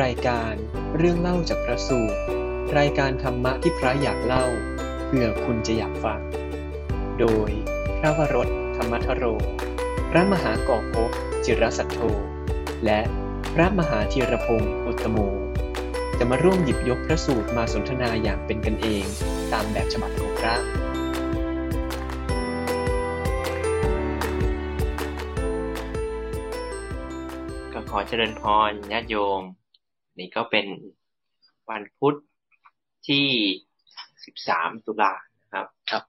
[0.00, 0.54] รายการ
[0.96, 2.18] เรื่องเล่าจากพระสูตร
[2.78, 4.46] รายการธรรมะที่พระอยากเล่า
[5.06, 6.20] เพื่อคุณจะอยากฟัง
[7.20, 7.50] โดย
[7.98, 9.24] พระวรถธรรมทโร
[10.10, 11.10] พระมหากอกภพ
[11.44, 12.00] จิรสัทโธ
[12.84, 13.00] และ
[13.54, 15.18] พระมหาธีรพงศ์อุตตโม
[16.18, 19.04] จะมาร่วมหยิบยกพระสูตรมาสนทนาอย่างเป็นกันเอง
[19.52, 20.54] ตามแบบฉบับของพระ
[27.72, 29.44] ก็ขอเจริญพรญาติโยม
[30.18, 30.66] นี่ก็เป็น
[31.70, 32.14] วันพุธ
[33.08, 33.26] ที่
[34.24, 36.04] สิบสามตุลานะครับ ครับ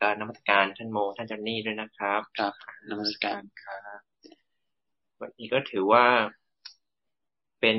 [0.00, 2.52] ก็นมัสการท่านโมท่านจอนนี่ด้วยนะครับ ครับ
[2.90, 4.00] นมัสการครับ
[5.20, 6.06] วันนี้ก็ถือว่า
[7.60, 7.78] เป็น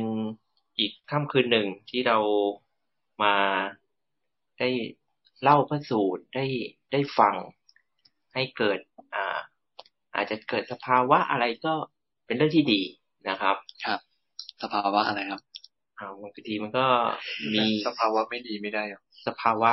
[0.80, 2.18] อีกค่ำคืนหนึ่งที่เรา
[3.24, 3.36] มา
[4.60, 4.70] ได้
[5.42, 6.46] เล่าพระสูตรได้
[6.92, 7.36] ได้ฟัง
[8.34, 8.80] ให้เกิด
[9.14, 9.40] อ่า
[10.16, 11.74] อาจจะเกิดสภาวะอะไรก็
[12.26, 12.82] เป็นเรื่องที่ดี
[13.30, 14.00] นะครับ ครับ
[14.62, 15.42] สภาวะอะไรครับ
[16.02, 16.86] อ่าบางทีมันก็
[17.54, 19.72] มีสภาวะไม่ดีไม่ได้หรอกสภาวะ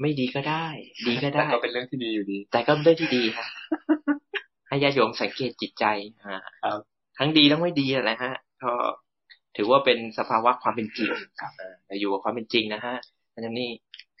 [0.00, 0.66] ไม่ดีก็ได้
[1.06, 3.48] ดีก็แต่ได้ก็เป็นเรื่องที่ดีอยู่ดี แต่ก็เป็นเรื่องที่ดีครับ
[4.68, 5.84] ให้ญาติโยมสังเกตจิตใจ
[6.24, 6.80] อ่าครับ
[7.18, 8.72] ทั้งดีทั้งไม่ดีอะไรฮะ ก็
[9.56, 12.94] ถือว่าเป็นสภาวะความเป็นจริงครับอ่าเราอยู่กับความเป็นจริงนะฮะ
[13.32, 13.70] อาจารย์นี่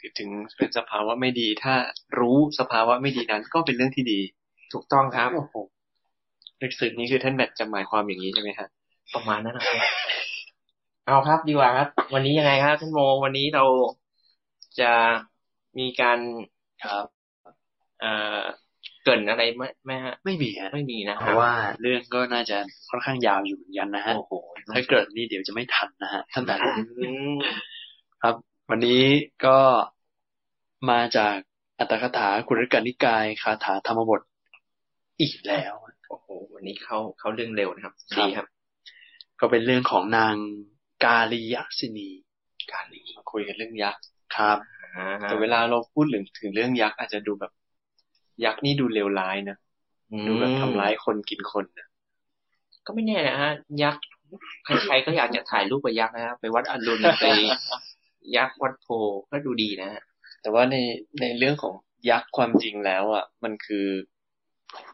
[0.04, 0.28] ือถึง
[0.58, 1.74] เป็นสภาวะไม่ดี ถ้า
[2.18, 4.20] รู้สภาวะไม่ดีนั้น ก็เป็นเรื่องที่ดี
[4.72, 5.54] ถูกต้องครับโอ้โห
[6.60, 8.68] ลึกซึ้งนี่คือท่านแบทจะหมายความอย่างนี้ใช่ไหมฮะ
[9.14, 9.76] ประมาณนั้นนะครับ
[11.06, 13.62] เอาครับดีกว่าครับ วันนี้ยังไงครับท่านโมวันนี้เรา
[14.78, 14.92] จะ
[15.78, 16.18] มีการ
[16.84, 17.06] ครับ
[18.00, 18.40] เอ่อ
[19.02, 22.58] เกรินอะไรไหมไหมฮะไม่มีฮะไม่มีนะเพครัราะบว่าเรื่องก็น่าจะ
[22.90, 24.32] ค่อนข้างยาวอยู่เหมือนกันนะฮะโอ้โห
[24.72, 26.60] ถ้าเกิดนี่เดี๋ยวจะไม่ทันนะฮะท่านแบบ
[27.00, 27.38] อืม
[28.22, 28.34] ครับ
[28.70, 29.02] วันนี้
[29.44, 29.58] ก็
[30.90, 31.36] มาจาก
[31.78, 34.20] อัตถกถากุรกนิกายคาถาธรรมบท
[35.20, 35.74] อีกแล้ว
[36.08, 38.46] โอ้โหวันนี้เข้าเข้าเรื่องเร็วนะครับครับดีครับ
[39.40, 40.34] ก็เป็นเรื่องของนาง
[41.04, 42.08] กาลียสินี
[42.72, 44.02] กาลีมาคุยกันเรื่องยักษ์
[44.36, 44.58] ครับ
[44.96, 47.52] อ่าแต่เวลาเราพูดถึงถึงเรื่องยักษ์อาจจะดูแบบ
[48.44, 49.56] ยักษ์นี่ดูเลวร้ายนะ
[50.26, 51.88] ดูแบบทำร้ายคนกินคนนะ
[52.86, 54.02] ก็ไม่แน่นะฮะ ยักษ์
[54.64, 57.26] ใครๆก็อยากจะถ่ายรูปกับยักษ์นะฮะไปวัดอรุณไป
[58.36, 58.88] ยักษ์วัดโพ
[59.30, 60.02] ก็ดูดีนะฮะ
[60.42, 60.76] แต่ว่าใน
[61.20, 61.74] ในเรื่องของ
[62.10, 63.86] ยักษ์ความจริงแล้วอะ มันคือ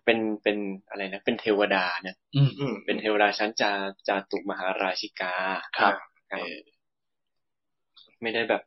[0.05, 0.56] เป็นเป็น
[0.88, 3.72] อะไรนะ เป็นเทวดานะอืมอืมเป็นเทวดาชั้นจา
[4.09, 5.34] จาตุมหาราชิกา
[5.78, 6.07] ครับเออ
[8.22, 8.62] ไม่ได้แบบ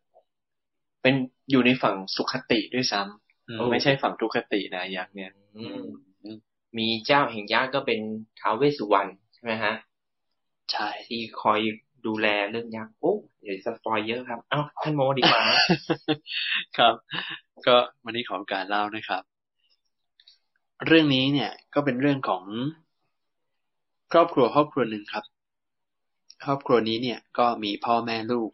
[1.01, 1.15] เป็น
[1.51, 5.81] อยู่ในฝั่งสุขติด้วยซ้ำอืมไม่ใช่ฝั่งทุกขตินะยักษ์เนี่ยอืม
[6.77, 7.99] มีเจ้าแห่งยักษ์ก็เป็น
[8.39, 9.75] ท้าวเวสสุวรรณใช่ไหมฮะ
[10.71, 11.59] ใช่ที่คอย
[12.05, 15.41] ดูแลเรื่องยักษ์โอ้เดี๋ยว spoil เยอะครับ เอ้าท่านโมดีกว่า
[16.77, 16.93] ครับ
[17.67, 19.23] ก็วันนี้ขอการเล่านะครับ
[20.87, 22.43] เรื่องนี้เนี่ยก็เป็นเรื่องของ
[24.11, 25.23] ครอบครัวครอบครัวหนึ่งครับ
[26.45, 28.51] ครอบครัวนี้เนี่ยก็มีพ่อแม่ลูก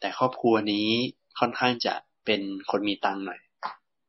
[0.00, 0.88] แต่ครอบครัวนี้
[1.38, 1.94] ค่อนข้างจะ
[2.26, 2.40] เป็น
[2.70, 3.40] คนมีตังค์หน่อย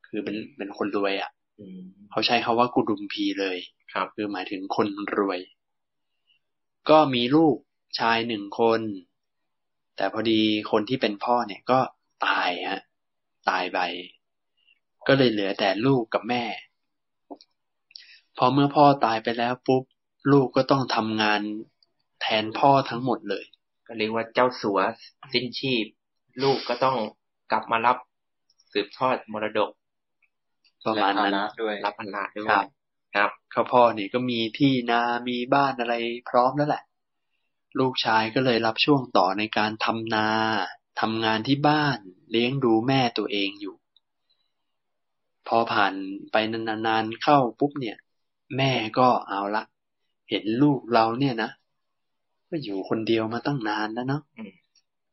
[0.07, 1.79] คือเป็นเป็นคนรวยอะ่ะอืม
[2.11, 3.57] เขาใช้คาว่ากุดุมพีเลย
[3.93, 5.39] ครับ คือหมายถึงคนรวย
[6.89, 7.55] ก็มีลูก
[7.99, 8.81] ชายหนึ่งคน
[9.95, 10.41] แต่พอดี
[10.71, 11.79] คนที่เป็นพ่อเนี่ยก็
[12.25, 12.81] ตายฮะ
[13.49, 13.79] ตายไป
[15.07, 16.43] ก็เลยเหลือแต่ลูกกับแม่
[18.37, 19.83] พอเมื่อพ่อตายไปแล้วปุ๊บ
[20.31, 21.41] ลูกก็ต้องทำงาน
[22.21, 23.45] แทนพ่อทั้งหมดเลย
[23.87, 24.79] ก็เรียกว่าเจ้าสัว
[25.33, 25.85] สิ้นชีพ
[26.43, 26.97] ลูกก็ต้อง
[27.51, 27.97] กลับมารับ
[28.73, 29.71] สืบทอดมรดก
[30.85, 32.65] ประมาณนั้นและภด้วยรับพันนาด้วยครับ
[33.15, 35.95] ครับเขาพ่อเนี่ยก็มีที่นามีบ้านอะไร
[36.29, 36.83] พร้อมแล้วแหละ
[37.79, 40.27] ลูกชายก็เลยรับช่วงต่อในการทำนา
[41.01, 41.97] ทำงานที่บ้าน
[42.31, 43.75] เลี้ยงดูแม่ตัวเองอยู่
[45.47, 45.93] พอผ่าน
[46.31, 47.97] ไปนานๆเข้าปุ๊บเนี่ย
[48.57, 49.63] แม่ก็เอาละ
[50.29, 51.49] เห็นลูกเราเนี่ยนะ
[52.49, 54.53] ก็อยู่คนเดียวมาตั้งนานแล้วเนาะอืม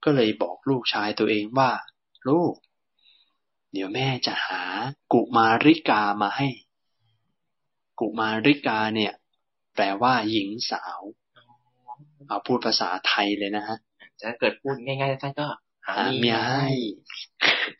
[0.05, 1.71] ก็เลยบอกลูกชายตัวเองว่า
[2.29, 2.55] ลูก
[3.73, 4.63] เดี๋ยวแม่จะหา
[5.13, 6.49] กุมาริกามาให้
[8.01, 9.13] กุมาริกาเนี่ย
[9.75, 11.01] แปลว่าหญิงสาว
[12.29, 13.77] เอาพูดภาษาไทยเลยนะฮะ
[14.23, 15.47] ถ้าเกิดพูดง่ายๆท่านก็
[15.87, 16.67] หาหาเมียให้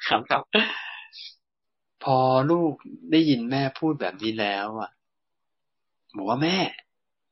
[0.07, 0.43] ครับครับ
[2.05, 2.19] พอ
[2.51, 2.73] ลูก
[3.11, 4.91] ได้ยินแม่พูดแบบนี้แล้ว อะ
[6.17, 6.57] บอกว่าแม่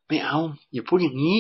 [0.09, 0.37] ไม่เอา
[0.73, 1.37] อย่าพูดอย่างนี้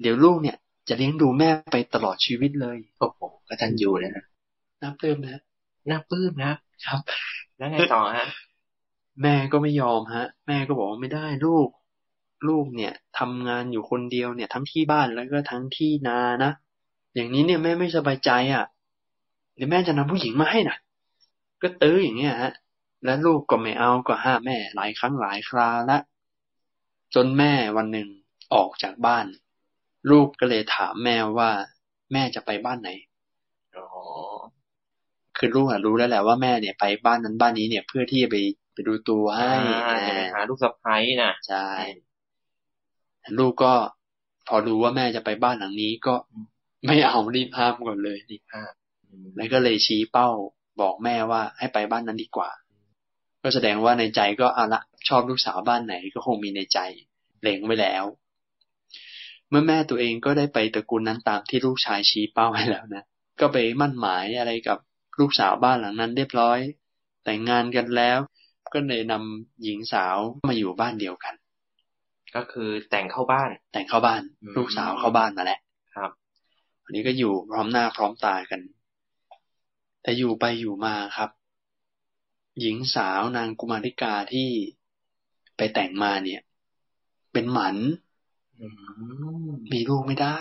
[0.00, 0.56] เดี๋ยวลูกเนี่ย
[0.88, 4.24] จะเลี้ยงดูแม่ไปตลอดชีวิตเลยโอ้โหก็ท่านอยู่นะฮะ
[4.82, 5.40] นับเติมนะ
[5.90, 6.52] น่าปลื้มนะ
[6.86, 7.00] ครับ
[7.56, 8.26] แล้วไงต่อฮะ
[9.22, 11.68] แม่ก็ไม่ยอมฮะ แม่ก็บอกว่าไม่ได้ลูก
[12.48, 16.52] ลูกเนี่ยทำงานอยู่คนเดียวเนี่ย ทั้งที่บ้านแล้วก็ทั้งที่นานะ
[17.14, 18.64] อย่างนี้เนี่ยแม่ไม่สบายใจอะ
[19.54, 20.76] เดี๋ยวแม่จะนำผู้หญิงมาให้นะ
[21.62, 22.52] ก็ตื้ออย่างเงี้ยฮะ
[23.04, 25.98] แล้วลูกก็ไม่เอาก็ห้ามแม่หลายครั้งหลายคราละ
[27.14, 28.08] จนแม่วันหนึ่ง
[28.54, 29.26] ออกจากบ้าน
[30.10, 31.50] ลูกก็เลยถามแม่ว่า
[32.12, 32.90] แม่จะไปบ้านไหน
[33.76, 33.86] อ๋อ
[35.36, 38.36] คือลูกอะรู้แล้วแหละว่าแม่เนี่ยไปบ้านนั้นบ้านนี้เนี่ย เพื่อที่จะไป
[38.72, 39.52] ไปดูตัวให้
[39.86, 41.66] อ่าจะไปหาลูกสะใภ้น่ะใช่
[43.38, 43.74] ลูกก็
[44.48, 46.14] พอรู้ว่าแม่จะไปบ้านหลังนี้ก็
[46.86, 48.72] ไม่เอารีบห้ามก่อนเลยนี่ภาพ
[49.08, 50.28] อืมแล้วก็เลยชี้เป้า
[50.80, 52.50] บอกแม่ว่าให้ไปบ้านนั้นดีกว่า
[53.42, 56.78] ก็แสดงว่าในใจก็เอาละชอบลูกสาวบ้านไหนก็คงมีในใจ
[57.42, 58.04] เล็งไว้แล้ว
[59.50, 63.04] เมื่อแม่ตัวเองก็ได้ไปตระกูลนั้นตามที่ลูกชายชี้เป้าไว้แล้วนะ
[63.40, 64.78] ก็ไปมั่นหมายอะไรกับ
[65.20, 66.58] ลูกสาวบ้านหลังนั้นเรียบร้อย
[67.24, 68.18] แต่งงานกันแล้ว
[68.72, 70.16] ก็เลยนำหญิงสาว
[70.48, 71.34] มาอยู่บ้านเดียวกัน
[72.34, 75.60] ก็คือแต่งเข้าบ้าน แต่งเข้าบ้านอืมลูกสาวเข้าบ้านมาแล้ว
[75.96, 76.10] ครับ
[76.84, 78.60] วันนี้ก็อยู่พร้อมหน้าพร้อมตากัน
[80.02, 81.30] แต่อยู่ไปอยู่มาครับ
[82.60, 84.48] หญิงสาวนางกุมาริกาที่
[85.56, 86.40] ไปแต่งมาเนี่ย
[87.32, 88.05] เป็นหมันอื
[88.60, 90.38] มมีลูกไม่ได้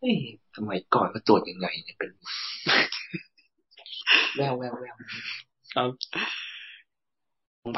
[0.00, 0.16] เอ้ย
[0.56, 2.10] สมัยก่อนก็ตรวจยังไงเนี่ยเป็น
[4.36, 4.96] แววแววแวว
[5.74, 5.88] ครับ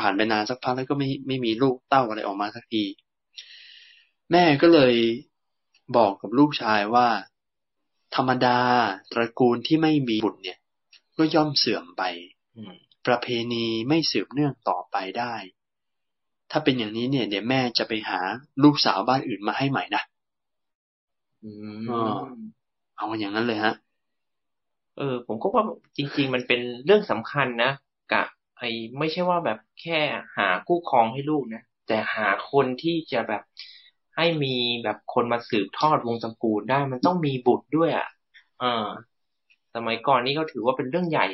[0.01, 2.85] ผ่านไปนานสักพักแล้วก็ไม่ไม่มีลูกเต้าอะไรออกมาสักที
[4.33, 4.95] แม่ก็เลย
[5.97, 7.09] บอกกับลูกชายว่า
[8.15, 8.59] ธรรมดา
[9.13, 10.59] ตระกูลที่ไม่มีบุตรเนี่ย
[11.17, 12.03] ก็ย่อมเสื่อมไป
[12.57, 12.75] อืม
[13.07, 15.35] ประเพณีไม่สืบเนื่องต่อไปได้
[16.50, 18.21] ถ้าเป็นอย่างนี้เนี่ย เดี๋ยวแม่จะไปหา
[18.62, 20.03] ลูกสาวบ้านอื่นมาให้ใหม่นะ
[21.43, 21.47] อื
[21.87, 22.59] อ่าม
[22.97, 23.73] เอาอย่างนั้นเลยฮะ
[24.97, 25.65] เออ ผมก็ว่า
[25.97, 27.71] จริง ๆ มันเป็นเรื่องสำคัญนะ
[28.12, 28.23] กะ
[28.59, 28.62] ไอ
[28.99, 30.00] ไม่ใช่ว่าแบบแค่
[30.37, 33.43] หาคู่ครองให้ลูกนะแต่หาคนที่จะแบบ
[34.17, 34.55] ให้มี
[34.85, 38.06] แบบคนมาสืบทอดวงตระกูลได้ มันต้องมีบุตรด้วยอะ
[38.59, 38.67] เออ
[39.75, 41.27] สมัยก่อนนี่ก็ถือว่าเป็นเรื่องใหญ่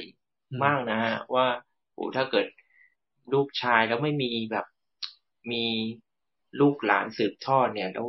[0.65, 1.47] มากนะฮะว่า
[1.95, 2.47] โอ้ถ้าเกิด
[3.33, 4.65] ลูกชายแล้วไม่มีแบบ
[5.53, 5.65] มี
[6.61, 8.09] ลูกหลานสืบทอดเนี่ย แล้ว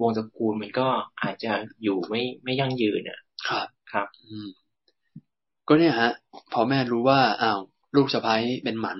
[0.00, 0.88] วงตระกูลมันก็
[1.22, 1.52] อาจจะ
[1.82, 4.48] อยู่ไม่ไม่ยั่งยืนอะ ครับครับ อืม
[5.68, 6.12] ก็เนี่ยฮะ
[6.52, 7.60] พอแม่รู้ว่าอ้าว
[7.96, 8.98] ลูกสะพ้ยเป็นหมัน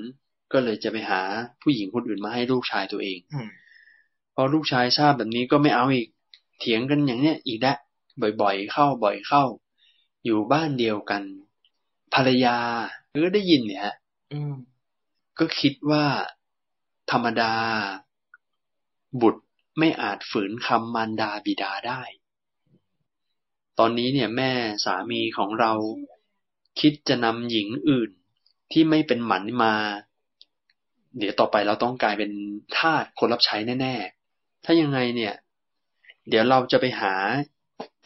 [0.52, 1.20] ก็เลยจะไปหา
[1.62, 3.48] ผู้หญิงคนอื่นมาให้ลูกชายตัวเองอืม
[4.34, 6.08] พอลูกชายทราบแบบนี้ก็ไม่เอาอีก
[6.58, 7.76] เถียงกันอย่างเนี้ยอีกแล้ว
[8.42, 9.42] บ่อยๆเข้าบ่อยเข้า
[10.24, 11.22] อยู่บ้านเดียวกัน
[12.14, 12.56] ภรรยา
[13.24, 13.94] ก็ได้ยินเนี่ยฮะ
[14.32, 14.54] อืม
[15.38, 16.04] ก็คิดว่า
[17.10, 17.52] ธรรมดา
[19.20, 19.42] บุตร
[19.78, 22.00] ไม่อาจฝืนคำมารดาบิดาได้
[23.78, 24.52] ตอนนี้เนี่ยแม่
[24.84, 25.72] สามีของเรา
[26.80, 28.10] คิดจะนำหญิงอื่น
[28.72, 29.74] ที่ไม่เป็นหมันมา
[31.18, 32.30] เดี๋ยวต่อไปเราต้องกลายเป็น
[32.76, 33.94] ทาสคนรับใช้แน่
[34.30, 35.34] ๆ ถ้ายังไงเนี่ย
[36.28, 37.14] เดี๋ยวเราจะไปหา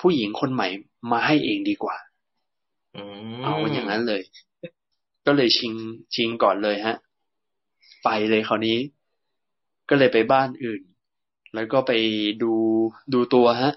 [0.00, 0.68] ผู้หญิงคนใหม่
[1.12, 1.96] มาให้เองดีกว่า
[2.96, 3.02] อื
[3.36, 4.22] มเอาอย่างนั้นเลย
[5.26, 5.74] ก็เลยชิง
[6.14, 6.96] ชิงก่อนเลยฮะ
[8.04, 8.78] ไปเลยคราวนี้
[9.88, 10.80] ก็เลยไปบ้านอื่น
[11.54, 11.92] แล้วก็ไป
[12.42, 12.52] ดู
[13.14, 13.72] ดูตัวฮะ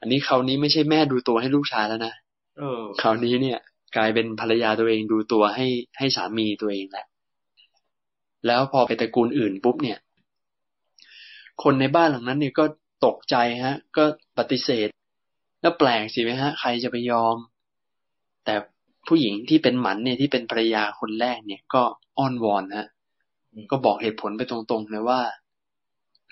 [0.00, 2.14] อันนี้คราวนี้ไม่ใช่แม่ดูตัวให้ลูกชายแล้วนะ
[2.58, 3.58] เออคราวนี้เนี่ย
[3.96, 5.66] กลายเป็นภรรยาตัวเองดูตัวให้
[5.98, 7.06] ให้สามีตัวเองแหละ
[8.46, 9.98] แล้วพอไปตระกูลอื่นปุ๊บเนี่ย
[11.62, 12.64] คนในบ้านหลังนั้นเนี่ยก็
[13.06, 14.04] ตกใจฮะ ก็
[14.38, 14.88] ปฏิเสธ
[15.60, 17.36] แล้วแปลกสิไหมฮะ ใครจะไปยอม
[18.44, 18.54] แต่
[19.08, 21.82] ผู้หญิงที่เป็นหมันเนี่ยที่เป็นภรรยาคนแรกเนี่ยก็
[22.18, 22.95] อ้อนวอนฮะอืม
[23.70, 25.20] ก็บอกเหตุผลไปตรงๆเลยว่า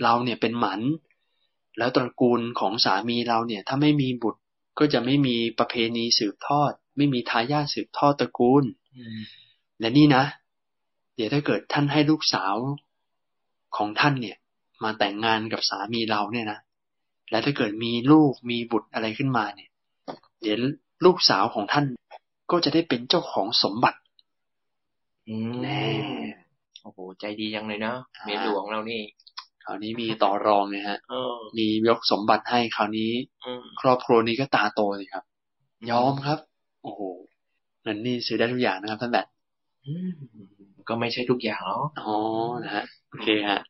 [0.02, 0.81] เราเนี่ยเป็นหมัน
[1.78, 4.40] แล้วตระกูลของสามีเราเนี่ย ถ้าไม่มีบุตร
[4.78, 8.64] ก็จะไม่มีประเพณีสืบทอด ไม่มีทายาทสืบทอดตระกูล
[8.97, 9.21] อืม
[9.81, 10.25] และนี่นะ
[11.16, 12.57] เดี๋ยวถ้าเกิดท่านให้ลูกสาว
[13.76, 14.37] ของท่านเนี่ย
[14.83, 16.59] มาแต่งงานกับสามีเราเนี่ยนะ
[17.31, 19.71] และถ้าเกิดมีลูกมีบุตรอะไรขึ้นมาเนี่ย
[20.43, 20.59] เดี๋ยว
[21.04, 21.85] ลูกสาวของท่าน
[22.50, 23.99] ก็จะได้เป็นเจ้าของสมบัติ
[25.28, 25.83] อืมแน่
[26.85, 29.03] โอ้โหใจดีจังเลยเนาะอ่าเมียหลวงเรานี่
[29.64, 33.12] คราวนี้มีต่อรองนะฮะเออมียกสมบัติให้คราวนี้
[33.45, 35.25] อืมครอบครัวนี้ก็ตาโตเลยครับ
[35.91, 36.38] ยอมครับ
[36.83, 37.00] โอ้โห
[37.83, 39.26] เงินนี่ซื้อได้ทุกอย่างนะครับท่านแบบ
[39.87, 40.11] อืม
[40.88, 42.14] ก็ไม่ใช่ทุกอย่างหรอกอ๋อ
[42.64, 43.61] นะฮะโอเคฮะ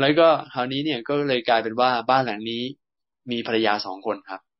[0.00, 2.62] แล้วก็คราวนี้เนี่ยก็เลยกลายเป็นว่าบ้านหลังนี้
[3.30, 4.51] มีภรรยาสองคนครับครับ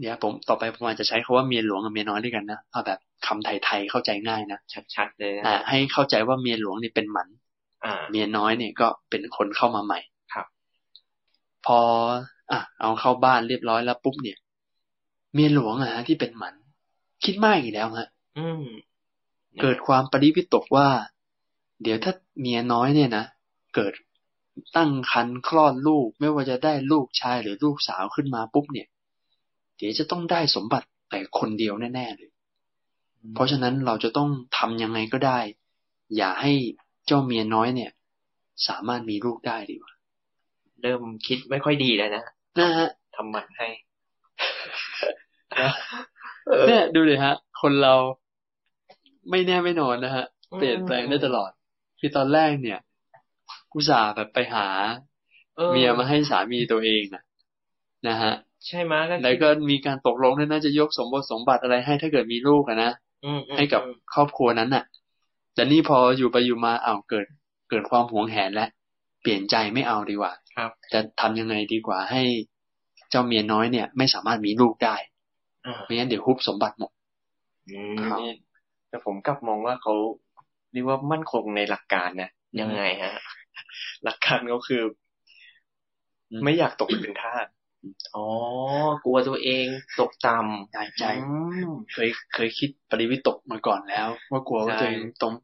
[0.00, 4.58] เดี๋ยวผมต่อไปผมอาจจะใช้คาว่าเมียหลวงกับเมียน้อยด้วยกันนะเอาแบบคำไทยๆเข้าใจง่ายนะ
[4.94, 7.28] ชัดๆเลยนะอ่าให้เข้าใจว่าเมียหลวงเนี่ยเป็นหมัน
[7.84, 10.00] อ่าเมียน้อยเนี่ยก็เป็นคนเข้ามาใหม่
[10.34, 10.46] ครับ
[11.66, 11.80] พอ
[12.52, 14.38] อะเอาเข้าบ้านเรียบร้อยแล้วปุ๊บเนี่ย
[15.34, 16.54] เมียหลวงอะฮะที่เป็นหมัน
[17.24, 18.64] คิดมากอีกแล้วฮะอืม
[19.60, 20.88] เกิดความปริวิตกว่า
[21.82, 23.24] เดี๋ยวถ้าเมียน้อยเนี่ยนะ
[23.74, 23.92] เกิด
[24.76, 28.88] ตั้งครรภ์คลอดลูกไม่ว่าจะได้ลูกชายหรือลูกสาวขึ้นมาปุ๊บเนี่ย
[29.76, 32.30] เดี๋ยวจะต้องได้สมบัติแต่คนเดียวแน่ๆเลย
[33.34, 34.28] เพราะฉะนั้นเราจะต้อง
[34.58, 35.38] ทำยังไงก็ได้
[36.16, 36.52] อย่าให้
[37.06, 37.90] เจ้าเมียน้อยเนี่ย
[38.68, 39.92] สามารถมีลูกได้ดีกว่า
[40.82, 42.24] เริ่มคิดไม่ค่อยดีแล้วนะ
[42.58, 43.68] นะฮะทำหมันให้
[46.68, 47.94] เนี่ยดูเลยฮะ คนเรา
[49.30, 50.24] ไม่แน่ไม่นอนนะฮะ
[50.56, 51.50] เปลี่ยนแปลงได้ตลอด
[52.00, 52.78] คือตอนแรกเนี่ย
[53.74, 54.68] อุตส่าห์แบบไปหา
[55.58, 57.22] ออเมียมาให้สามีตัวเองนะ
[58.08, 58.32] นะฮะ
[58.66, 62.92] ใช่ไหมก็คิดแล้วก็มีการตกลงด้วยนะจะยกสมบัติสมบัติอะไรให้ถ้าเกิดมีลูกอะนะ
[63.24, 64.84] อืมอืมให้กับอืมครอบครัวนั้นน่ะ
[65.54, 67.26] แต่นี่พออยู่ไปอยู่มาอ้าวเกิด
[67.70, 68.68] เกิดความหวงแหนแล้ว
[69.22, 72.22] เปลี่ยนใจไม่เอาดีกว่า ครับ จะทำยังไงดีกว่าให้
[73.10, 74.96] เจ้าเมียน้อยเนี่ย ไม่สามารถมีลูกได้
[75.66, 76.90] อ่าไม่งั้นเดี๋ยวฮุบสมบัติหมด
[77.70, 78.32] อืมนี่
[78.88, 79.94] แต่ผมกลับมองว่าเขา
[80.72, 83.12] เรียกว่ามั่นคงในหลักการนะยังไงฮะ
[84.04, 84.82] หลักการเขาคือ
[86.30, 87.46] อืมไม่อยากตกเป็นทาส
[88.16, 88.26] อ๋อ
[89.04, 89.66] กลัวตัวเอง
[90.00, 90.36] ตกต่
[90.72, 91.34] ใช่ำใช่อื
[91.68, 95.34] มเคยเคยคิดปริวิตกมาก่อนแล้ว ว่ากลัวว่าใช่ตัวเองต้อง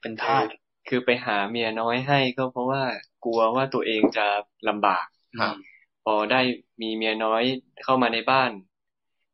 [0.00, 0.44] เป็นทาส
[0.88, 2.82] คือไปหาเมียน้อยให้ก็เพราะว่า
[3.24, 4.26] กลัวว่าตัวเองจะ
[4.68, 5.06] ลำบาก
[5.40, 5.54] ครับ
[6.04, 6.40] พอได้
[6.82, 7.42] มีเมียน้อย
[7.84, 8.50] เข้ามาในบ้าน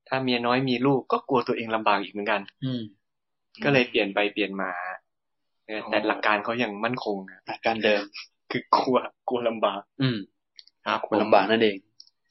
[0.09, 2.83] ถ้าเมียน้อยมีลูกก็กลัวตัวเองลำบากอีกเหมือนกัน อืม
[3.65, 4.71] ก็เลยเปลี่ยนไปเปลี่ยนมา
[5.67, 8.03] เออแต่หลักการเขายังมั่นคงอะหลักการเดิม
[8.51, 10.19] คือกลัวกลัวลำบาก อืม
[10.87, 11.77] ครับคนลำบากนั่นเอง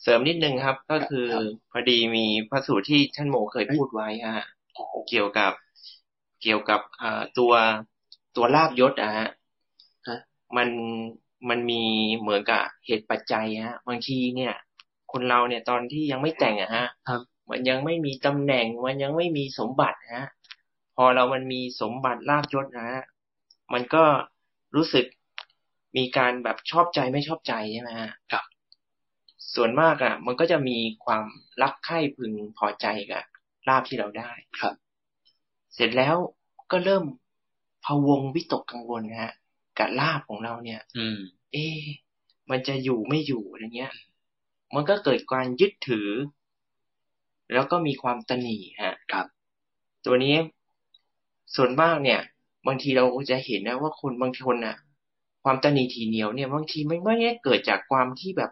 [0.04, 4.46] เสริมนิดนึงครับ ก็คือครับพอดีมีพระสูตรที่ท่านโมเคยพูดไว้ฮะ
[5.10, 5.52] เกี่ยวกับ
[6.42, 7.54] เกี่ยวกับอ่าตัว
[8.36, 9.28] ตัวลาบยศอะฮะ
[10.08, 10.20] ฮะ
[10.58, 10.70] มัน
[11.50, 11.84] มันมี
[12.20, 14.54] เหมือนกับเหตุปัจจัยฮะบางทีเนี่ย
[15.12, 20.26] คนเราเนี่ยตอนที่ยังไม่แต่งอะฮะครับมันยังไม่มีตำแหน่งมันยังไม่มีสมบัติฮะ
[20.96, 23.04] พอเรามันมีสมบัติลาบยศนะฮะ
[23.74, 24.04] มันก็
[24.76, 25.06] รู้สึก
[25.98, 28.44] มีการแบบชอบใจไม่ชอบใจใช่ไหมฮะครับ
[29.56, 31.26] ส่วนมากอะ มันก็จะมีความ
[31.62, 33.24] รักใคร่พึงพอใจกับ
[33.68, 34.74] ลาบที่เราได้ครับ
[35.74, 36.16] เสร็จแล้ว
[36.72, 37.04] ก็เริ่ม
[37.86, 39.34] พะวงวิตกกังวลนะฮะ
[39.80, 41.18] กับลาบของเราเนี่ย อืม
[41.52, 41.82] เอ๊ะ
[42.50, 43.94] มันจะอยู่ไม่อยู่อะไรเงี้ย
[44.76, 46.10] มันก็เกิดการยึดถือ
[47.54, 49.26] แล้วก็มีความตะหนีฮะครับ
[50.06, 50.36] ตัวนี้
[51.56, 52.20] ส่วนมากเนี่ย
[52.68, 54.76] บางทีเราจะเห็นนะว่าคนบางคนน่ะ
[55.44, 58.52] ความตะหนีทีเหนียวเนี่ย บางทีมันไม่ได้เกิดจากความที่แบบ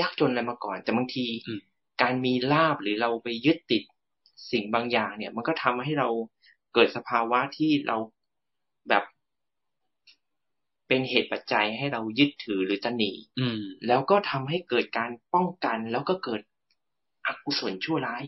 [0.00, 1.60] ยากจนอะไรมาก่อน แต่บางทีอืม
[2.02, 3.82] การมีลาบหรือเราไปยึดติด
[4.52, 6.08] สิ่งบางอย่างเนี่ย มันก็ทำให้เรา
[6.74, 7.96] เกิดสภาวะที่เรา
[8.88, 9.04] แบบ
[10.88, 16.40] เป็นเหตุปัจจัยให้เรายึดถือหรือตะหนี อืม แล้วก็ทำให้เกิดการป้องกันแล้วก็เกิด
[17.26, 18.22] อกุศลชั่วร้าย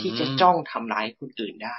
[0.00, 1.76] ที่จะจ้องทำร้ายคนอื่นได้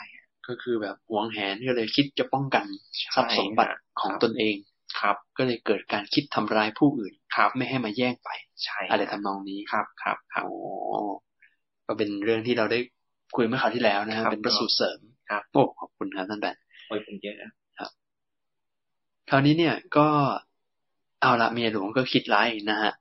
[0.48, 2.66] ก็คือแบบหวงแหนก็เลยคิดจะป้องกัน
[3.00, 4.56] ใช่ทรัพย์สมบัติของครับตนเอง
[5.00, 8.30] ครับ ก็เลยเกิดการคิดทำร้ายผู้อื่นครับ ไม่ให้มาแย่งไป
[8.64, 10.56] ใช่อะไรทำนองนี้ครับครับครับโอ้
[11.88, 12.80] ก็เป็นเรื่องที่เราได้
[13.36, 15.00] คุยเมื่อคราวที่แล้วนะฮะครับเป็นประสูตรเสริม
[15.30, 16.56] ครับโอ้ขอบคุณครับท่านแบน
[16.88, 17.52] โอ้ยผมเยอะนะ
[19.30, 20.08] คราวนี้เนี่ยก็
[21.22, 22.94] เอาละเมียหลวงก็คิดร้ายนะฮะ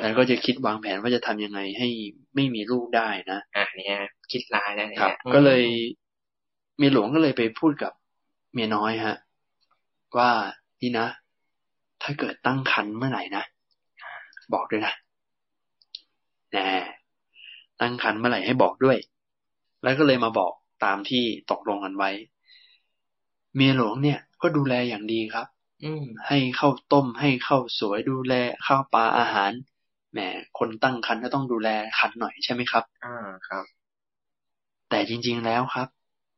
[0.00, 1.88] แล้วก็จะคิดวางแผนว่าจะทำยังไงให้
[2.34, 3.96] ไม่มีลูกได้นะอะเนี่ย
[4.32, 5.62] คิดร้ายแล้วเนี่ยครับอืมก็เลย
[6.78, 7.92] เมียหลวงก็เลยไปพูดกับ
[8.52, 9.16] เมียน้อยฮะ
[10.18, 10.30] ว่า
[10.80, 11.06] นี่นะ
[12.02, 13.44] ถ้าเกิดตั้งครรภ์เมื่อไหร่นะ
[14.54, 14.94] บอกด้วยนะ
[16.52, 16.68] แน่
[17.80, 18.98] ตั้งครรภ์เมื่อไหร่ให้บอกด้วย
[19.82, 20.52] แล้วก็เลยมาบอก
[20.84, 22.10] ตามที่ตกลงกันไว้
[23.54, 25.46] เมียหลวงเนี่ย ก็ดูแลอย่างดีครับ
[25.84, 28.34] อืมให้ข้าวต้มให้ข้าวสวยดูแล
[28.66, 29.52] ข้าวปลาอาหาร
[30.12, 30.18] แหม
[30.58, 31.68] คนตั้งครรภ์ก็ต้องดูแล
[31.98, 33.64] ครรภ์หน่อยใช่ไหมครับ อ่าครับ
[34.90, 35.88] แต่จริงๆแล้วครับ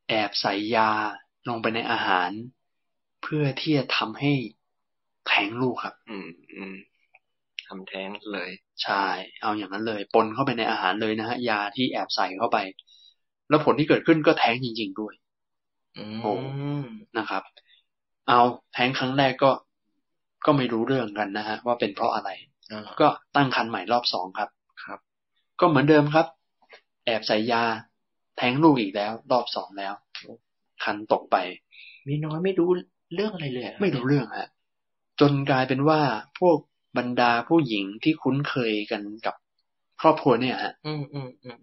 [0.08, 0.90] แอบใส่ยา
[1.48, 2.30] ลงไปในอาหาร
[3.22, 4.32] เพื่อที่จะทำให้
[5.26, 6.26] แท้งลูกครับ อืม
[6.56, 6.74] อืม
[7.66, 8.50] ทำแท้งเลย
[8.82, 9.04] ใช่
[9.42, 12.58] เอาอย่างนั้นเลย ปนเข้าไปในอาหารเลยนะฮะ ยาที่แอบใส่เข้าไป
[13.48, 15.14] แล้วผลที่เกิดขึ้นก็แท้งจริง ๆ ด้วย
[15.96, 16.32] อืโอ้
[16.82, 16.84] ม
[17.18, 17.42] นะครับ
[18.28, 18.40] เอา
[18.72, 19.50] แท้งครั้งแรกก็
[20.46, 22.30] ก็ไม่รู้เรื่องกันนะฮะ ว่าเป็นเพราะอะไร
[22.70, 24.48] อ่าก็ตั้งครรภ์ใหม่รอบสองครับ
[24.84, 24.98] ครับ
[25.60, 26.26] ก็เหมือนเดิมครับ
[27.04, 27.62] แอบใส่ยา
[28.36, 29.92] แท้งลูกอีกแล้ว รอบสองแล้ว
[30.84, 31.36] คันตกไป
[32.08, 32.68] มีน้อยไม่รู้
[33.14, 34.48] เรื่องอะไรเลยอะไม่รู้เรื่องฮะ
[35.20, 36.00] จนกลายเป็นว่า
[36.38, 36.58] พวก
[36.96, 39.34] บรรดาผู้หญิงที่คุ้นเคยกันกับ
[40.00, 41.58] ครอบครัวเนี่ยฮะอืมอืมอืม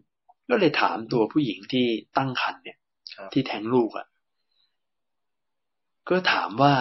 [0.49, 1.85] ก็เลยถามตัวผู้หญิงที่
[2.17, 2.77] ตั้งครรภ์เนี่ย
[3.15, 4.07] ครับที่แท้งลูกอะ่ะ
[6.09, 6.73] ก็ถามว่า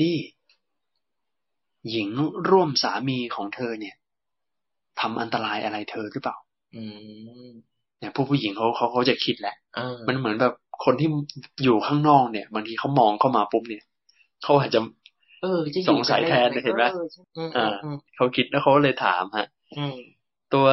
[0.00, 0.16] นี่
[1.90, 2.08] หญิง
[2.50, 3.94] ร่วมสามีของเธอเนี่ย
[5.00, 6.36] ทำอันตรายอะไรเธอหรือเปล่า
[6.76, 6.84] อื
[7.48, 7.50] ม
[7.98, 11.08] เนี่ยผู้ผู้หญิงเขาเขาเขาจะคิดแหละอ่ามันเหมือนแบบคนที่
[11.64, 13.84] อยู่ข้างนอกเนี่ยบางทีเขามองเข้ามาปุ๊บเนี่ย
[14.42, 14.80] เขาอาจจะ
[15.42, 19.94] เออจะอสงสัยแทนกัด้เห็นไหมออใช่อืมอ่าอืมเขาคิดแล้วเขาเลยถามฮะอืม
[20.54, 20.66] ตัว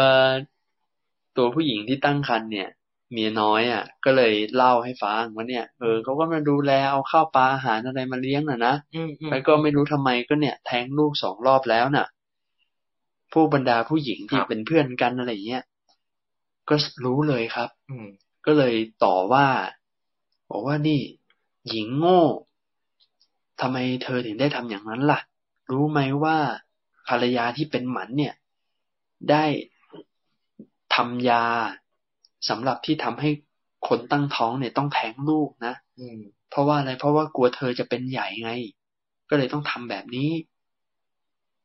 [1.37, 2.69] ตัวผู้หญิงที่ตั้งครรภ์เนี่ย
[3.11, 12.07] เมียน้อยอะ ก็เลยเล่าให้ฟังว่าเนี่ยเออเขาก็มาดูแลเอาข้าวปลาอาหารอะไรมาเลี้ยงน่ะนะอืมอืมแล้วก็ไม่รู้ทำไมก็เนี่ย แท้งลูกสองรอบแล้วน่ะ
[13.33, 15.63] พวกบรรดาผู้หญิงที่ครับเป็นเพื่อนกันอะไรเงี้ย
[16.69, 18.07] ก็รู้เลยครับ อืม
[18.45, 19.47] ก็เลยต่อว่า
[20.49, 21.01] บอกว่านี่
[21.69, 22.21] หญิงโง่
[23.61, 25.19] ทำไมเธอถึงได้ทำอย่างนั้นล่ะ
[25.71, 26.37] รู้ไหมว่า
[27.07, 28.33] ภรรยาที่เป็นหมันเนี่ย
[29.31, 29.45] ได้
[30.95, 31.43] ทำยา
[32.49, 33.29] สำหรับที่ทำให้
[33.87, 36.19] คนตั้งท้องเนี่ยต้องแท้งลูกนะอืม
[36.49, 38.51] เพราะว่าอะไร เพราะว่ากลัวเธอจะเป็นใหญ่ไง
[39.29, 40.29] ก็เลยต้องทำแบบนี้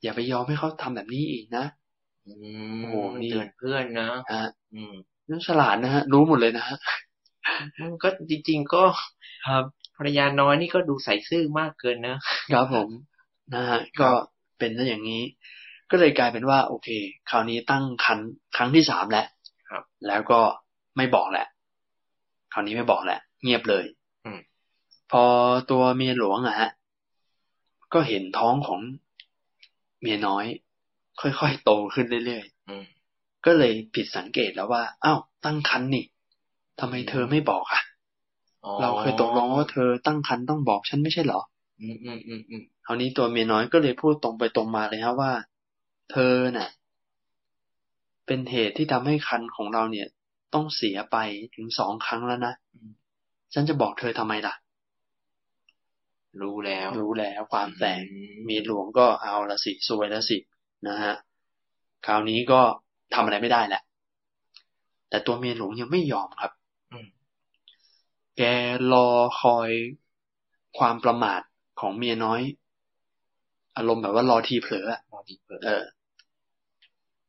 [0.03, 1.65] อย่าไปยอมให้เขาทำแบบนี้อีกนะ
[2.27, 2.33] อื
[2.79, 4.45] มโอ้โหนี่เตือนเพื่อนนะฮะ
[4.75, 4.95] อืม
[5.29, 6.77] นั่นฉลาดนะฮะ รู้หมดเลยนะฮะ
[7.79, 8.83] มันก็จริง ๆ ก็
[9.47, 9.65] ครับ
[10.01, 12.17] ภรรยาน้อยนี่ก็ดูใส่ซื่อมากเกินนะ
[12.53, 12.89] ครับผม
[13.55, 14.09] นะฮะก็
[14.59, 15.23] เป็นซะอย่างนี้
[15.91, 16.89] ก็เลยกลายเป็นว่า โอเค
[17.31, 18.19] คราวนี้ตั้งคัน
[18.57, 19.27] ครั้งที่สามแล้ว
[19.71, 20.41] ครับ แล้วก็
[20.97, 21.47] ไม่บอกแหละ
[22.53, 23.85] คราวนี้ไม่บอกแหละ เงียบเลย
[24.25, 24.41] อืม
[25.13, 25.25] พอ
[25.71, 26.71] ตัวเมียหลวงอะฮะ
[27.95, 28.81] ก็เห็นท้องของ
[30.01, 30.45] เมียน้อย
[31.21, 36.05] ค่อยๆโตขึ้นเรื่อยอืมๆก็เลยผิดสังเกตแล้วว่า อ้าวตั้งคันนี่
[36.81, 37.90] ทำไมเธอไม่บอกอะอ๋อ
[38.83, 41.41] เราเคยตกลงว่าเธอตั้งคันต้องบอกฉันไม่ใช่เหรอ
[41.81, 45.33] อืมอืมอืมอืมคราวนี้ตัวเมียน้อยก็เลยพูดตรงไปตรงมาเลยฮะว่า
[46.13, 46.69] เธอน่ะ
[48.27, 50.09] เป็นเหตุที่ทำให้คันของเราเนี่ย
[50.55, 51.17] ต้องเสียไป
[51.57, 52.55] ถึงสองครั้งแล้วนะ
[53.55, 54.55] ฉันจะบอกเธอทำไมล่ะ
[56.43, 60.39] รู้แล้ว รู้แล้วความแตกอืมเมียหลวงก็เอาละสิซวยละสิ
[60.89, 61.15] นะฮะ
[62.07, 62.61] คราวนี้ก็
[63.15, 63.83] ทำอะไรไม่ได้แหละ
[65.11, 66.60] แต่ตัวเมียหลวงยังไม่ยอมครับอืม
[68.37, 68.43] แก
[68.93, 69.09] รอ
[69.41, 69.71] คอย
[70.79, 71.41] ความประมาท
[71.81, 72.41] ของเมียน้อย
[73.77, 75.85] อารมณ์แบบว่ารอทีเผลออะรอดีเปิดเออ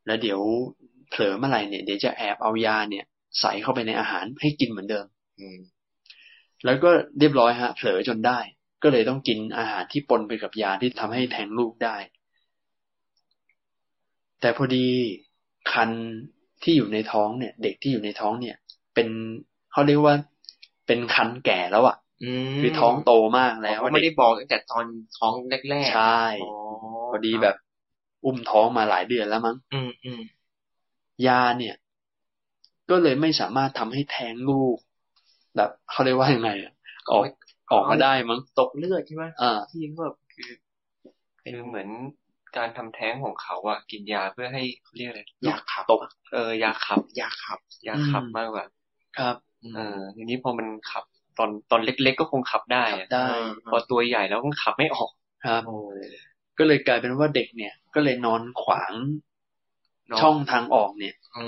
[0.06, 0.42] แล้วเดี๋ยว
[1.10, 3.06] เผลอเมื่อไหร่เนี่ยเดี๋ยวจะแอบเอายาเนี่ย
[3.40, 5.06] ใส่เข้าไปในอาหารให้กินเหมือนเดิม
[5.40, 5.60] อืม
[6.66, 8.40] แล้วก็เรียบร้อยฮะ เผลอจนได้
[8.84, 11.96] ก็เลยต้องกินอาหารที่ปนไปกับยาที่ทำให้แทงลูกได้
[14.42, 14.86] แต่พอดี
[15.72, 15.90] คัน
[16.64, 18.56] ที่อยู่ในท้องเนี่ย เด็กที่อยู่ในท้องเนี่ย
[18.94, 19.08] เป็น
[19.72, 20.16] เขาเรียกว่า
[20.92, 24.86] เป็นคันแก่แล้วอะ่ะอืมคือท้องโตมากแล้วเขาไม่ได้บอกตั้งแต่ตอน
[25.18, 25.34] ท้อง
[25.70, 26.52] แรกๆใช่อ๋อ
[27.12, 27.56] พอดีแบบ
[28.26, 30.22] อุ้มท้องมาหลายเดือนแล้วมั้งอืมอืม
[31.28, 31.76] ยาเนี่ย
[32.90, 34.78] ก็เลยไม่สามารถทำให้แทงลูก
[35.56, 36.74] แบบเขาเรียกว่ายังไงอะ
[37.12, 37.24] ออก
[37.72, 40.52] ออกมาได้มั้งตกเลือดใช่ไหมอ่าที่แบบคือ
[41.44, 41.90] คือเหมือน
[42.58, 46.00] การทำแท้งของเขาอะกินยาเพื่อให้เขาเรียกอะไรยาขับตก
[46.34, 48.66] เออยาขับยาขับยาขับอืมมากกว่า
[49.18, 51.04] ครับเออทีนี้พอมันขับ
[51.38, 53.26] ตอนตอนเล็ก ๆ ก็คงขับได้อะได้
[53.70, 55.12] พอตัวใหญ่แล้วมันขับไม่ออก
[55.46, 55.78] ครับโอ้
[56.58, 58.94] ก็เลยกลายเป็นว่าเด็กเนี่ย ก็เลยนอนขวาง
[60.08, 61.46] เนาะช่องทางออกเนี่ยอื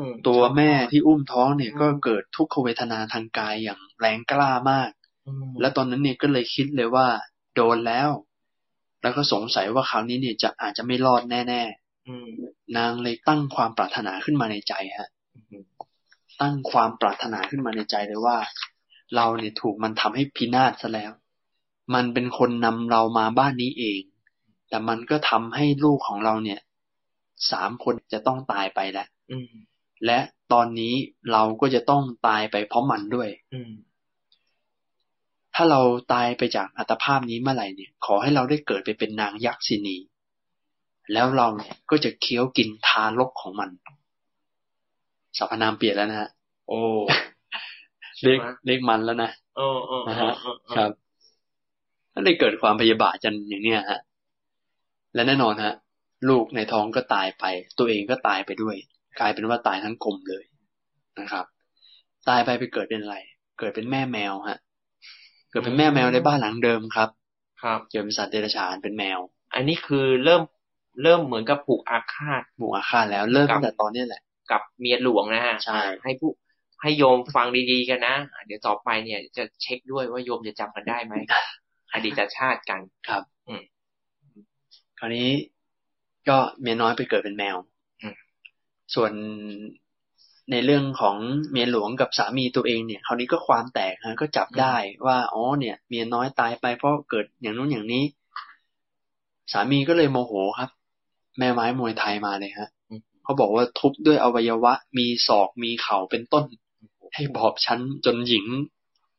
[0.00, 4.90] มตัวแม่ที่อุ้มท้องเนี่ยอืมก็เกิดทุกขเวทนาทางกายอย่างแรงกล้ามาก
[5.26, 7.06] อืมและตอนนั้นเนี่ยก็เลยคิดเลยว่า
[7.54, 8.10] โดนแล้ว
[9.02, 11.62] แล้วก็สงสัยว่าคราวนี้เนี่ยจะอาจจะไม่รอดแน่
[12.08, 15.64] อืมๆนางเลยตั้งความปรารถนาขึ้นมาในใจฮะอืม
[16.40, 18.38] ตั้งความปรารถนาขึ้นมาในใจเลยว่า
[19.16, 21.12] เราเนี่ยถูกมันทำให้พินาศซะแล้ว
[21.94, 24.00] มันเป็นคนนำเรามาบ้านนี้เอง
[24.68, 26.60] แต่มันก็ทำให้ลูกของเราเนี่ย
[27.50, 29.52] สามคนจะต้องตายไปแล้วอืม
[30.06, 30.18] และ
[30.52, 30.94] ตอนนี้
[31.32, 33.72] เราก็จะต้องตายไปเพราะมันด้วยอืม
[35.54, 35.80] ถ้าเรา
[36.12, 39.96] ตายไปจากอัตภาพนี้เมื่อไหร่เนี่ย ขอให้เราได้เกิดไปเป็นนางยักษินี
[41.12, 43.70] แล้วเราเนี่ยก็จะเคี้ยวกินทารกของมัน
[45.38, 46.28] สรรพนามเปลี่ยนแล้วนะฮะ
[46.68, 46.80] โอ้
[48.22, 50.90] เรียกใช่ไหมเรียกมันแล้วนะเออเออเอนะอฮะเออเออครับ
[52.14, 54.00] ก็เลยเกิดความพยาบาทกันอย่างเนี้ยฮะ
[55.14, 55.74] และแน่นอนฮะ
[56.28, 57.44] ลูกในท้องก็ตายไป
[57.78, 58.76] ตัวเองก็ตายไปด้วย
[59.20, 60.44] กลายเป็นว่าตายทั้งกลมเลย
[61.20, 61.46] นะครับ
[62.28, 63.16] ตายไปไปเกิดเป็นอะไร
[63.58, 64.58] เกิดเป็นแม่แมวฮะ
[65.50, 67.08] เกิดเป็นแม่แมวในบ้านหลังเดิมครับ
[67.62, 69.18] ครับเกิดเป็นสัตว์เดรัจฉานเป็นแมว
[69.54, 70.42] อันนี้คือเริ่ม
[71.02, 76.30] เริ่มเหมือนกับผูกอาฆาตหมู่อาฆาตแล้วเริ่มตั้งแต่ตอนเนี้ยแหละ กับเมียหลวงนะฮะใช่ให้ผู้
[76.82, 81.14] ให้โยมฟังดีๆกันนะอะเดี๋ยวต่อไปเนี่ยจะเช็คด้วยว่าโยมจะจำกันได้ไหม
[81.92, 83.62] อดีตชาติกันครับ อืม
[84.98, 85.28] คราวนี้
[86.28, 87.56] ก็เมียน้อยไปเกิดเป็นแมว
[88.02, 88.14] อืม
[88.94, 89.12] ส่วน
[90.50, 91.16] ในเรื่องของ
[91.50, 94.76] เมียหลวงกับสามีตัวเองเนี่ยคราวนี้ก็ความแตกฮะก็จับได้
[95.06, 98.04] ว่าอ๋อเนี่ย เมียน้อยตายไปเพราะเกิดอย่างนู้นอย่างนี้
[99.52, 100.70] สามีก็เลยโมโหครับ
[101.38, 102.73] แม่ไม้มวยไทยมาเลยฮะอืม
[103.24, 106.44] เขาบอกว่าทุบด้วยอวัยวะ มีศอกมีเข่าเป็นต้น
[107.14, 108.46] ให้บอบช้ำจนหญิง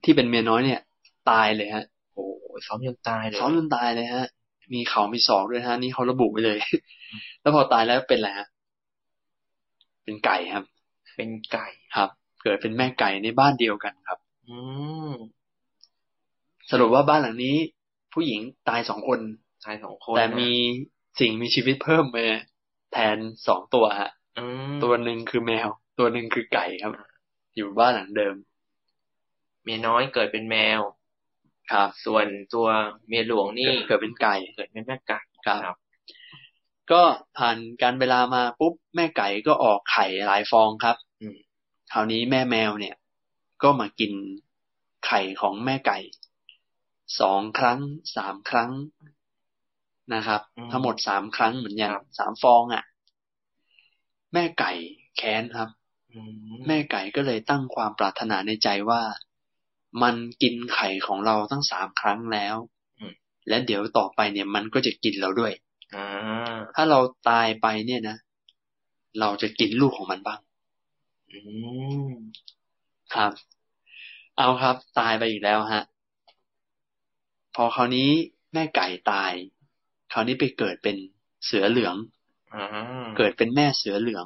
[0.04, 0.82] ที่เป็นเมียน้อยเนี่ย
[1.30, 2.26] ตายเลยฮะ โอ้
[2.58, 4.26] ยซ้อมจนตายเลยซ้อมจนตายเลยฮะ
[4.74, 6.58] มีเขามีศอกด้วยฮะ นี่เขาระบุไว้เลย
[7.42, 8.48] แล้วพอตายแล้วเป็นอะไรฮะ
[10.04, 10.66] เป็นไก่ครับ
[11.16, 12.10] เป็นไก่ครับ
[12.44, 14.56] เกิดเป็นแม่ไก่ในบ้านเดียวกันครับ อื
[15.10, 15.12] ม
[16.72, 17.56] สรุปว่าบ้านหลังนี้
[18.14, 19.20] ผู้หญิงตายสองคน
[19.64, 20.52] ชายสองคน แต่นะมี
[21.20, 22.18] สิ่งมีชีวิตเพิ่มไป
[22.98, 25.68] แทนสองตัวฮะอืมตัวหนึ่งคือแมว
[26.00, 26.94] ตัวหนึ่งคือไก่ครับ
[27.56, 28.36] อยู่บ้านหลังเดิม
[29.64, 30.82] เมียน้อยเกิดเป็นแมว
[31.72, 32.68] ครับ ส่วนตัว
[33.08, 35.78] เมียหลวงนี่เกิดเป็นไก่เกิดเป็นแม่ไก่ครับ
[36.92, 37.02] ก็
[37.38, 41.38] ผ่านการเวลามาปุ๊บแม่ไก่ก็ออกไข่หลายฟองครับอืม
[41.92, 42.96] คราวนี้แม่แมวเนี่ย
[43.64, 44.14] ก็มากิน
[45.08, 46.00] ไข่ของแม่ไก่
[47.20, 47.80] สองครั้ง
[48.16, 48.72] สามครั้ง
[50.14, 52.84] นะครับอืมทั้งหมดสามครั้งเหมือนกันครับสามฟองอะ่ะ
[54.34, 54.72] แม่ไก่
[55.18, 55.70] แค้นครับ
[56.14, 56.32] อืม
[56.68, 59.02] แม่ไก่ก็เลยตั้งความปรารถนาในใจว่า
[60.04, 62.56] มันกินไข่ของเราตั้งสามครั้งแล้ว
[63.50, 65.54] และเดี๋ยวต่อไปเนี่ยมันก็จะกินเราด้วย
[65.96, 66.08] อ่า
[66.76, 68.18] ถ้าเราตายไปเนี่ยนะ
[69.20, 70.40] เราจะกินลูกของมันบ้าง
[71.32, 71.40] อื
[72.08, 72.10] ม
[73.16, 73.32] ครับ
[74.38, 75.84] เอาครับ ตายไปอีกแล้วฮะ
[77.56, 78.10] พอคราวนี้
[78.54, 79.32] แม่ไก่ตาย
[80.18, 80.98] คราวนี้ไปเกิดเป็น
[81.46, 81.96] เสือเหลือง
[82.56, 82.66] อ่า
[83.18, 84.26] เกิดเป็นแม่เสือเหลือง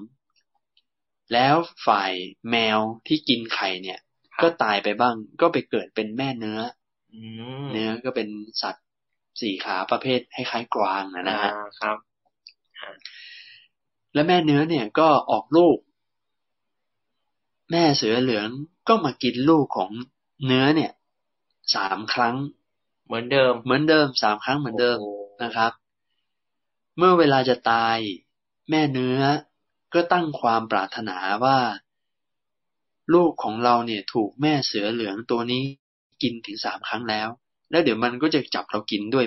[1.33, 1.55] แล้ว
[1.87, 2.11] ฝ่าย
[2.51, 3.99] แมวที่กินไข่เนี่ย
[4.41, 6.59] ก็ตายไปบ้าง ก็ไปเกิดเป็นแม่เนื้อ
[7.13, 7.21] อื
[7.61, 8.29] มเนื้อก็เป็น
[8.61, 8.85] สัตว์
[9.41, 11.97] สี่ขาประเภทคล้ายๆกวางนะนะฮะอ่าครับ
[14.13, 15.77] และแม่เนื้อเนี่ยก็ออกลูก
[17.71, 18.49] แม่เสือเหลือง
[18.87, 19.91] ก็มากินลูกของ
[20.45, 20.91] เนื้อเนี่ย
[21.75, 22.35] สามครั้ง
[23.05, 25.09] เหมือนเดิม เหมือนเดิมสามครั้งเหมือนเดิมโโห
[25.43, 25.71] นะครับ
[27.01, 27.97] เมื่อเวลาจะตาย
[28.69, 29.19] แม่เนื้อ
[29.93, 31.57] ก็ตั้งความปรารถนาว่า
[33.13, 35.63] ลูกของเราเนี่ยถูกแม่เสือเหลืองตัวนี้
[36.21, 37.27] กินถึงสามครั้งแล้ว
[37.71, 39.25] แล้วเดี๋ยวมันก็จะจับเรากินด้วย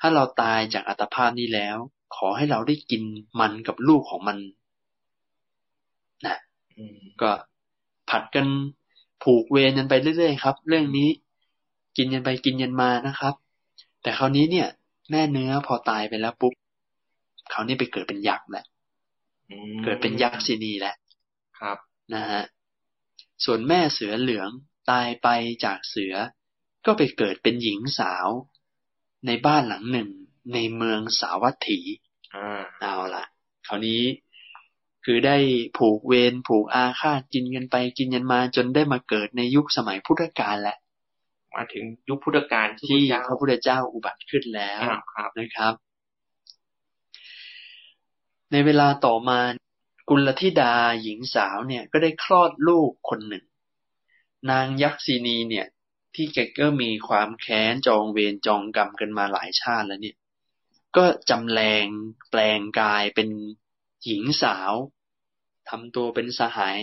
[0.00, 1.76] ถ้าเราตายจากอัตภาพนี้แล้ว
[2.16, 3.02] ขอให้เราได้กิน
[3.40, 4.38] มันกับลูกของมัน
[6.26, 6.36] นะ
[7.22, 7.30] ก็
[8.10, 8.46] ผัดกัน
[9.22, 11.08] ผูกเวรกันไปเรื่อยๆครับ เรื่องนี้
[11.96, 13.34] กินยันไปกินยันมานะครับ
[14.02, 14.68] แต่คราวนี้เนี่ย
[15.10, 16.52] แม่เนื้อพอตายไปแล้วปุ๊บ
[17.52, 18.64] คราวนี้ไปเกิดเป็นยักษ์แหละ
[19.50, 20.94] อืมเกิดเป็นยักษ์ซินีแหละ
[21.60, 21.78] ครับ
[22.14, 22.42] นะฮะ
[23.44, 24.50] ส่วนแม่เสือเหลือง
[24.90, 25.28] ตายไป
[25.64, 26.14] จากเสือ
[26.86, 28.28] ก็ไปเกิดเป็นหญิงสาว
[29.26, 30.10] ในบ้านหลังหนึ่ง
[30.54, 31.80] ในเมืองสาวัตถี
[32.34, 33.24] อ่าเอาละ
[33.66, 34.02] คราวนี้
[35.04, 35.36] คือได้
[35.78, 40.76] ผูกเวรผูกอาฆาตกินกันไปกินกันมาจนได้มาเกิดในยุคสมัยพุทธกาลแหละ
[41.54, 45.74] มาถึงยุคพุทธกาลที่เจ้าพระพุทธเจ้าอุบัติขึ้นแล้วอ่าครับนะครับ
[48.52, 49.40] ในเวลาต่อมา
[50.08, 53.44] กุลธิดาหญิงสาวเนี่ยก็ได้คลอดลูกคนหนึ่ง
[54.50, 55.66] นางยักษินีเนี่ย
[56.14, 60.16] ที่แกก็มีความแค้นจองเวรจองกรรมกันมาหลายชาติแล้วเนี่ย
[60.96, 61.86] ก็จำแรง
[62.30, 63.28] แปลงกายเป็น
[64.04, 64.72] หญิงสาว
[65.68, 66.80] ทำตัวเป็นสหาย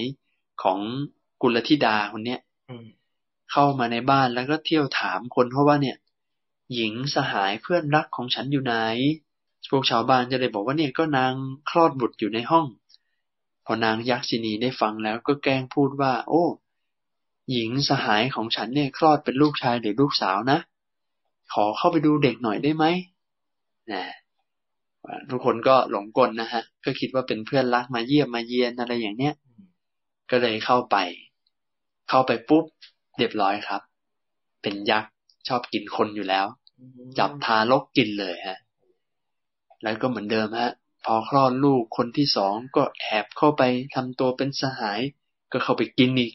[0.63, 0.79] ของ
[1.41, 2.87] กุลธิดาคนเนี้ยอืม
[3.51, 5.97] เข้ามาในบ้านแล้วก็เที่ยวถามคนเพราะว่าเนี่ย
[6.73, 8.75] หญิงสหายเพื่อนรักของฉันอยู่ไหน
[9.71, 11.33] พวกชาวบ้านจะเลยบอกว่าเนี่ยก็นาง
[11.69, 12.65] คลอดบุตรอยู่ในห้อง
[13.65, 16.43] พอนางยักษินีได้ฟังแล้วก็แกล้งพูดว่า โอ้
[17.51, 20.59] หญิงสหายของฉันเนี่ยคลอดเป็นลูกชายหรือลูกสาวนะ
[21.53, 22.85] ขอเข้าไปดูเด็กหน่อยได้ไหม
[23.91, 24.03] นะ
[25.29, 29.33] ทุกคนก็หลงกลนะฮะ ก็คิดว่าเป็นเพื่อนรักมาเยี่ยมมาเยียนอะไรอย่างเนี้ย
[30.29, 30.97] ก็เลยเข้าไป
[32.09, 32.65] เข้าไปปุ๊บ
[33.17, 33.81] เรียบร้อยครับ
[34.61, 35.11] เป็นยักษ์
[35.47, 36.45] ชอบกินคนอยู่แล้ว
[37.17, 38.59] จับทารกกินเลยฮะ
[39.83, 40.71] แล้วก็เหมือนเดิมฮะ
[41.05, 43.61] พอคลอดลูกคนที่สองก็แอบเข้าไป
[43.95, 44.99] ทำตัวเป็นสหาย
[45.51, 46.33] ก็เข้าไปกินอีก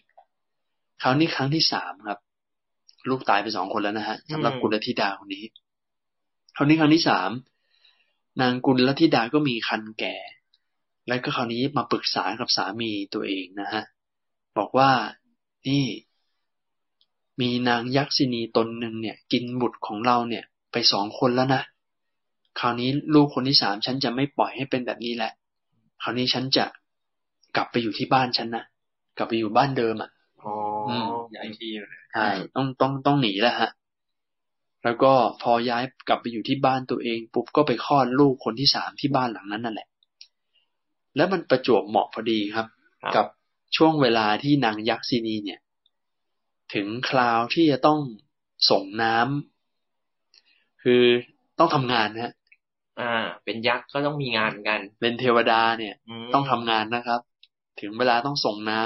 [1.02, 2.18] คราวนี้ครั้งที่สามครับ
[3.08, 5.44] ลูกตายไปสองคนแล้วนะฮะสำหรับอืมกุลธิดาคนนี้
[6.56, 7.30] คราวนี้ครั้งที่สาม
[8.40, 10.16] นางกุลธิดาก็มีคันแก่
[11.08, 13.82] แล้วก็คราวนี้มาปรึกษากับสามีตัวเองนะฮะ
[14.58, 14.90] บอกว่า
[15.68, 15.84] นี่
[17.40, 21.62] มีนางยักษินีตนหนึ่งเนี่ย กินบุตรของเราเนี่ย ไปสองคนแล้วนะ
[22.60, 25.32] คราวนี้ลูกคนที่สามฉันจะไม่ปล่อยให้เป็นแบบนี้แหละ
[26.02, 26.64] คราวนี้ฉันจะ
[27.56, 28.64] กลับไปอยู่ที่บ้านฉันนะ
[29.18, 30.10] กลับไปอยู่บ้านเดิมอะ
[30.42, 30.54] อ๋อ
[30.90, 33.70] มย้ายที่เลยใช่ต้องต้องต้องหนีแล้วฮะ
[34.84, 35.12] แล้วก็
[35.42, 39.88] พอย้ายกลับไปอยู่ที่บ้านตัวเองปุ๊บก็ไปคลอดลูกคนที่สามที่บ้านหลังนั้นนั่นแหละ
[41.16, 42.66] แล้วมันประจวบเหมาะพอดีครับ
[43.02, 43.26] ครับกับ
[43.76, 45.60] ช่วงเวลาที่นางยักษินีเนี่ย
[46.74, 48.00] ถึงคราวที่จะต้อง
[48.70, 51.04] ส่งน้ำคือ
[51.58, 52.32] ต้องทำงานนะฮะ
[53.00, 57.20] อ่า เป็นยักษ์ก็ต้องมีงานเหมือนกัน เป็นเทวดาเนี่ยมต้องทำงานนะครับ
[57.80, 58.80] ถึงเวลาต้องส่งน้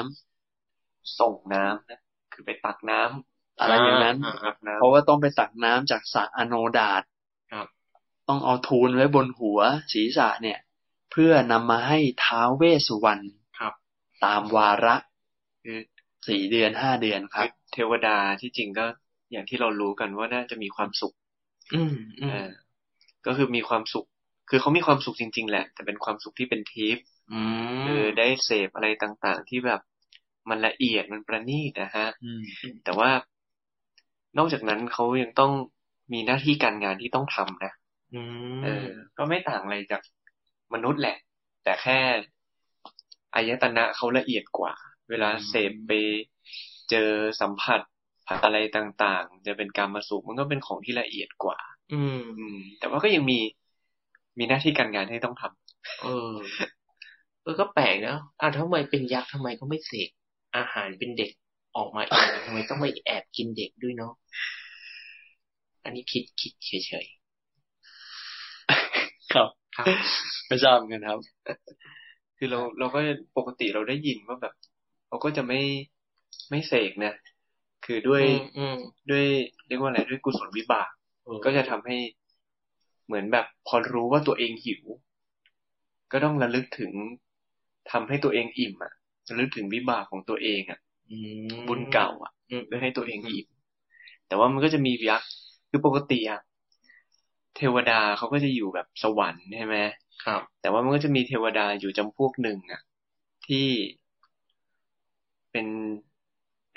[0.57, 2.01] ำส่งน้ำนะ
[2.33, 7.03] คือไปตักน้ำอะไรอย่างนั้นอ่าตักน้ำเพราะว่าต้องไปตักน้ำจากสระอโนดาต
[7.53, 7.66] ครับ
[8.29, 9.61] ต้องเอาทูลไว้บนหัว
[9.92, 10.59] ศีรษะเนี่ย
[11.12, 13.25] เพื่อนำมาให้ท้าวเวสสุวรรณ
[13.59, 13.73] ครับ
[14.25, 14.97] ตามวาระ
[15.64, 15.79] คือ
[16.29, 18.87] สี่เดือนห้าเดือนครับ เทวดาที่จริงก็
[19.33, 21.14] อย่างที่เรารู้กันว่าน่าจะมีความสุข
[21.75, 22.49] อืมอืมเออ
[23.29, 24.07] ก็คือมีความสุข
[24.51, 27.41] คือเขามีความสุขจริง ๆ แหละ แต่เป็นความสุขที่เป็นทิพย์อื
[27.81, 29.81] มคือได้เสพอะไรต่างๆ ที่แบบ
[30.49, 32.43] มันละเอียดมันประณีตนะฮะอืม
[32.85, 33.11] แต่ว่า
[34.38, 35.53] นอกจากนั้นเขายังต้อง
[36.12, 37.73] มีหน้าที่การงานที่ต้องทำนะ
[38.14, 38.21] อื
[38.59, 38.87] มเออ
[39.19, 40.03] ก็ไม่ต่างอะไรจาก
[40.75, 41.17] มนุษย์แหละ
[41.64, 41.99] แต่แค่
[43.35, 44.73] อายตนะเขาละเอียดกว่า
[45.11, 45.93] เวลาเสพไป
[46.91, 47.11] เจอ
[47.41, 47.81] สัมผัส
[48.45, 51.59] อะไรต่างๆ จะเป็นการมาสุขมันก็เป็นของที่ละเอียดกว่า
[51.92, 53.38] อืมอืม แต่ว่าก็ยังมี
[54.38, 56.35] มีหน้าที่การงานให้ต้องทำเออ
[57.42, 60.11] เออก็แปลกนะอะทำไมเป็นยักษ์ทำไมเขาไม่เสก
[60.57, 61.31] อาหารเป็นเด็ก
[61.77, 64.12] ออกมาเองทำไมต้องไปแอบกินเด็กด้วยเนาะ
[65.85, 67.07] อันนี้คิดคิดเฉย
[69.33, 69.87] ครับๆครับ
[70.48, 71.20] ไม่ทราบเหมือนกันครับ
[72.38, 73.01] คือเราเราก็
[73.37, 74.55] ปกติเราได้ยินว่าแบบ
[75.07, 75.61] เขาก็จะไม่
[76.51, 77.12] ไม่เสกนะ
[77.85, 78.77] คือด้วยอืมอืม
[79.11, 79.24] ด้วย
[79.66, 80.98] เรียกว่าอะไรด้วยกุศลวิบากเออ
[81.45, 81.97] ก็จะทำให้
[83.07, 84.83] เหมือนแบบพอรู้ว่าตัวเองหิว
[86.12, 86.93] ก็ต้องระลึกถึง
[87.91, 88.93] ทำให้ตัวเองอิ่มอะ
[89.29, 90.79] ระลึกถึงวิบากของตัวเองอะ
[91.11, 93.47] อืมบุญเก่า อะอืมเพื่อให้ตัวเองอิ่ม
[94.27, 95.31] แต่ว่ามันก็จะมียักษ์
[95.71, 96.41] คือปกติอะ
[97.57, 99.77] เทวดาเขาก็จะอยู่แบบสวรรค์ใช่ไหม
[100.25, 102.81] ครับ แต่ว่ามันก็จะมีเทวดาอยู่จำพวกหนึ่งอะ
[103.47, 103.67] ที่
[105.51, 105.67] เป็น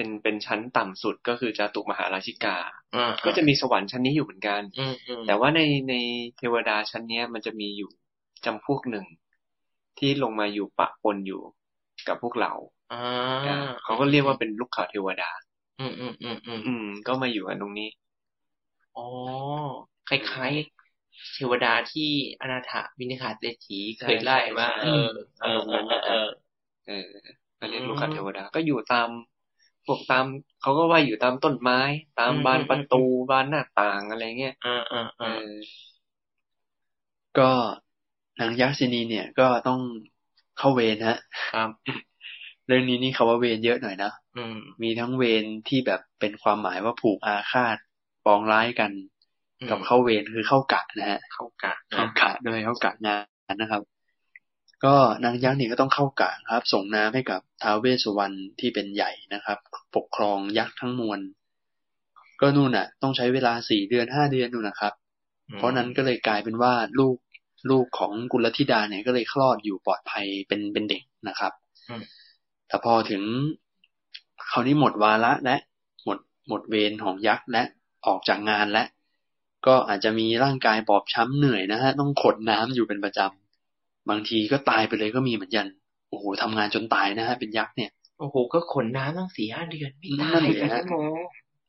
[0.02, 2.58] เป็นเป็นชั้นต่ำสุดก็คือจาตุมหาราชิกา
[2.94, 5.60] อ่าก็จะมีสวรรค์ชั้นนี้อยู่เหมือนกันอืมอืมแต่ว่าใน
[5.90, 5.94] ใน
[6.38, 7.90] เทวดาชั้นเนี้ย มันจะมีอยู่
[8.46, 9.06] จำพวกหนึ่ง
[9.98, 11.42] ที่ลงมาอยู่ปะปนอยู่
[12.08, 12.52] กับพวกเรา
[12.90, 12.96] อ่า
[13.46, 15.30] อ่าเขาก็เรียกว่าเป็นลูกข่าเทวดา
[15.80, 17.88] อืมอืมอืมอืมอืมก็มาอยู่กันตรงนี้
[18.96, 19.02] อ๋อ
[20.08, 22.10] คล้ายๆ เทวดาที่
[22.42, 24.90] อนาถวินิคาเศรษฐีเคยไล่มาเออ
[25.42, 26.14] เออ เออ เออ
[26.86, 26.94] เออ
[27.60, 29.10] ก็เรียกลูกข่าเทวดา ก็อยู่ตาม
[29.86, 30.26] พวกตาม
[30.62, 31.80] เขาก็ว่าอยู่ตามต้นไม้
[32.20, 35.52] ตามบานประตูบานหน้าต่างอะไรเงี้ยอ่าอ่าเออ่าอ
[37.40, 37.52] ก็
[38.40, 39.80] นางยักษินีเนี่ยก็ต้อง
[40.58, 41.18] เข้าเวรฮะ
[41.54, 41.70] ครับ
[42.68, 47.78] เรื่องนี้นี่คาว่าเวรเยอะหน่อยนะอืมมีทั้งเวรที่แบบเป็นความหมายว่าผูกอาฆาต
[48.26, 48.92] ปองร้ายกัน
[49.70, 53.18] กับเข้าเวรคือเข้ากะนะฮะเข้ากะเข้ากะด้วยเข้ากะงา
[53.52, 53.82] นนะครับ
[54.86, 59.58] ก็นางยักษ์เนี่ยก็ต้องเข้ากะครับ ส่งน้ำให้กับท้าวเวสสุวรรณที่เป็นใหญ่นะครับ
[59.96, 61.20] ปกครองยักษ์ทั้งมวล
[62.42, 64.94] ก็นู่นน่ะ ต้องใช้เวลาสี่เดือนห้าเดือนนู่นนะครับ
[65.58, 67.18] เพราะนั้นก็เลยกลายเป็นว่าลูก
[67.70, 71.52] ลูกของกุลธิดาเนี่ยก็เลยคลอดอยู่ปลอดภัยเป็นเป็นเด็กนะครับ
[71.90, 72.04] อืม
[72.68, 73.24] แต่พอถึง
[74.52, 75.56] คราวนี้หมดวาระและ
[76.06, 76.18] หมด
[76.48, 77.64] หมดเวรของยักษ์และ
[78.08, 78.84] ออกจากงานและ
[79.68, 83.41] ก็อาจจะมีร่างกายบอบช้ำเหนื่อยนะฮะต้องขดน้ำอยู่เป็นประจำ
[84.10, 85.66] บางทีก็ตายไปเลยก็มีเหมือนกัน
[86.10, 90.94] โอ้โหทำงานจนตายนะฮะเป็นยักษ์เนี่ยโอ้โหก็ขนน้ำตั้งสี่ห้าเดือนไม่นั่ตานยแหกัละนนะโม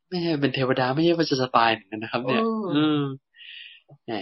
[0.08, 3.00] ไม่ใช่เป็นเทวดาไม่ใช่ว่าจะสบายเหมือนกันนะครับ เนี่ยเอออืม
[4.04, 4.12] แหม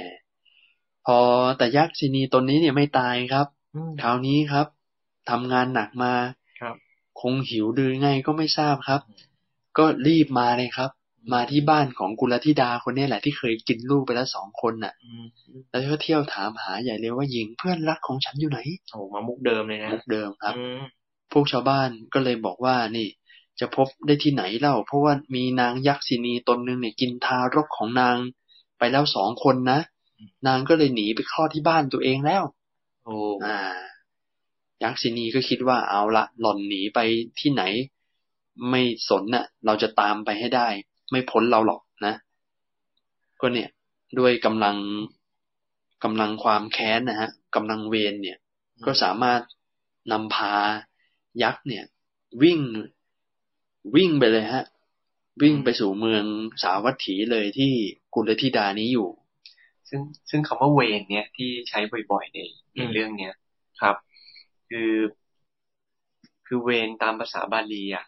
[1.07, 1.19] พอ
[1.59, 4.67] แต่ยักษ์ชินีตนนี้เนี่ยไม่ตายครับอืมคราวนี้ครับ
[5.31, 6.13] ทำงานหนักมา
[6.61, 6.77] ครับ
[7.21, 9.01] คงหิวดือไงก็ไม่ทราบครับ
[9.79, 10.91] ก็รีบมาเลยครับ
[11.33, 15.25] มาที่บ้านของกุลธิดาคนเนี้แหละที่เคยกินลูกไปแล้วสองคนน่ะอืม
[15.71, 20.81] แล้วก็เที่ยวถามหาใหญ่เลยว่าหญิงเพื่อนรักของฉันอยู่ไหนโอ้โหมามุกเดิมเลยนะมุกเดิมครับอืม
[21.33, 23.09] พวกชาวบ้านก็เลยบอกว่านี่
[23.61, 28.17] จะพบได้ที่ไหนเล่า เพราะว่ามีนางยักษินีตนหนึ่งเนี่ยกินทารกของนาง
[28.79, 29.81] ไปแล้วสองคนนะ
[30.47, 32.43] นางก็เลยหนีไปคลอดที่บ้านตัวเองแล้ว
[33.05, 33.59] โอ้อ่า
[34.83, 36.99] ยักษินีก็คิดว่าเอาละหล่อนหนีไป
[37.41, 37.63] ที่ไหน
[38.71, 40.69] ไม่สนน่ะ เราจะตามไปให้ได้
[41.11, 42.15] ไม่พ้นเราหรอกนะ
[43.41, 43.69] ก็เนี่ย
[44.19, 44.77] ด้วยกำลัง
[46.05, 48.39] กำลังความแค้นนะฮะกำลังเวรเนี่ย
[48.85, 49.41] ก็สามารถ
[50.13, 50.55] นำพา
[51.43, 51.85] ยักษ์เนี่ย
[52.43, 52.61] วิ่ง
[53.97, 54.65] วิ่งไปเลยฮะ
[55.43, 56.25] วิ่งไปสู่เมือง
[56.63, 57.73] สาวัตถีเลยที่
[58.15, 59.09] กุลธิดานี้อยู่
[59.89, 61.79] ซึ่งซึ่งคำว่าเวรเนี่ยที่ใช้
[62.11, 62.39] บ่อยๆใน
[62.75, 63.35] ในอืมเรื่องเนี้ย
[63.81, 63.97] ครับ
[64.69, 64.93] คือ
[66.47, 68.05] คือเวรตามภาษาบาลีอะ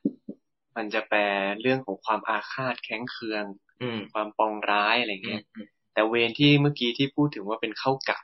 [0.76, 1.20] มันจะแปล
[1.60, 3.44] เรื่องของความอาฆาตแค้นเคือง
[3.82, 8.18] อืมความปองร้ายอะไรอืมเงี้ยอืมแต่เวรที่เมื่อกี้ที่พูดถึงว่าเป็นเข้ากะ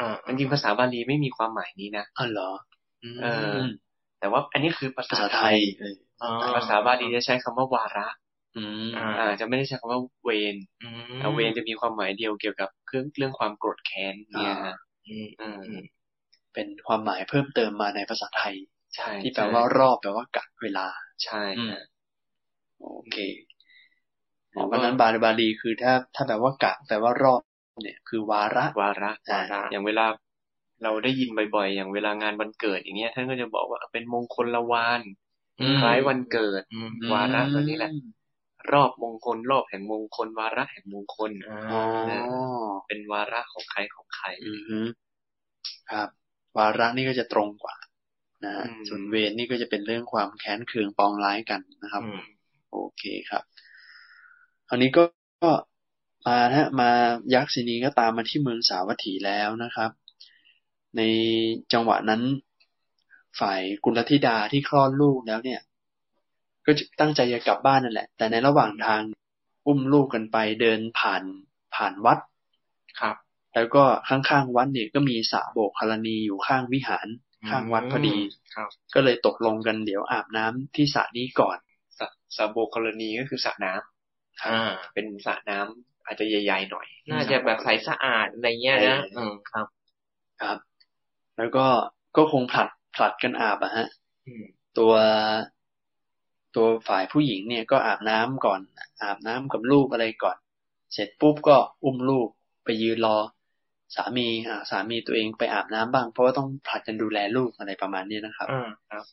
[0.00, 2.50] อ่าจริงๆภาษาบาลีไม่มีความหมายนี้นะอ๋อเหรอ
[3.22, 3.56] เออ
[4.20, 8.08] แต่ว่าอันนี้คือภาภาษาษาไทไทยยเอออ๋อภาษาบาลีจะใช้คำว่าวาระ
[8.56, 14.76] อืมอ่าอ่า จะไม่ได้ใช้คำว่าเวรอืมแต่เวรจะมีความหมายเดียวเกี่ยวกับเรื่องเรื่องความโกรธแค้นเนี่ยฮะ
[15.08, 15.84] อืมอืมอืม
[16.54, 18.56] เป็นความหมายเพิ่มเติมมาในภาษาไทย
[18.96, 20.86] ใช่ที่แปลว่ารอบแปลว่ากะเวลา
[21.24, 21.80] ใช่อืมฮะ
[22.78, 23.16] โอเค
[24.54, 27.40] อ๋อเพราะฉะนั้นบาลีบาลีคือถ้าถ้าแปลว่ากะแปลว่ารอบ
[27.82, 30.06] เนี่ย คือวาระ วาระอ่าอย่างเวลา
[30.82, 35.00] เราได้ยินบ่อยๆ อย่างเวลางานวันเกิดอย่างเงี้ยท่านก็จะบอกว่าเป็นมงคลละวาน
[35.60, 37.92] อืมคล้ายวันเกิดอืมวาระตัวนี้แหละ
[38.72, 41.82] รอบมงคล รอบแห่งมงคล วาระแห่งมงคลอ่าอ๋อ
[42.86, 44.80] เป็นวาระของใครของใครอือฮึ
[45.90, 46.08] ครับ
[46.56, 47.76] วาระนี่ก็จะตรงกว่า
[48.44, 52.22] นะฮะอืมส่วนเวรนี่ก็จะเป็นเรื่องความแค้นเคืองปองร้ายกันนะครับอืม
[52.70, 53.42] โอเคครับ
[54.68, 55.04] คราวนี้ก็
[55.42, 55.50] ก็
[56.26, 56.90] มานะฮะมา
[57.34, 59.90] ยักษินีก็ตามมาที่เมืองสาวัตถีแล้วนะครับ
[60.96, 61.02] ใน
[61.72, 62.22] จังหวะนั้น
[63.40, 65.60] ฝ่ายกุลธิดาที่คลอดลูกแล้วเนี่ย
[66.66, 69.02] ก็จะตั้งใจจะกลับบ้านนั่นแหละ แต่ในระหว่างทาง
[69.66, 71.22] อุ้มลูกกันไปเดินผ่าน
[71.74, 72.18] ผ่านวัด
[73.00, 73.16] ครับ
[73.54, 77.06] แล้วก็ข้างๆวัดเนี่ยก็มีสระโบกคารณีอยู่ข้างวิหาร
[77.48, 78.16] ข้างวัดพอดี
[78.54, 81.58] ครับ ก็เลยตกลงกันเดี๋ยวอาบน้ำที่สระนี้ก่อน
[81.98, 89.66] สระสระโบกรณีก็คือสระน้ำอ่า เป็นสระน้ำอาจจะใหญ่ ๆ หน่อย น่าจะแบบใสสะอาดอะไรเงี้ยนะเอออือืมครับ
[90.42, 90.58] ครับ
[91.38, 91.66] แล้วก็
[92.16, 93.86] ก็คงผลัดผลัดกันอาบอะฮะ
[94.26, 94.44] อืม
[94.78, 94.92] ตัว
[96.56, 98.60] ตัวฝ่ายผู้หญิงเนี่ยก็อาบน้ำก่อน
[99.02, 100.36] อาบน้ำกับลูกอะไรก่อน
[100.92, 102.28] เสร็จปุ๊บก็อุ้มลูก
[102.64, 103.18] ไปยืนรอ
[103.94, 109.04] สามีอ่าสามีตัวเองไปอาบน้ำบ้าง เพราะว่าต้องผลัดกันดูแลลูกอะไรประมาณนี้นะครับอ่าครับ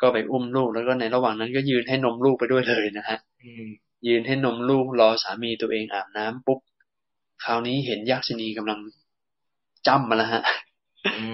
[0.00, 3.66] ก็ไปอุ้มลูกแล้วก็ในระหว่างนั้นก็ยืนให้นมลูกไปด้วยเลยนะฮะอืม
[4.08, 6.58] ยืนให้นมลูกรอสามีตัวเองอาบน้ำปุ๊บ
[7.44, 8.80] คราวนี้เห็นยักษินีกำลัง
[9.86, 10.42] จำมาแล้วฮะ
[11.16, 11.24] อื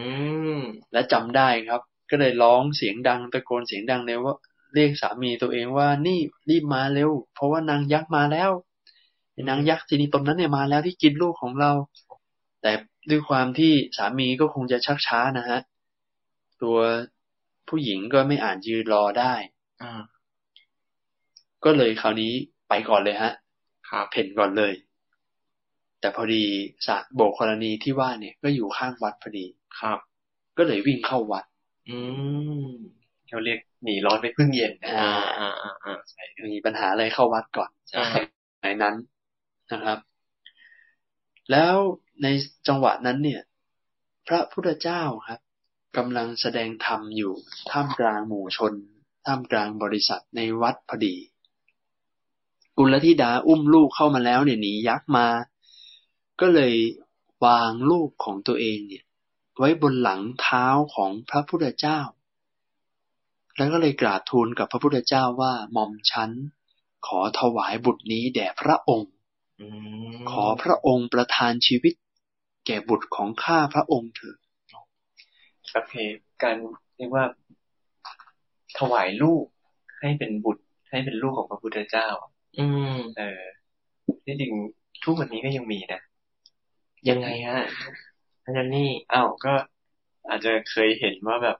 [0.56, 0.60] ม
[0.92, 4.34] และจำได้ครับ ก็เลยร้องเสียงดังตะโกนเสียงดังเลยว่า
[4.74, 6.18] เรียกสามีตัวเองว่านี่
[6.50, 8.50] รีบมาเร็ว เพราะว่านางยักษ์มาแล้ว
[9.32, 11.70] ไอ้นางยักษ์ทีนี้ตนนั้นเนี่ยมาแล้วที่กินลูกของเรา
[12.62, 12.72] แต่
[13.10, 15.58] ด้วยความที่สามีก็คงจะชักช้านะฮะ
[16.62, 16.78] ตัว
[17.68, 19.34] ผู้หญิงก็ไม่อ่านยืนรอได้
[19.82, 20.02] อ่า
[21.64, 22.32] ก็เลยคราวนี้
[22.68, 23.32] ไปก่อนเลยฮะ
[23.90, 24.72] ครับเพ่นก่อนเลย
[26.00, 26.44] แต่พอดี
[26.86, 29.46] สระโบกกรณีที่ว่าเนี่ย ก็อยู่ข้างวัดพอดี
[29.80, 29.98] ครับ
[30.58, 31.44] ก็เลยวิ่งเข้าวัด
[31.88, 31.98] อื
[32.66, 32.70] ม
[33.28, 35.96] เขาเรียกหนีร้อนไปพึ่งเย็นนะอ่าอ่าอ่าอ่า
[36.54, 38.04] มีปัญหาอะไรเข้าวัดก่อนอ่า
[38.62, 38.94] ในนั้น
[39.72, 39.98] นะครับ
[41.50, 41.74] แล้ว
[42.22, 42.26] ใน
[42.66, 43.42] จังหวะนั้นเนี่ย
[44.28, 45.40] พระพุทธเจ้าครับ
[45.96, 47.34] กำลังแสดงธรรมอยู่
[47.70, 48.74] ท่ามกลางหมู่ชน
[49.26, 51.16] ท่ามกลางบริษัทในวัดพอดี
[52.76, 55.28] กุลธิดาอุ้มลูกเข้ามาแล้วเนี่ยหนียักษ์มา
[56.40, 56.74] ก็เลย
[57.44, 59.04] วางลูกของตัวเองเนี่ย
[59.58, 62.00] ไว้บนหลังเท้าของพระพุทธเจ้า
[63.56, 66.30] แล้วก็เลยกราบทูลกับพระพุทธเจ้าว่าหม่อมฉัน
[67.06, 69.10] ขอถวายบุตรนี้แด่พระองค์
[69.60, 69.66] อื
[70.10, 71.94] มขอพระองค์ประทานชีวิต
[72.66, 74.36] แก่บุตรของข้าพระองค์เถิด
[75.74, 75.92] ประเพ
[76.42, 76.56] การ
[76.96, 77.24] เรียกว่า
[78.78, 79.44] ถวายลูก
[80.00, 82.08] ให้เป็นบุตร ให้เป็นลูกของพระพุทธเจ้า
[82.58, 83.42] อืม เออ
[84.24, 84.52] ที่จริง
[85.04, 86.00] ทุกวันนี้ก็ยังมีนะ
[87.08, 87.60] ยังไงฮะ
[88.44, 89.54] อาจารย์นี่อ้าวก็
[90.28, 91.56] อาจจะเคยเห็นว่าแบบ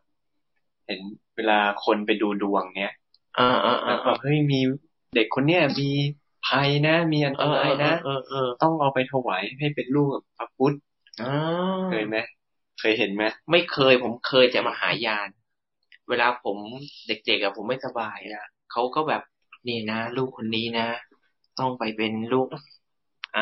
[0.87, 1.01] เห็น
[1.37, 2.95] เวลาคนไปดูดวงเนี้ย
[3.39, 4.61] อ่าอ่าแล้อ่าวก็เฮ้ยมี
[5.15, 5.91] เด็กคนเนี้ยมี
[6.47, 10.90] ภัยนะ มีอันเอตอรายนะเออเออต้องเอาไปถวายให้เป็นลูกกับพระพุทธอ่า
[11.87, 12.17] เคยไหม
[12.79, 15.29] เคยเห็นไหมไม่เคย ผมเคยแต่มหายาน
[16.09, 16.59] เวลาผม
[17.07, 19.23] เด็กๆอะผมไม่สบายนะเขาก็แบบ
[19.69, 20.87] นี่นะ ลูกคนนี้นะ
[21.59, 22.47] ต้องไปเป็นลูก
[23.35, 23.41] อ่า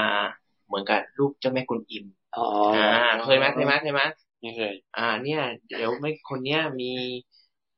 [0.67, 2.05] เหมือนกับลูกเจ้าแม่กุนอิม
[2.35, 2.79] อ๋ออ่า
[3.23, 4.03] เคยไหมเคยไหมเคยไหม
[4.43, 6.93] นี่เคย อ่า เนี่ย เดี๋ยวไม่คนเนี้ยมี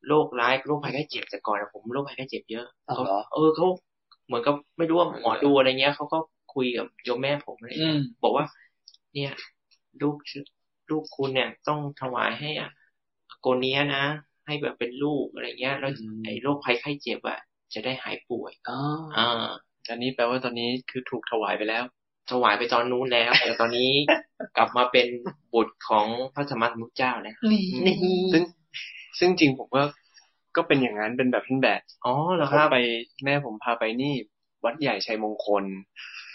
[0.06, 3.66] โรคร้ายโรคภัยไข้เจ็บแต่ก่อนอะผมโรคภัยไข้เจ็บเยอะอ๋อเขาเหรอเออเขา
[4.26, 6.18] เหมือนกับไม่รู้ว่าหมอดูอะไรเงี้ยเขาก็
[6.54, 8.44] คุยกับโยมแม่ผมอะไรอืเงี้ยมบอกว่า
[9.14, 9.30] เนี่ย
[10.02, 10.44] ลูกชื่อ
[10.90, 12.70] ลูกคุณเนี่ย ต้องถวายให้อะ
[13.40, 14.04] โกเนี้ยนะ
[14.46, 17.38] ให้แบบเป็นลูกอะไรเงี้ย แล้วอืมไอ้โรคภัยไข้เจ็บอะ
[17.74, 18.74] จะได้หายป่วยอ๋อ
[19.16, 19.50] อ่า
[19.88, 21.84] อันนี้แปลว่าตอนนี้คือถูกถวายไปแล้ว
[22.30, 23.90] ถวายไปตอนนู้นแล้ว แต่ตอนนี้
[24.56, 25.06] กลับมาเป็น
[25.52, 27.94] บุตรของพระธรรมสมุทรเจ้าแล้วนี่
[28.32, 28.42] ซึ่ง
[29.18, 29.82] ซึ่งจริงผมก็
[30.56, 32.74] ก็เป็นอย่างนั้นเป็นแบบท่านแบบ อ๋อเหรอคเขารับไป
[33.24, 34.14] แม่ผมพาไปนี่
[34.64, 35.64] วัดใหญ่ชัยมงคล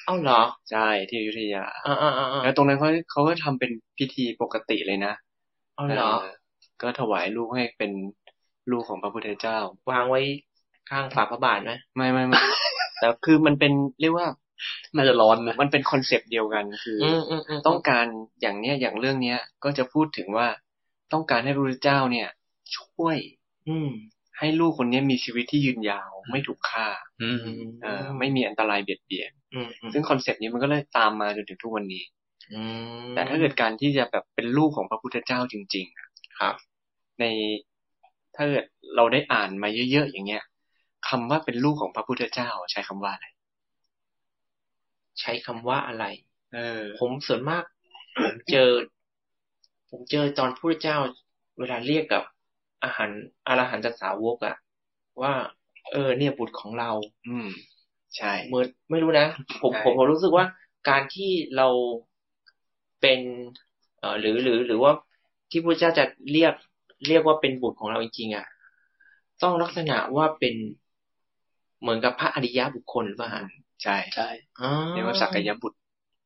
[0.05, 5.13] เอ้าเหรอ ใช่ที่อยุธยาอ่าอ่าอ่าแล้วตรงนั้นเขาเขาก็ทำเป็นพิธีปกติเลยนะ
[5.75, 6.33] เอ้าเหรอเออ
[6.81, 7.91] ก็ถวายลูกให้เป็น
[8.71, 9.57] ลูกของพระพุทธเจ้า
[9.91, 10.21] วางไว้
[10.89, 12.39] ข้างฝาพระบาทไหมไม่ไม่ไม่
[12.99, 14.27] แต่คือมันเป็นเรียกว่า
[14.95, 18.05] น่าจะร้อนนะมันเป็นคอนเซปต์เดียวกันคืออือมอืมอืมต้องการ
[18.41, 20.47] อย่างเนี้ยอย่างเรื่องเนี้ย ก็จะพูดถึงว่า
[21.13, 22.27] ต้องการให้พระพุทธเจ้าเนี่ย
[22.77, 23.17] ช่วย
[23.69, 23.89] อืม
[24.39, 26.87] ให้ลูกคนนี้มีชีวิตที่ยืนยาวไม่ถูกฆ่า
[27.23, 27.39] อืม
[27.81, 32.03] เออไม่มีอันตรายเบียดเบียนอืมอืมซึ่ง concept นี้มันก็เลยตามมาจนถึงทุกวันนี้
[32.53, 32.61] อื
[33.05, 36.09] มแต่ถ้าเกิดการที่จะแบบเป็นลูกของพระพุทธเจ้าจริงๆอะ
[36.39, 36.55] ครับ
[37.19, 37.23] ใน
[38.35, 38.65] ถ้าเกิด
[38.95, 40.43] เราได้อ่านมาเยอะๆอย่างเงี้ย
[41.07, 43.27] คำว่าเป็นลูกของพระพุทธเจ้า ใช้คำว่าอะไร
[45.21, 46.05] ใช้คำว่าอะไร
[46.53, 47.63] เออ ผมส่วนมาก
[48.23, 48.71] ผมเจอ
[49.89, 50.97] ผมเจอตอนพระเจ้า
[51.59, 52.23] เวลาเรียกกับ
[52.85, 53.09] อาหาร
[53.47, 54.55] อรหันตสาวกอะ
[55.21, 55.33] ว่า
[55.91, 56.91] เออ เนี่ยบุตรของเรา
[57.27, 57.47] อืม
[58.17, 59.27] ใช่เหมือนไม่รู้นะ
[59.61, 60.45] ผมใช่ผมผมรู้สึกว่า
[60.89, 61.67] การที่เรา
[63.01, 63.19] เป็น
[63.99, 64.91] เอ่อหรือหรือหรือว่า
[65.51, 66.53] ที่พระเจ้าจะเรียก
[67.07, 68.45] เรียกว่าเป็นบุตรของเราจริงๆอะ
[69.41, 70.55] ต้องลักษณะว่าเป็น
[71.81, 73.43] เหมือนกับพระอริยบุคคลหรือเปล่าฮะ
[73.83, 74.27] ใช่ใช่
[74.61, 75.77] อ๋อเรียกว่าสักยบุตร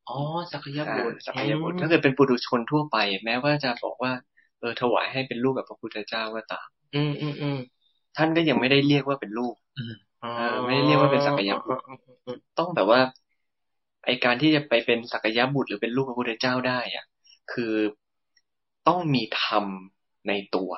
[0.10, 0.18] อ๋อ
[0.52, 4.12] สักยบุตรอ่าสักยบุตรถ้าเกิดเป็นปุถุชนทั่วไป แม้ว่าจะบอกว่า
[4.60, 7.58] เออถวายให้เป็นลูกกับพระพุทธเจ้าก็ตาม อืมอืมอืม
[8.18, 9.56] ท่านก็ยังไม่ได้เรียกว่าเป็นลูก
[10.24, 11.82] อ๋อเออไม่ได้เรียกว่าเป็นสักยบุตร
[12.60, 13.02] ต้องแบบว่า
[14.06, 17.06] ไอการที่จะไปเป็นสักยบุตรหรือเป็นลูกพระพุทธเจ้าได้อะ
[17.52, 17.74] คือ
[18.88, 19.66] ต้องมีธรรม
[20.28, 20.72] ในตัว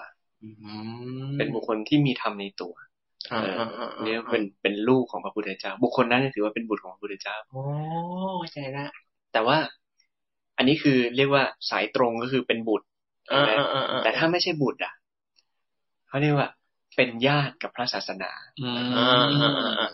[0.43, 0.49] อื
[1.27, 2.73] มเป็นบุคคลที่มีธรรมในตัว
[3.31, 7.63] อ่าเอออ่าอ่าเรียกว่าเป็นเป็นลูกของพระพุทธเจ้า บุคคลนั้นถือว่าเป็นบุตรของพระพุทธเจ้าโอ้
[8.39, 8.85] เข้าใจละ
[9.33, 9.57] แต่ว่า
[10.57, 12.87] อันนี้คือเรียกว่าสายตรงก็คือเป็นบุตร
[13.33, 14.93] อ่าใช่ไหมอ่าอ่าอ่าแต่ถ้าไม่ใช่บุตรอะ
[16.07, 16.49] เขาเรียกว่า
[16.95, 19.89] เป็นญาติกับพระศาสนาอืมอ่าอ่าอ่าอ่า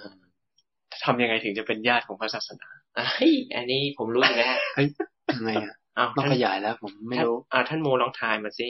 [1.05, 2.67] ทำยังไงถึงจะเป็นญาติของพระศาสนา
[2.97, 4.87] อะเฮ้ยอันนี้ผมรู้อยู่แล้วเฮ้ย
[5.35, 8.67] ยังไงอะอ้าวต้องท่านขยายแล้ว ผมไม่รู้ท่านอ่าท่านโมลองทายมาสิ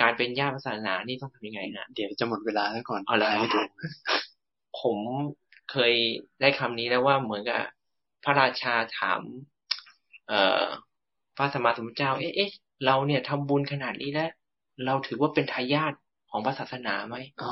[0.00, 3.68] การเป็นญาติศาสนานี่ต้องทำยังไงฮะเดี๋ยวจะหมดเวลาแล้วก่อนเอาละทายไม่ถูก
[4.80, 4.98] ผม
[5.70, 5.92] เคย
[6.40, 7.60] ได้คำนี้แล้วว่าเหมือนกับ
[8.24, 9.22] พระราชาถาม
[10.28, 10.64] เอ่อ
[11.36, 12.50] พระสมมาสมพุทธเจ้า เอ๊ะ
[12.80, 14.30] เอ๊ะเราเนี่ยทำบุญขนาดนี้แล้ว
[14.84, 15.92] เราถือว่าเป็นทายาท
[16.30, 17.46] ของพระศาสนาไหมอ๋อ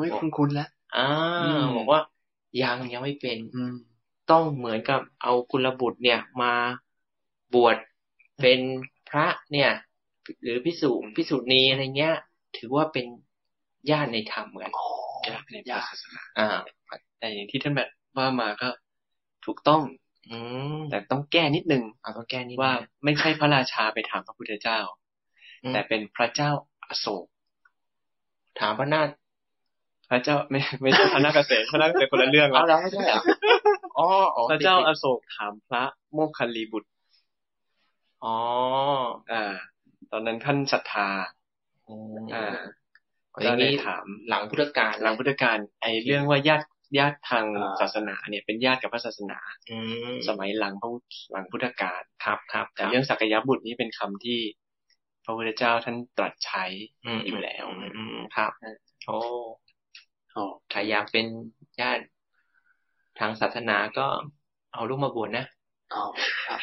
[0.00, 1.00] ไม่คุ้นคุ้นๆแล้วอ่า
[1.40, 2.00] อืมบอกว่า
[2.62, 3.72] ยังยังไม่เป็นอืม
[4.30, 6.52] ต้องเหมือนกับเอากุลบุตรเนี่ยมา
[7.52, 7.76] บวช
[8.40, 8.60] เป็น
[9.08, 9.70] พระเนี่ย
[10.42, 12.14] หรือพิสุพิสุณีอะไรเงี้ย
[12.56, 13.06] ถือว่าเป็น
[13.90, 14.86] ญาติในธรรมเหมือนอ๋อ
[15.28, 16.48] ญาติในพระศาสนาอ่า
[17.18, 18.68] แต่อย่างที่ท่านแบบว่ามาก็
[19.44, 19.80] ถูกต้อง
[20.30, 20.38] อื
[20.76, 22.72] มแต่ต้องแก้นิดนึงเอาต้องแก้นี่ว่า
[23.04, 24.78] ไม่ใช่พระราชาไปถามพระพุทธเจ้า
[25.72, 26.50] แต่เป็นพระเจ้า
[26.88, 27.26] อโศก
[28.60, 29.08] ถามพระนาถ
[30.10, 33.20] พระเจ้าไม่ไม่ใช่พระนาคเกษตรพระนาคเกษตรคนละเรื่องเอาแล้วแล้วไม่ใช่เหรอ
[33.98, 36.90] อ๋ออ๋อพระเจ้าอโศกถามพระโมคคัลลีบุตร
[38.24, 38.36] อ๋อ
[39.32, 39.44] อ่า
[40.12, 41.08] ตอนนั้นท่านศรัทธา
[41.88, 42.46] อืมอ่า
[43.32, 46.66] อก็ย่างเลยนี้ถามหลังพุทธกาลหลังพุทธกาลไอ้เรื่องว่าญาติ
[46.98, 49.38] ญาติทางอ่าศาสนาเนี่ยเป็นญาติกับพระศาสนา
[49.70, 49.78] อื
[50.12, 54.40] มสมัยหลังพระพุทธหลังพุทธกาลครับครับแต่เรื่องสักยบุตรนี่เป็นคำที่
[55.24, 56.64] พระพุทธเจ้าท่านตรัสใช้
[57.06, 58.52] อืมอยู่แล้วอืมอืมครับ
[59.06, 59.16] โอ้
[60.36, 61.26] อ๋อถ้าอยากเป็น
[61.80, 62.04] ญาติ
[63.18, 64.06] ทางศาสนาก็
[64.74, 65.44] เอาลูกมาบวชนะ
[65.94, 66.02] อ๋อ
[66.46, 66.60] ครับ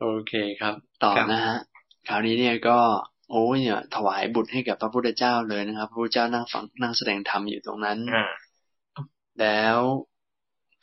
[0.00, 1.56] โอเคครับ ต่อครับนะฮะ
[2.08, 2.78] คราวนี้เนี่ยก็
[3.30, 8.26] โอ้ยเนี่ยถวายบุตรให้กับพระพุทธเจ้าเลยนะครับ พระพุทธเจ้านั่งฟังนั่งแสดงธรรมอยู่ตรงนั้นอ่า
[9.40, 9.78] แล้ว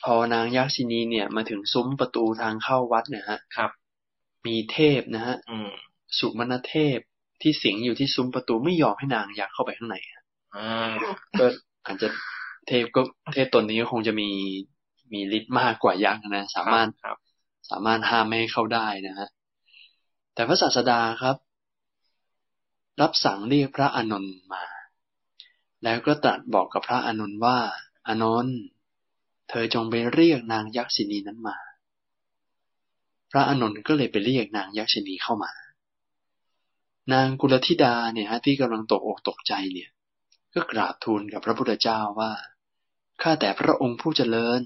[0.04, 3.72] พอนางยักษินีเนี่ยมาถึงซุ้มประตูทางเข้าวัดเนี่ยฮะครับ
[4.46, 5.72] มีเทพนะฮะอืม
[6.20, 6.98] สุมนเทพ
[7.42, 10.24] ที่สิงอยู่ที่ซุ้มประตูไม่ยอมให้นางยักษ์เข้าไปข้างในฮะ
[10.56, 10.92] อ่า
[11.40, 11.46] ก็
[11.86, 12.08] อาจจะ
[12.68, 13.02] เทพก็
[13.34, 14.30] เทพตนนี้ก็คงจะมี
[15.14, 17.18] มีฤทธิ์มากกว่ายักษ์นะ สามารถครับ
[17.70, 19.28] สามารถห้ามไม่ให้เข้าได้นะฮะ
[20.34, 21.36] แต่พระศาสดาครับ
[23.02, 24.64] รับสั่งเรียกพระอานนท์มา
[25.84, 27.60] แล้วก็ตรัสบอกกับพระอานนท์ว่า
[28.08, 28.58] อานนท์
[29.50, 31.58] เธอจงไปเรียกนางยักษินีนั้นมา
[33.32, 35.52] พระอานนท์ก็เลยไปเรียกนางยักษินีเข้ามา
[37.14, 39.90] นางกุลธิดาเนี่ยฮะที่กำลังตกอกตกใจเนี่ย
[40.54, 42.32] ก็กราบทูลกับพระพุทธเจ้าว่า
[43.22, 44.62] ข้าแต่พระองค์ผู้เจริญ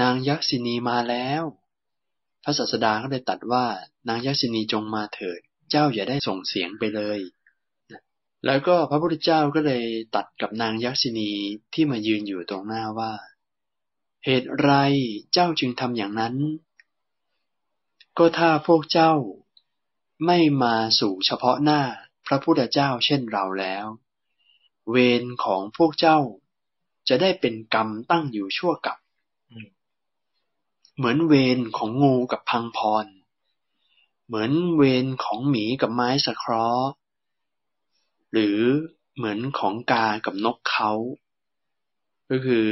[0.00, 1.42] นางยักษินีมาแล้ว
[2.44, 3.66] พระศาสดาก็เลยตัดว่า
[4.08, 5.40] นางยักษินีจงมาเถิด
[5.70, 7.20] เจ้าอย่าได้ส่งเสียงไปเลย
[8.46, 9.84] แล้วก็พระพุทธเจ้าก็เลย
[10.14, 11.30] ตัดกับนางยักษินี
[11.74, 13.12] ที่มายืนอยู่ตรงหน้าว่า
[14.24, 14.70] เหตุไร
[15.32, 16.34] เจ้าจึงทำอย่างนั้น
[18.18, 19.12] ก็ถ้าพวกเจ้า
[20.26, 21.82] ไม่มาสู่เฉพาะหน้า
[22.26, 23.86] พระพุทธเจ้าเช่นเราแล้ว
[24.90, 26.18] เวรของพวกเจ้า
[27.08, 28.98] จะได้เป็นกรรมตั้งอยู่ชั่วกับ
[30.96, 33.06] เหมือนเวรของงูกับพังพร
[34.26, 36.90] เหมือนเวรของหมีกับไม้สะเคราะห์
[38.36, 38.60] หรือ
[39.16, 40.92] เหมือนของกากับนกเขา
[42.30, 42.64] ก็คือ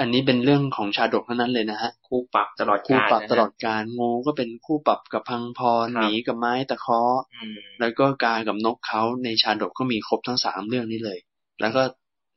[0.00, 11.18] อันนี้เป็นเรื่องของชาดกเท่านั้นเลยนะฮะ คู่ปรับตลอดคู่กาลปรับนะฮะตลอดการงูก็เป็นคู่ปรับกับพังพรครับหมีกับไม้ตะเคราะห์อืมแล้วก็กากับนกเขาในชาดกก็มีครบทั้งสามเรื่องนี้เลย
[11.60, 11.82] แล้วก็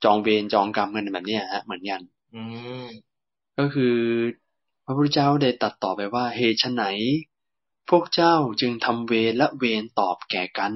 [0.04, 2.02] จองเวรจองกรรมกันแบบเนี้ยฮะ เหมือนกัน
[2.36, 2.44] อื
[2.84, 2.86] ม
[3.58, 3.96] ก็คือ
[4.86, 6.84] พระพุทธเจ้าได้ตัดต่อไปว่า เหตุไฉน
[7.90, 10.74] พวกเจ้าจึงทำเวรและเวรตอบแก่กัน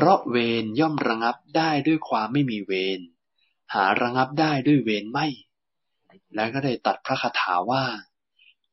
[0.00, 3.00] เพราะเวรย่อมระงับได้ด้วยความไม่มีเวร
[3.74, 5.26] หาระงับได้ด้วยเวรไม่
[6.34, 7.84] แล้วก็ได้ตัดพระคาถาว่า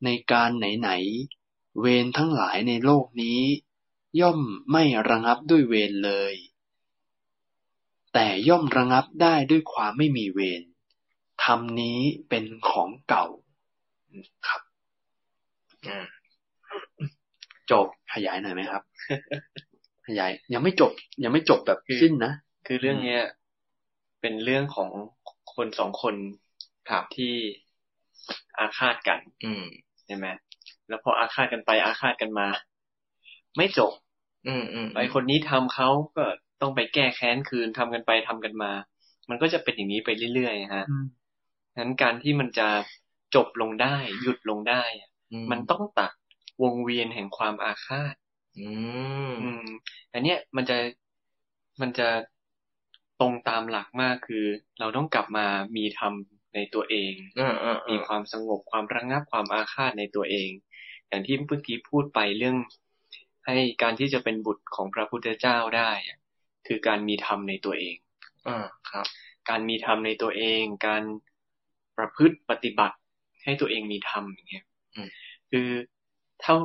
[0.04, 3.42] ในการไหนๆเวรทั้งหลายในโลกนี้
[4.22, 4.40] ย่อม
[4.72, 6.34] ไม่ระงับด้วยเวรเลย
[8.14, 10.64] แต่ย่อมระงับได้ด้วยความไม่มีเวร
[11.44, 12.00] ธรรมนี้
[12.30, 13.26] เป็นของเก่า
[14.48, 14.62] ครับ
[15.88, 16.08] อ่า
[17.72, 18.84] จบขยายหน่อยไหมครับ
[20.08, 20.92] ขยายยังไม่จบ
[21.24, 22.34] ยังไม่จบแบบสิ้นนะ
[22.68, 23.22] คือเรื่องเนี้ย
[24.22, 24.90] เป็นเรื่องของ
[25.56, 26.16] คนสองคน
[26.90, 27.34] ครับที่
[28.60, 29.64] อาฆาตกัน อืม
[30.06, 30.28] ใช่ไหม
[30.88, 32.48] แล้วพออาฆาตกันไปอาฆาตกันมา
[33.58, 33.92] ไม่จบ
[34.48, 36.26] อืมอืมไอคนนี้ทำเขาก็
[36.62, 38.72] ต้องไปแก้แค้นคืนทำกันไปทำกันมา
[39.30, 40.86] มันก็จะเป็นอย่างนี้ไปเรื่อยๆฮะ
[41.78, 42.68] งั้นการที่มันจะ
[43.36, 45.10] จบลงได้ หยุดลงได้อะ
[45.52, 46.12] มันต้องตัด
[46.64, 48.16] วงเวียนแห่งความอาฆาต
[48.60, 48.70] อื
[49.30, 49.66] มอืม
[50.14, 50.78] อันเนี้ยมันจะ
[51.82, 52.10] มันจะ
[53.20, 54.46] ตรงตามหลักมากคือ
[54.80, 55.46] เราต้องกลับมา
[55.78, 56.14] มีธรรม
[56.56, 60.50] ในตัวเองอ่าอ่ามีความสงบความระงับความอาฆาตในตัวเอง
[61.08, 62.58] อย่างที่เมื่อกี้พูดไปเรื่อง
[63.46, 66.18] ให้การที่จะเป็นบุตรของพระพุทธเจ้าได้อะ
[66.68, 67.96] คือการมีธรรมในตัวเอง
[68.48, 69.06] อ่าครับ
[69.50, 71.04] การมีธรรมในตัวเอง การ
[71.98, 72.98] ประพฤติปฏิบัติ
[73.44, 75.10] ให้ตัวเองมีธรรมอย่างเงี้ยอืม
[75.52, 75.68] คือ
[76.42, 76.56] เท่า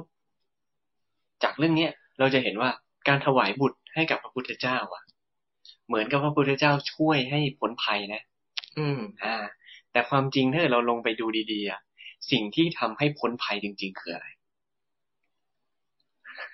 [1.43, 2.71] จากเรื่องเนี้ยเราจะเห็นว่า
[3.09, 5.05] การถวายบุตรให้กับพระพุทธเจ้าอะ
[5.87, 8.23] เหมือนกับพระพุทธเจ้าช่วยให้พ้นภัยนะ
[8.79, 9.37] อืม อ่า
[9.93, 11.81] แต่ความจริงถ้าเกิดเราลงไปดูดีๆอะ
[12.31, 14.27] สิ่งที่ทำให้พ้นภัยจริง ๆ คืออะไร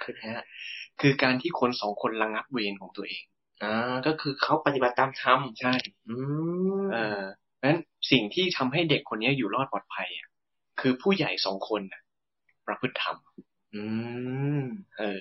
[0.02, 0.44] คือไงฮะ
[1.00, 3.24] คือการที่คนสองคนระงับเวรของตัวเอง
[3.62, 5.72] อ่าก็คือเขาปฏิบัติตามธรรมใช่
[6.08, 6.16] อื
[6.82, 7.22] มเออ
[7.56, 7.80] เพราะฉะนั้น
[8.10, 10.28] สิ่งที่ทำให้เด็กคนนี้อยู่รอดปลอดภัยอะ
[10.80, 12.02] คือผู้ใหญ่สองคนน่ะ
[12.66, 13.16] ประพฤติธรรม
[13.74, 13.82] อื
[14.58, 14.60] ม
[14.96, 15.18] เออ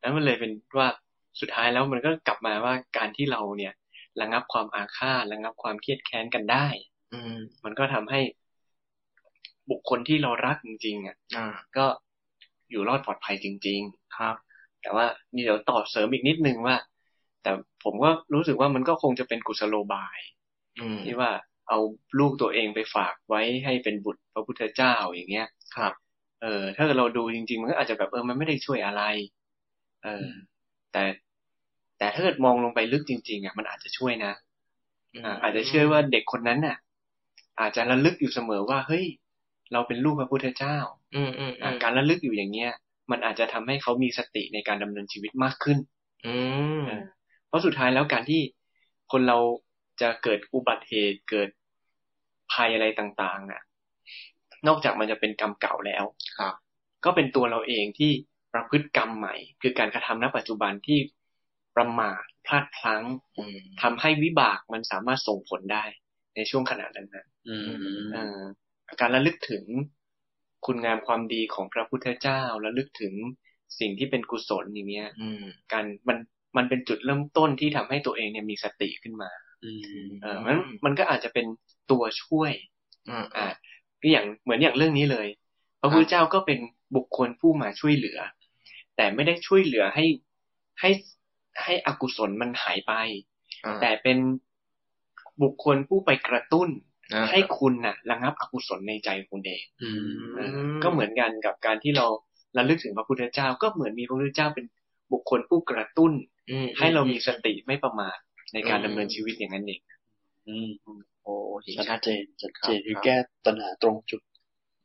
[0.00, 0.88] แล้วมันเลยเป็นว่า
[1.40, 3.72] สุดท้ายแล้วมันก็กลับมาว่าการที่เราเนี่ย
[4.20, 6.66] ระงับความอาฆาตระงับความเครียดแค้นกันได้
[7.12, 8.20] อืม มันก็ทำให้
[9.70, 11.86] บุคคลที่เรารักจริงๆอะอ่าก็
[12.70, 13.80] อยู่รอดปลอดภัยจริง
[14.16, 16.76] ครับๆแต่ว่านี่เดี๋ยวต่อเสริมอีกนิดนึงว่า
[17.42, 17.52] แต่
[17.84, 20.18] ผมก็รู้สึกว่ามันก็คงจะเป็นกุศโลบาย
[20.80, 21.30] อืมที่ว่า
[21.68, 21.78] เอา
[22.18, 25.92] ลูกตัวเองไปฝากไว้ให้เป็นบุตรพระพุทธเจ้าอย่างเงี้ย ครับ
[26.42, 29.02] เออ ถ้าเกิดเราดูจริง ๆ มันก็อาจจะแบบเออมันไม่ได้ช่วยอะไร
[30.04, 30.26] เออ
[30.92, 31.04] แต่
[31.98, 34.32] แต่ถ้าเกิดมองลงไปลึกจริง ๆ อะ มันอาจจะช่วยนะ
[35.24, 36.76] อ่าอาจจะเชื่อว่าเด็กคนนั้นน่ะ
[37.60, 39.04] อาจจะระลึกอยู่เสมอว่าเฮ้ย
[39.72, 40.76] เราเป็นลูกพระพุทธเจ้า
[41.14, 42.70] อืมอืมอ่าการระลึกอยู่อย่างเงี้ย
[43.10, 45.78] มันอาจจะทำให้เขามีสติในการดำเนินชีวิตมากขึ้น
[46.26, 46.36] อื
[46.78, 47.02] มเออ
[47.48, 48.40] เพราะสุดท้ายแล้วการที่
[49.12, 49.38] คนเรา
[50.00, 51.48] จะเกิดอุบัติเหตุเกิด
[52.52, 53.60] ภัยอะไรต่างๆน่ะ
[54.68, 56.04] นอกจากมันจะเป็นกรรมเก่าแล้ว
[56.38, 56.54] ครับ
[57.04, 58.10] ก็เป็นตัวเราเองที่
[58.54, 60.98] ประพฤติกรรมใหม่ คือการกระทำณปัจจุบันที่
[61.76, 63.02] ประมาทพลาดพลั้ง
[63.38, 65.84] อืมทำให้วิบากมันสามารถส่งผลได้
[66.36, 67.64] ในช่วงขณะนั้นนะอืม
[68.12, 68.42] เอ่อ
[69.00, 69.64] การระลึกถึง
[70.66, 73.14] คุณงามความดีของพระพุทธเจ้าระลึกถึง
[73.80, 76.18] สิ่งที่เป็นกุศลอย่างเงี้ยอืมการมัน
[76.56, 79.30] มันเป็นจุดเริ่มต้นที่ทำให้ตัวเองเนี่ยมีสติขึ้นมา
[79.64, 79.72] อื
[80.06, 81.46] มเออมันมันก็อาจจะเป็น
[81.90, 82.52] ตัวช่วย
[83.08, 83.46] อืมอ่า
[84.02, 85.26] ก็อย่างเหมือนอย่างเรื่องนี้เลย
[85.80, 86.58] พระพุทธเจ้าก็เป็น
[86.96, 88.18] บุคคลผู้มาช่วยเหลือ
[88.96, 90.04] แต่ไม่ได้ช่วยเหลือให้
[90.80, 90.90] ให้
[91.64, 92.92] ให้อกุศลมันหายไป
[93.64, 94.18] อ่าแต่เป็น
[95.42, 96.68] บุคคลผู้ไปกระตุ้น
[97.12, 100.50] อ่าให้คุณน่ะ ระงับอกุศลในใจคุณเองอืมเออ
[100.82, 102.06] ก็เหมือนกันกับการที่เรา
[102.56, 104.66] ระลึกถึงพระพุทธเจ้า ก็เหมือนมีพระพุทธเจ้าเป็น
[105.12, 106.12] บุคคลผู้กระตุ้น
[106.50, 108.18] อืมให้เรามีสติไม่ประมาท
[108.54, 109.80] ในการดำเนินชีวิตอย่างนั้นเอง
[110.48, 110.70] อืม
[111.19, 111.19] โอ้
[111.64, 114.22] เห็นชัชัดดเจนชัดเจนครับคือแก้ปัญหาตรงจุด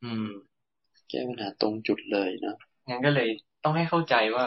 [0.02, 0.26] อืม
[1.08, 2.56] แก้ปัญหาตรงจุดเลยเนาะ
[2.88, 3.28] งั้นก็เลย
[3.62, 4.44] ต้องให้เข้าใจว่า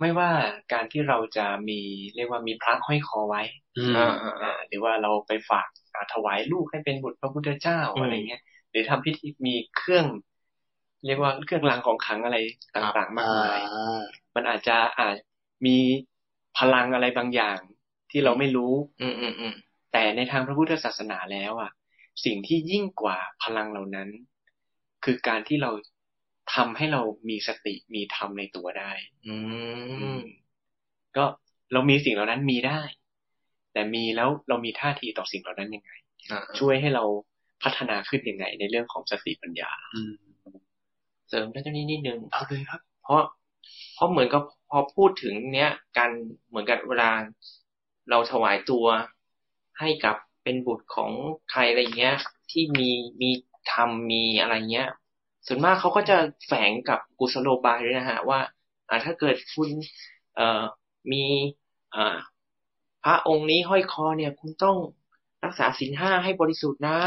[0.00, 0.30] ไม่ว่า
[0.72, 1.80] การที่เราจะมี
[2.14, 3.42] เรียกว่ามีพระห้อยคอไว้
[3.76, 8.40] อืมอ่าอ่าอ่าหรือว่าเราไปฝากอ่าถวายลูกให้เป็นบุตรพระพุทธเจ้าอืมอะไรเงี้ย
[8.70, 10.06] หรือทำพิธีมีเครื่อง
[11.06, 12.36] เรียกว่าเครื่องรางของขลังอะไร
[12.76, 14.00] ต่างๆมากมายอ่า
[14.36, 15.16] มันอาจจะอาจ
[15.66, 15.76] มี
[16.58, 17.58] พลังอะไรบางอย่าง
[18.10, 19.52] ที่เราไม่รู้ อืมอืมอืม
[19.92, 21.70] แต่ในทางพระพุทธศาสนาแล้วอะ
[22.24, 24.08] สิ่งที่ยิ่งกว่าพลังเหล่านั้น
[25.04, 25.70] คือการที่เรา
[26.54, 28.92] ทำให้เรามีสติมีธรรมในตัวได้
[29.28, 29.36] อื
[30.16, 30.18] ม
[31.16, 31.24] ก็
[31.72, 32.80] เรามีสิ่งเหล่านั้นมีได้
[33.72, 35.92] แต่มีแล้วเรามีท่าทีต่อสิ่งเหล่านั้นยังไง
[36.30, 37.04] อ่าช่วยให้เรา
[37.62, 40.14] พัฒนาขึ้นยังไง ในเรื่องของสติปัญญาอืม
[41.28, 43.22] เสริมเจ้านี้นิดนึงเอาเลยครับ เพราะ
[43.94, 46.10] เพราะเหมือนกับพอพูดถึงเนี้ยการ
[46.48, 47.10] เหมือนกับเวลา
[48.10, 48.84] เราถวายตัว
[49.80, 51.10] ให้กับเป็นบุตรของ
[51.50, 52.16] ใครอะไรเงี้ย
[52.50, 52.90] ที่มี
[53.22, 53.30] มี
[53.72, 54.88] ธรรมมีอะไรเงี้ย
[55.46, 56.16] ส่วนมากเขาก็จะ
[56.46, 58.40] แฝงกับกุศโลบายด้วยนะฮะว่า
[58.88, 59.70] อ่าถ้าเกิดคุณ
[60.36, 60.62] เอ่อ
[61.12, 61.24] มี
[61.94, 62.16] อ่า
[63.04, 64.76] พระองค์นี้ห้อยคอเนี่ย คุณต้อง
[65.44, 66.98] รักษาศีลห้าให้บริสุทธิ์นะ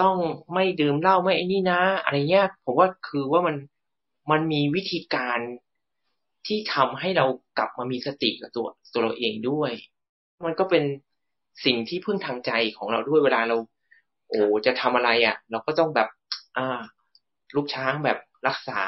[0.00, 0.16] ต้อง
[0.54, 3.56] ไม่ดื่มเหล้าไม่ไอ้นี่นะ อะไรเงี้ยผมว่าคือว่ามัน
[4.30, 5.38] มันมีวิธีการ
[6.46, 7.26] ที่ทำให้เรา
[7.58, 9.72] กลับมามีสติกับตัวตัวเราเองด้วย
[10.44, 10.84] มันก็เป็น
[11.64, 13.56] สิ่งที่พึ่งทางใจของเราด้วยเวลาเรา
[14.28, 16.08] โอ้จะทำอะไรอะ เราก็ต้องแบบ
[16.56, 16.80] อ่า
[17.56, 18.82] ลูกช้างแบบรักษา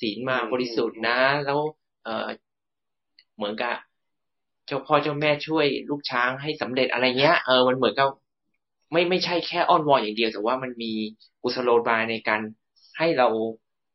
[0.00, 1.58] ศีลมาบริสุทธิ์นะ แล้ว
[2.04, 2.28] เออ
[3.36, 3.74] เหมือนกับ
[4.66, 8.08] เจ้าพ่อเจ้าแม่ช่วยลูกช้างให้สำเร็จอะไรเงี้ยเออมันเหมือนกับ
[8.92, 10.92] ไม่ไม่ใช่แค่อ้อนวอนอย่างเดียว แต่ว่ามันมี
[11.42, 12.40] กุศโลบายในการ
[12.98, 13.28] ให้เรา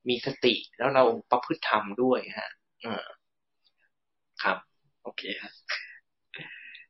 [0.10, 2.50] มีสติแล้วเราประพฤติธรรมด้วยฮะ
[2.86, 3.06] ออ
[4.44, 4.58] ครับ
[5.04, 5.52] โอเคฮะ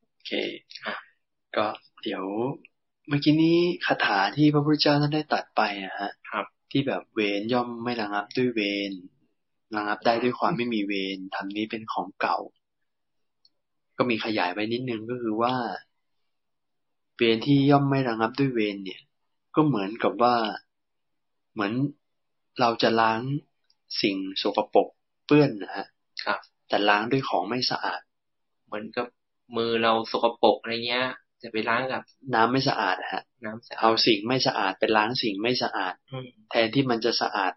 [0.10, 0.32] โอเค
[0.86, 1.09] อะ
[1.58, 1.66] ก็
[2.04, 2.24] เดี๋ยว
[3.08, 8.92] เมื่อกี้นี้คาถาที่พระพุทธเจ้าท่านได้ตัดไปนะฮะครับ ที่แบบเวรย่อมไม่ระงับด้วยเวร
[9.76, 12.38] ระงับได้ด้วยความไม่มีเวรทำนี้เป็นของเก่า
[13.98, 15.56] ก็มีขยายไว้นิดนึงก็คือว่า
[17.18, 19.02] เวรที่ย่อมไม่ระงับด้วยเวรเนี่ย
[19.56, 20.36] ก็เหมือนกับว่า
[21.54, 21.74] เหมือน
[22.60, 23.22] เราจะล้าง
[24.02, 24.88] สิ่งสกปรก
[25.26, 25.88] เปื้อนนะฮะ
[26.26, 28.02] ครับ แต่ล้างด้วยของไม่สะอาด
[28.66, 29.08] เหมือนกับ
[29.56, 31.08] มือเราสกปรกอะไรเงี้ย
[31.44, 32.02] จะไปล้างกับ
[32.34, 37.54] น้ำไม่สะอาดนะฮะ น้ำสะอาเอาดสิ่งไม่สะอาดไปล้างสิ่งไม่สะอาดอืมแทนที่มันจะสะอาด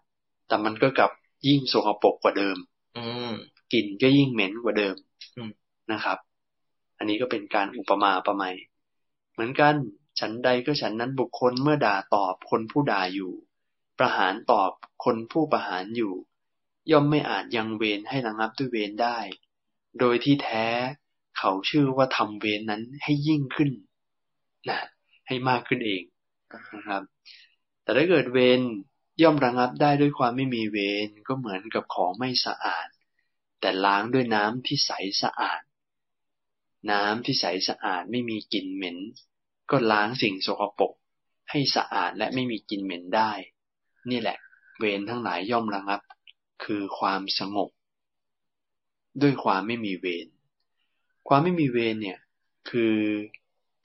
[0.47, 1.11] แต่มันก็กลับ
[1.47, 2.57] ยิ่งสกปรกกว่าเดิม
[2.97, 3.33] อืม
[3.73, 4.95] กลิ่นก็ยิ่งเหม็นกว่าเดิม
[5.37, 5.51] อืม
[5.91, 6.17] นะครับ
[6.97, 8.55] อันนี้ก็เป็นการอุปมาประไมย
[9.33, 9.75] เหมือนกัน
[10.19, 13.33] ฉันใดก็ฉันนั้นบุคคลเมื่อด่าตอบคนผู้ด่าอยู่
[13.99, 14.71] ประหารตอบ
[15.03, 16.13] คนผู้ประหารอยู่
[16.91, 19.17] ย่อมไม่อาจยังเวรให้ระงับด้วยเวรได้
[19.99, 20.67] โดยที่แท้
[21.37, 23.69] เขาชื่อว่าทำเวรนั้นให้ยิ่งขึ้น
[24.69, 24.79] นะ
[25.27, 26.03] ให้มากขึ้นเอง
[26.73, 27.01] นะครับ
[27.83, 28.59] แต่ถ้าเกิดเวร
[29.21, 32.87] ย่อมระงับได้ด้วยความไม่มีเวรก็เหมือนกับของไม่สะอาด
[33.59, 35.61] แต่ล้างด้วยน้ำที่ใสสะอาด
[36.91, 38.97] น้ำที่ใสสะอาดไม่มีกลิ่นเหม็น
[39.71, 40.93] ก็ล้างสิ่งสกปรก
[41.51, 43.31] ให้สะอาดและไม่มีกลิ่นเหม็นได้
[44.11, 44.37] นี่แหละ
[44.79, 46.01] เวรทั้งหลายย่อมระงับ
[46.63, 47.69] คือความสงบ
[49.21, 50.27] ด้วยความไม่มีเวร
[51.27, 52.19] ความไม่มีเวรเนี่ย
[52.69, 52.95] คือ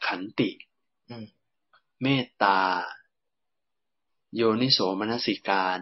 [0.06, 0.50] ขันติ
[1.10, 1.26] อืม
[2.02, 2.58] เมตตา
[4.34, 5.78] โยนิโสมนสิการ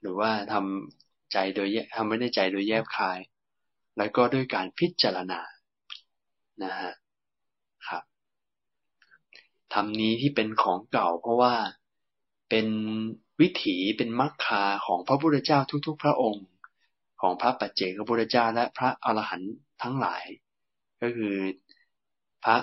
[0.00, 3.18] หรือว่าทำใจโดยแยทำไม่ได้ใจโดยแยบคาย
[3.96, 5.40] แล้วก็ด้วยการพิจารณา
[6.62, 6.92] นะฮะ
[7.88, 8.02] ครับ
[9.74, 11.54] ทำนี้ที่เป็นของเก่า เพราะว่า
[12.50, 12.66] เป็น
[13.40, 16.46] วิถีเป็นมรรคาของพระพุทธเจ้าทุก ๆ พระองค์
[17.20, 20.24] ของพระปัจเจกพระพุทธเจ้าและพระอรหันต์ทั้งหลาย
[21.02, 21.34] ก็คือ
[22.44, 22.56] พระ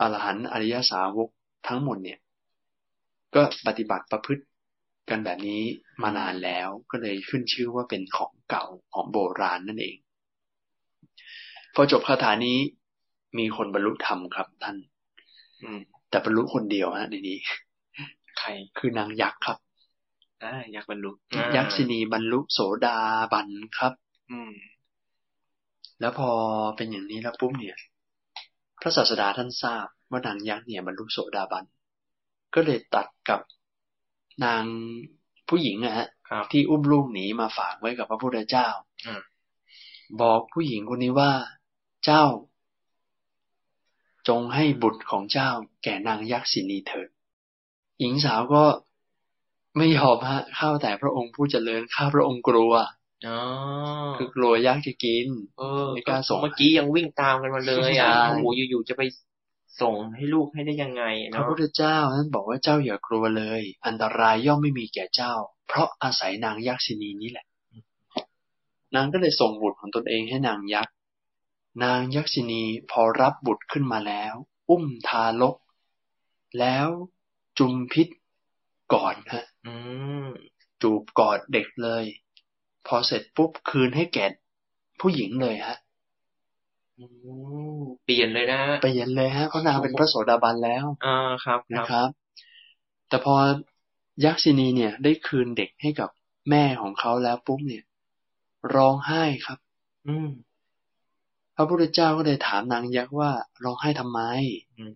[0.00, 1.28] อรหันต์อริยสาวก
[1.68, 2.18] ทั้งหมดเนี่ย
[3.34, 4.44] ก็ปฏิบัติประพฤติ
[5.10, 5.62] กันแบบนี้
[6.02, 8.64] มานานแล้วก็เลยขึ้นชื่อว่าเป็นของเก่า
[8.94, 9.96] ของโบราณนั่นเอง
[11.74, 12.58] พอจบคาถานี้
[13.38, 14.76] มีคนบรรลุธรรมครับท่าน
[15.62, 17.38] อืม แต่บรรลุคนเดียวฮะในนี้
[18.38, 18.48] ใคร
[18.78, 19.58] คือนางยักษ์ครับ
[20.42, 22.98] อ่าอยากบรรลุอ่ายักษินีบรรลุโสดา
[23.32, 23.48] บัน
[23.78, 23.92] ครับ
[24.30, 24.52] อืม
[26.00, 26.30] แล้วพอ
[26.76, 27.76] เป็นอย่างนี้แล้วปุ๊บเนี่ย
[28.80, 31.64] พระศาสดาท่านทราบว่านางยักษ์เนี่ยบรรลุโสดาบัน
[32.54, 33.40] ก็เลยตัดกับ
[34.44, 34.62] นาง
[35.48, 38.68] ผู้หญิงอะฮะครับที่อุ้มลูกหนีมาฝากไว้กับพระพุทธเจ้า
[39.06, 39.22] อืม
[40.20, 41.30] บอกผู้หญิงคนนี้ว่า
[42.04, 42.24] เจ้า
[44.28, 45.50] จงให้บุตรของเจ้า
[45.82, 47.08] แก่นางยักษินีเถิด
[48.00, 48.64] หญิงสาวก็
[49.76, 53.05] ไม่ยอมฮะข้าวแต่พระองค์ผู้เจริญข้าพระองค์กลัวอ๋อ
[54.18, 59.02] คือกลัวยักษ์จะกินเออไม่กล้าส่งเมื่อกี้ยังวิ่งตามกันมาเลยอะใช่โอ้โหอยู่ๆจะไป
[59.80, 65.34] ส่งให้ลูกให้ได้ยังไงพระเนาะพุทธเจ้านั้นบอกว่าเจ้าอย่ากลัวเลย อันตรายย่อมไม่มีแก่เจ้า
[65.68, 67.46] เพราะอาศัยนางยักษินีนี้แหละ
[68.94, 70.94] นางก็เลยส่งบุตรของตนเองให้นางยักษ์
[71.84, 74.34] นางยักษินีพอรับบุตรขึ้นมาแล้ว
[74.70, 75.56] อุ้มทารก
[76.58, 76.88] แล้ว
[77.58, 78.08] จุมพิษ
[78.94, 79.74] ก่อนฮะอื
[80.24, 80.26] ม
[80.82, 82.04] จูบกอดเด็กเลย
[82.86, 84.26] พอเสร็จปุ๊บคืนให้แก่
[85.00, 85.76] ผู้หญิงเลยฮะ
[86.98, 87.04] อื
[87.78, 91.08] มเปลี่ยนเลยนะไปเย็นเลยฮะเพราะนางเป็นพระโสดาบันแล้วอ่า
[91.44, 92.08] ครับคนะรับครับ
[93.08, 93.34] แต่พอ
[94.24, 96.10] ยักษินีเนี่ย ได้คืนเด็กให้กับ
[96.50, 97.84] แม่ของเขาแล้วปุ๊บเนี่ย
[98.74, 99.58] ร้องไห้ครับ
[100.06, 100.28] อืม
[101.56, 103.30] พระพุทธเจ้าก็เลยถามนางยักษ์ว่า
[103.64, 104.20] ร้องไห้ทำไม
[104.76, 104.92] อืม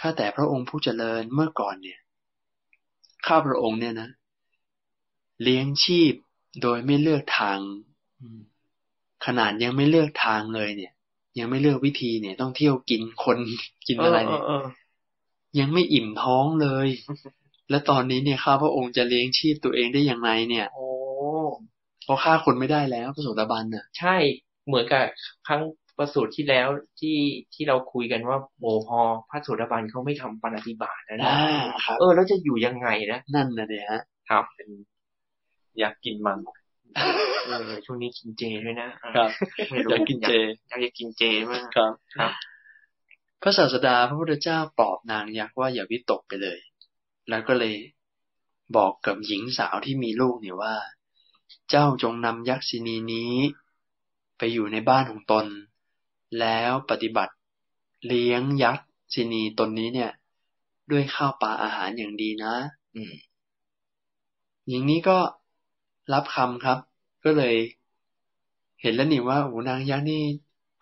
[0.00, 1.98] ข้าแต่พระองค์ผู้เจริญเมื่อก่อนเนี่ย
[3.26, 4.08] ข้าพระองค์เนี่ยนะ
[5.42, 6.14] เลี้ยงชีพ
[6.62, 7.58] โดยไม่เลือกทาง
[8.20, 8.40] อืม
[9.26, 10.92] ขนาดยังไม่เลือกทางเลยเนี่ย
[11.38, 13.38] ยังไม่เลือกวิธีเนี่ย ต้องเที่ยวกินคน
[13.86, 14.64] กินอะไรเนี่ยเออ
[15.58, 16.88] ยังไม่อิ่มท้องเลย
[17.70, 20.86] และตอนนี้เนี่ยข้าพระองค์จะเลี้ยงชีพตัวเองได้ยังไงเนี่ยโอ้
[22.04, 24.16] เพราะฆ่าคนไม่ได้แล้วพระโสดาบันน่ะ ใช่
[24.66, 25.04] เหมือนกับ
[25.46, 25.62] ครั้ง
[25.98, 26.68] ประสูตรที่แล้ว
[27.00, 27.18] ที่
[27.54, 29.00] ที่เราคุยกันว่าโมพอ
[29.30, 31.48] พระโสดาบันเขาไม่ทำปาฏิบาตนะนะอ่า
[31.84, 34.00] ครับเออแล้วจะอยู่ยังไงนะนั่นนะเนี่ยฮะ
[34.30, 34.44] ครับ
[35.78, 36.38] อยากกินมัง
[37.46, 39.30] เออช่วงนี้กินเจด้วยนะอะครับ
[39.70, 40.32] ไม่รู้อยากกินเจ
[40.68, 42.32] อยากจะกินเจมากครับครับ
[43.42, 46.58] พระศาสดาพระพุทธเจ้าปลอบนางยักษ์ว่าอย่าวิตกไปเลย
[47.28, 47.74] แล้วก็เลย
[48.76, 50.74] บอกกับหญิงสาวที่มีลูกเนี่ยว่า
[51.70, 53.34] เจ้าจงนำยักษินีนี้
[54.38, 55.46] ไปอยู่ในบ้านของตน
[56.40, 57.34] แล้วปฏิบัติ
[58.06, 58.78] เลี้ยงยัก
[59.14, 60.12] ษินีตนนี้เนี่ย
[60.90, 62.54] ด้วยข้าวปลาอาหารอย่างดีนะ
[62.94, 63.14] อืม
[64.68, 65.18] หญิงนี้ก็
[66.12, 66.78] รับคำครับ
[67.24, 67.56] ก็เลย
[68.82, 70.22] เห็นแล้วนี่ว่าโอ้นางยักษ์นี่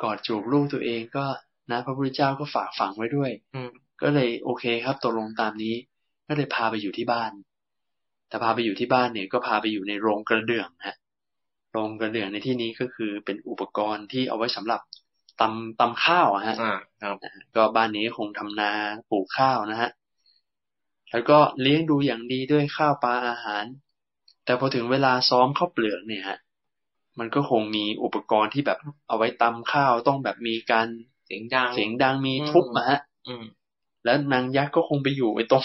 [0.03, 1.25] กอดจูบลูกตัวเองก็
[1.71, 3.71] นะพระพุทธเจ้าก็ฝากฝังไว้ด้วย อืม
[4.03, 5.75] ก็เลยโอเคครับตกลงตามนี้
[6.29, 7.31] ก็เลยพาไปอยู่ที่บ้าน
[8.29, 10.97] แต่พาไปอยู่ที่บ้านเนี่ย ก็พาไปอยู่ในโรงกระเดื่องฮะ
[11.73, 14.81] โรงกระเดื่องในที่นี้ก็คือเป็นอุปกรณ์ที่เอาไว้สำหรับ
[15.41, 17.17] ตำตำข้าวอะฮะอ่าครับ
[17.57, 18.73] ก็บ้านนี้คงทำนา
[19.11, 19.91] ปลูกข้าวนะฮะ
[21.11, 23.65] แล้วก็เลี้ยงดูอย่างดีด้วยข้าวปลาอาหาร
[24.45, 26.39] แต่พอถึงเวลาซ้อมข้าวเปลือกเนี่ยฮะ
[27.19, 28.79] มันก็คงมีอุปกรณ์ที่แบบ
[29.09, 30.87] เอาไว้ตำข้าวต้องแบบมีการ
[31.25, 33.45] เสียงดังเสียงดังมีทุบอะฮะอืม
[34.05, 35.65] แล้วนางยักษ์ก็คงไปอยู่ไอ้ตรง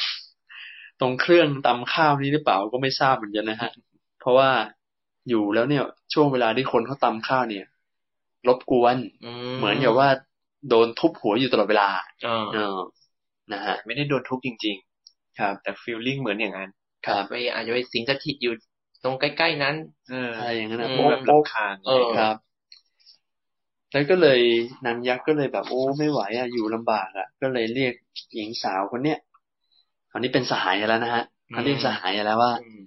[0.99, 3.71] ตรงเครื่องตำข้าวนี้หรือเปล่าก็ไม่ทราบเหมือนกันนะฮะ
[4.19, 4.49] เพราะว่า
[5.29, 7.65] อยู่แล้วเนี่ย ช่วงเวลาที่คนเขาตำข้าวเนี่ย
[8.47, 10.09] รบกวนอืเหมือนกับว่า
[10.69, 11.89] โดนทุบหัวอยู่ตลอดเวลา
[12.25, 12.77] อ่าเออ
[13.53, 14.75] นะฮะไม่ได้โดนทุบจริง
[15.39, 16.76] ครับๆแต่ฟีลลิ่งเหมือนอย่างนั้นครับ
[17.29, 18.53] ไปอาจจะไปสิงสถิตอยู่
[19.03, 19.75] ตรงใกล้ๆนั้น
[20.09, 22.35] เอออะไรอย่างนั้นนะอืมโป๊ะแบบโป๊ะรำคาญเออครับ
[23.91, 24.39] แล้วก็เลย
[24.85, 27.93] นางยักษ์ก็เลยแบบโอ้ไม่ไหวอะอยู่ลำบากอะ ก็เลยเรียก
[28.33, 29.19] หญิงสาวคนเนี้ย
[30.11, 32.81] คราวนี้เป็นสหายกันแล้วนะฮะเขาเรียกสหายกันแล้วว่าอืม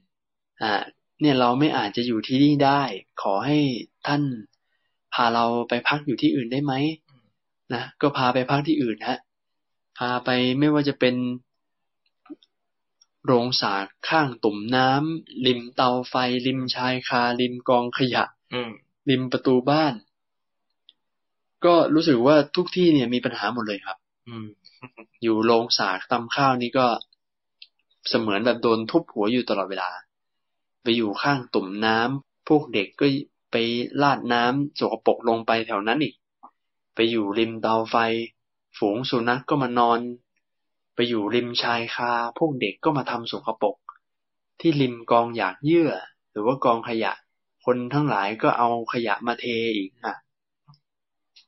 [0.63, 0.73] อ่า
[1.21, 2.83] เนี่ยเราไม่อาจจะอยู่ที่นี่ได้
[3.23, 3.59] ขอให้
[4.07, 4.23] ท่าน
[5.15, 6.73] พาเราไปพักอยู่ที่อื่นได้ไหม
[7.75, 9.19] นะก็พาไปพักที่อื่นฮะ
[9.99, 11.15] พาไปไม่ว่าจะเป็น
[13.27, 16.15] โรงสากข้างตุ่มน้ำริมเตาไฟ
[16.47, 18.71] ริมชายคา ริมกองขยะอืม
[19.11, 19.95] ริมประตูบ้าน
[21.65, 23.97] ก็รู้สึกว่าทุกที่เนี่ยมีปัญหาหมดเลยครับ
[24.29, 24.47] อืม
[25.23, 26.87] อยู่โรงสากตำข้าวนี่ก็
[28.09, 29.91] เสมือนแบบโดนทุบหัวอยู่ตลอดเวลา
[30.83, 33.07] ไปอยู่ข้างตุ่มน้ำพวกเด็กก็
[33.53, 33.57] ไป
[34.03, 36.15] ลาดน้ำสกปรกลงไปแถวนั้นอีก
[36.95, 37.97] ไปอยู่ริมเตาไฟ
[38.79, 39.99] ฝูงสุนัขกก็มานอน
[40.30, 40.30] ไป
[41.09, 43.77] อยู่ริมชายคา พวกเด็กก็มาทำสกปรก
[44.61, 45.91] ที่ริมกองหยากเยื่อ
[46.31, 47.13] หรือว่ากองขยะ
[47.65, 49.45] คนทั้งหลายก็เอาขยะมาเท
[49.77, 50.15] อีกอะ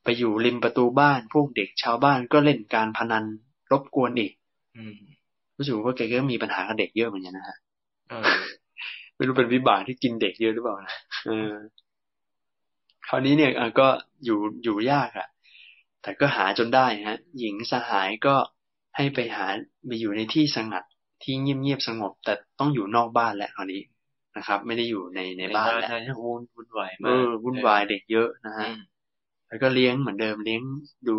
[0.03, 3.23] ไปอยู่ริมประตูบ้าน พวกเด็กชาวบ้านก็เล่นการพนัน
[3.71, 4.31] รบกวนอีก
[4.77, 4.95] อืม
[5.57, 7.57] รู้สึกว่าแกก็มีปัญหากับเด็กเยอะเหมือนกันนะฮะ
[8.09, 8.41] เออ
[9.15, 10.95] ไม่รู้เป็นวิบากที่กินเด็กเยอะหรือเปล่านะ
[11.25, 11.51] เออ
[13.07, 13.87] คราวนี้เนี่ยเอ่อก็
[14.25, 15.27] อยู่อยู่ยากอะ่ะ
[16.01, 18.35] แต่ก็หาจนได้ฮะ หญิงสหายก็
[18.95, 19.47] ให้ไปหา
[19.85, 20.83] ไปอยู่ในที่สงัด
[21.23, 23.81] ที่เงียบๆสงบ แต่ต้องอยู่นอกบ้านแหละคราวนี้
[24.37, 28.79] นะครับ ไม่ได้อยู่ในในบ้านแหละน่าจะวุ่นวุ่นวายเอมากอวุ่นวายเด็กเยอะนะฮะอืม
[29.47, 30.61] แล้วก็เลี้ยงเหมือนเดิมเลี้ยง
[31.07, 31.17] ดู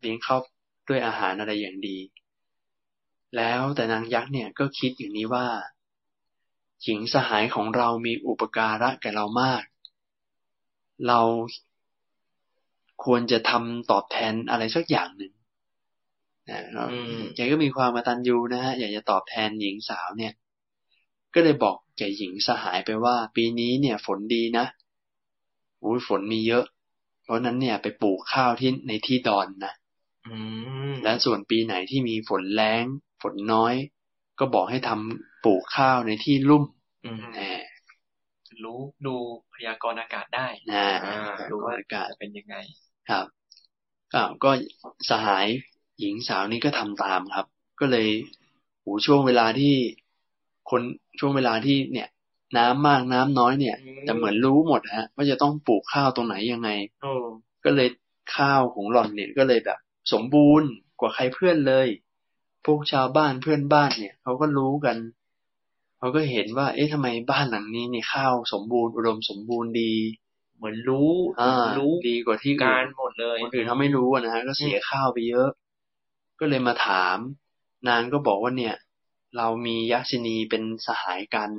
[0.00, 0.36] เลี้ยงเข้า
[0.88, 1.98] ด้วยอาหารอะไรอย่างดี
[3.36, 5.46] แล้วแต่นางยักษ์เนี่ยก็คิดอย่างนี้ว่า
[6.82, 9.62] หญิงสหายของเรามีอุปการะแก่เรามาก
[11.06, 11.20] เรา
[13.04, 15.32] ควรจะทำตอบแทนอะไรสักอย่างหนึ่ง
[16.48, 20.32] นะเราอืมแกก็มีความกตัญญูนะฮะอยากจะตอบแทนหญิงสาวเนี่ย
[21.34, 24.66] ก็เลยบอกแก่หญิงสหายไปว่า ปีนี้เนี่ย ฝนดีนะ
[25.82, 26.64] อุ้ยฝนมีเยอะ
[27.24, 29.72] เพราะฉะนั้นเนี่ยไปปลูกข้าวที่ในที่ดอนนะ
[30.28, 30.36] อื
[30.92, 32.84] มและส่วนปีไหนที่มีฝนแรง
[33.22, 33.74] ฝนน้อย
[34.38, 36.64] ก็บอกให้ทำปลูกข้าวในที่ลุ่ม
[37.04, 37.40] อืมแหม
[38.64, 39.14] รู้ดู
[39.54, 42.56] พยากรณ์อากาศได้นะอ่าดูว่าอากาศจะเป็นยังไง
[43.10, 43.26] ครับ
[44.14, 44.50] อ้าวก็
[45.10, 45.46] สหาย
[46.02, 47.46] หญิงสาวนี้ก็ทำตามครับ
[47.80, 48.08] ก็เลย
[48.80, 49.74] โหช่วงเวลาที่
[50.70, 50.82] คน
[51.18, 52.08] ช่วงเวลาที่เนี่ย
[52.56, 56.70] น้ำมากน้ำน้อยเนี่ยอืมจะเหมือนรู้หมดฮะว่าจะต้องปลูกข้าวตรงไหนยังไง
[57.02, 57.12] โอ้
[57.64, 57.88] ก็เลย
[58.36, 59.78] ข้าวของหล่อนเนี่ยก็เลยแบบ
[60.12, 60.68] สมบูรณ์
[61.00, 61.88] กว่าใครเพื่อนเลย
[62.66, 64.96] พวกชาวบ้านเพื่อนบ้านเนี่ยเขาก็รู้กัน
[65.98, 69.94] เขาก็เห็นว่า เอ๊ะทำไมบ้านหลังนี้เนี่ยข้าวสมบูรณ์อุดมสมบูรณ์ดี
[70.56, 75.48] เหมือนรู้อ่ารู้ดีกว่าที่อื่นการหมดเลยคนอื่นเขาไม่รู้อะนะฮะก็เสียข้าวไปเยอะ
[76.42, 77.18] ก็เลยมาถาม
[77.88, 78.74] นางก็บอกว่าเนี่ย
[79.36, 81.50] เรามียักษินีเป็นสหายกัน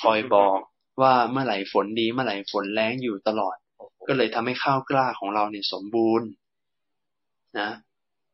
[0.00, 0.58] คอยบอก
[1.00, 3.56] ว่าเมื่อไหร่ฝนดีเมื่อไหร่ฝนแรงอยู่ตลอด
[4.08, 6.28] ก็เลยทำให้ข้าวกล้าของเราเนี่ยสมบูรณ์
[7.58, 7.70] นะ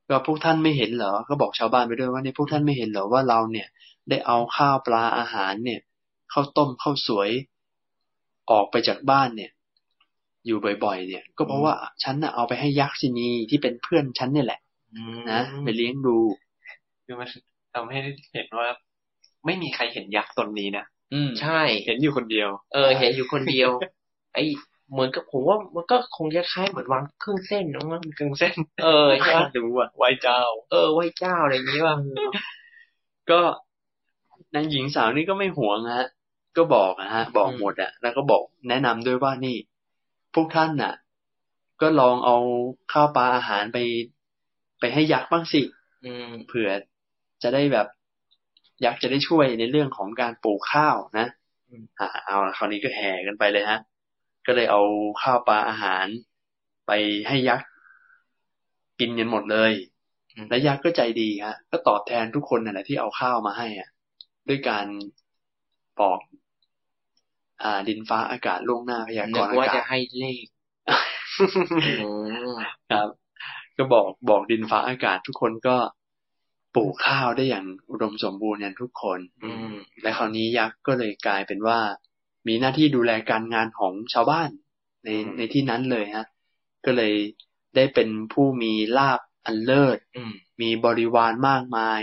[0.09, 3.69] ก็พวกท่านไม่เห็นเหรอ ก็บอกชาวบ้านไปด้วยว่าเนี่ยพวกท่านไม่เห็นเหรอว่าเราเนี่ย
[4.09, 5.81] ได้เอาข้าวปลาอาหารเนี่ย
[6.33, 7.31] ข้าวต้มข้าวสวย
[8.51, 9.51] ออกไปจากบ้านเนี่ย
[10.47, 14.61] อยู่บ่อย ๆ เนี่ย ก็เพราะว่าฉันน่ะเอาไปให้ยักษินีที่เป็นเพื่อนฉันนี่แหละ
[15.31, 16.17] นะไปเลี้ยงดู
[17.05, 17.29] คือมัน
[17.75, 17.99] ทำให้
[18.35, 18.69] เห็นว่า
[19.47, 20.85] ไม่มีใครเห็นยักษ์ตนนี้นะ
[21.15, 23.71] อืมใช่ เห็นอยู่คนเดียว เออ เห็นอยู่คนเดียว
[24.35, 24.45] ไอ้
[24.93, 31.97] เหมือนกับผมว่ามันก็คงจะคล้ายเหมือนวางเครื่องเส้นนะมั้งเครื่องเส้น เออใช่ปะรู้อะไหว้เจ้า เออไหว้เจ้าอะไรอย่างนี้ป่ะ
[33.31, 33.41] ก็
[34.55, 36.07] นางหญิงสาวนี่ก็ไม่หวงฮะ
[36.57, 39.57] ก็บอกนะฮะ บอกหมดอะแล้วก็บอกแนะนำด้วยว่านี่
[40.35, 40.95] พวกท่านน่ะ
[41.81, 42.37] ก็ลองเอา
[42.93, 43.79] ข้าวปลาอาหารไป
[44.81, 45.61] ไปให้ยักษ์บ้างสิ
[46.05, 46.71] อืมเผื่อ
[47.43, 47.87] จะได้แบบ
[48.85, 51.27] ยักษ์จะได้ช่วยในเรื่องของการปลูกข้าวนะ
[51.69, 53.79] อืมอ่าเอาละคราวนี้ก็แห่กันไปเลยฮะ
[54.47, 54.83] ก็เลยเอา
[55.23, 56.07] ข้าวปลาอาหาร
[56.87, 56.93] ไป
[57.29, 57.69] ให้ยักษ์
[59.01, 59.73] กินกันหมดเลย
[60.35, 63.89] อืมและยักษ์ก็ใจดีฮะ ก็ตอบแทนทุกคนนั่นแหละที่เอาข้าวมาให้อะ
[64.49, 64.87] ด้วยการ
[66.01, 66.19] บอก
[67.63, 70.45] อ่า ดินฟ้าอากาศล่วงหน้าพยากนึรกณ์อาว่าจะกาศให้เลข
[72.01, 72.09] อื
[72.55, 72.57] ม
[72.91, 73.09] ครับ
[73.79, 75.77] ก็บอกบอกดินฟ้าอากาศทุกคนก็
[76.75, 81.79] ปลูกข้าวได้อย่างอุดมสมบูรณ์กันทุกคน อืมและคราวนี้ยักษ์ก็เลยกลายเป็นว่า
[82.47, 84.51] มีหน้าที่ดูแลการงานของชาวบ้าน
[85.05, 86.27] ในอืมในที่นั้นเลยฮะ
[86.87, 87.15] ก็เลย
[87.77, 92.03] ได้เป็นผู้มีลาบอันเลิศอืมมีบริวารมากมาย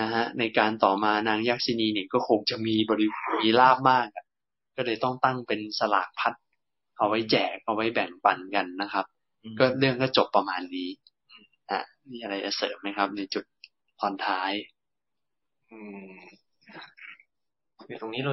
[0.00, 3.06] นะฮะ ในการต่อมานางยักษินีเนี่ยก็คงจะมีบริ
[3.40, 4.24] มีลาบมากอะ
[4.76, 6.34] ก็เลยต้องตั้งเป็นสลากพัด
[6.98, 9.21] เอาไว้แจกเอาไว้แบ่งปันกันนะครับอืม
[9.58, 10.88] ก็เรื่องก็จบประมาณนี้
[11.70, 11.80] อะ
[12.10, 13.44] มีอะไรจะเสริมไหมครับ ในจุด
[14.00, 14.52] ตอนท้าย
[15.70, 15.78] อื
[16.10, 16.12] ม
[17.86, 18.32] คือตรงนี้เรา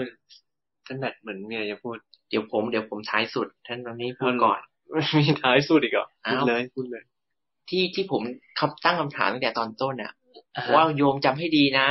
[0.88, 1.98] ถนัดเหมือนเมียจะพูด
[2.30, 4.60] เดี๋ยวผมเดี๋ยวผมท้ายสุด ท่านตอนนี้พูดก่อน
[5.18, 7.04] มีท้ายสุดอีกเหรอพูอ้าดวเลยพูดเลย
[7.70, 8.22] ที่ที่ผม
[8.60, 10.14] คำตั้งคำถามตั้งแต่ตอนต้นน่ะ
[10.58, 11.88] อ่าฮะว่าโยมจำให้ดีนะ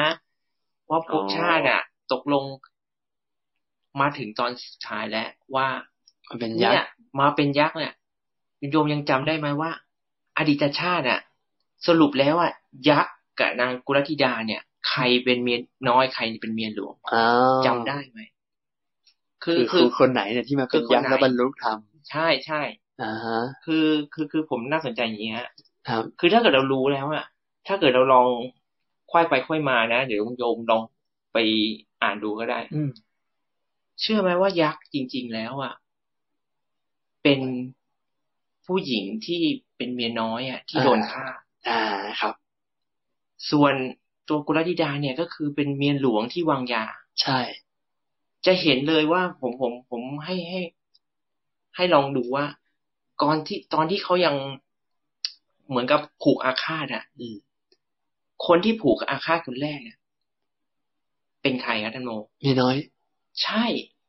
[0.91, 2.45] ว่าภพอ๋อชาติอะ ตกลง
[4.01, 5.67] มาถึงตอนสุดท้ายแล้วว่า
[6.29, 6.91] มันเป็นยักเนี่ยษ์
[7.21, 7.93] มาเป็นยักษ์เนี่ย
[8.71, 9.71] โยมยังจำได้ไหมว่า
[10.39, 11.21] อดีตชาติอะ
[11.87, 12.53] สรุปแล้วอะ
[12.89, 17.29] ยักษ์กับนางกุลธิดาเนี่ย ใครเป็นเมียน้อยใครเป็นเมียหลวงอ้า
[17.61, 18.21] วจำได้ไหม
[19.45, 21.79] คืคืออคืคืออคนไหนเนี่ยที่มาเป็นคือคนยักษ์ไหนแล้วบรรลุธรรม
[22.11, 22.61] ใช่ใช่
[23.03, 25.49] อ่าฮะคือคือคือผมน่าสนใจอย่างนี้ฮะ
[25.89, 27.25] ครับ คือถ้าเกิดเรารู้แล้วอะ
[27.67, 28.27] ถ้าเกิดเราลอง
[29.13, 30.83] ค่อยไปค่อยมานะเดี๋ยวโยมลอง
[31.33, 31.39] ไป
[32.03, 32.91] อ่านดูก็ได้ อืม
[34.01, 35.73] เชื่อไหมว่ายักษ์จริง ๆ แล้วอะ
[37.23, 37.41] เป็น
[38.69, 39.43] ผู้หญิงที่
[39.77, 41.25] เป็นเมียน้อยอะที่โดนฆ่า
[41.69, 41.83] อ่า
[42.21, 42.35] ครับ
[43.51, 43.75] ส่วน
[44.29, 46.85] ตัวกุลธิดาเนี่ยก็คือเป็นเมียหลวงที่วางยา
[47.23, 47.41] ใช่
[48.47, 50.61] จะเห็นเลยว่าผมผมผมให้ให้
[51.77, 52.45] ให้ลองดูว่า
[53.23, 54.35] ก่อนที่ตอนที่เขายัง
[55.69, 57.37] เหมือนกับผูกอาฆาตอะอืม
[58.47, 59.99] คนที่ผูกอาฆาตคนแรกเนี่ย
[61.43, 62.13] เป็นใครครับท่านโม
[62.45, 62.77] มีน้อย
[63.43, 63.65] ใช่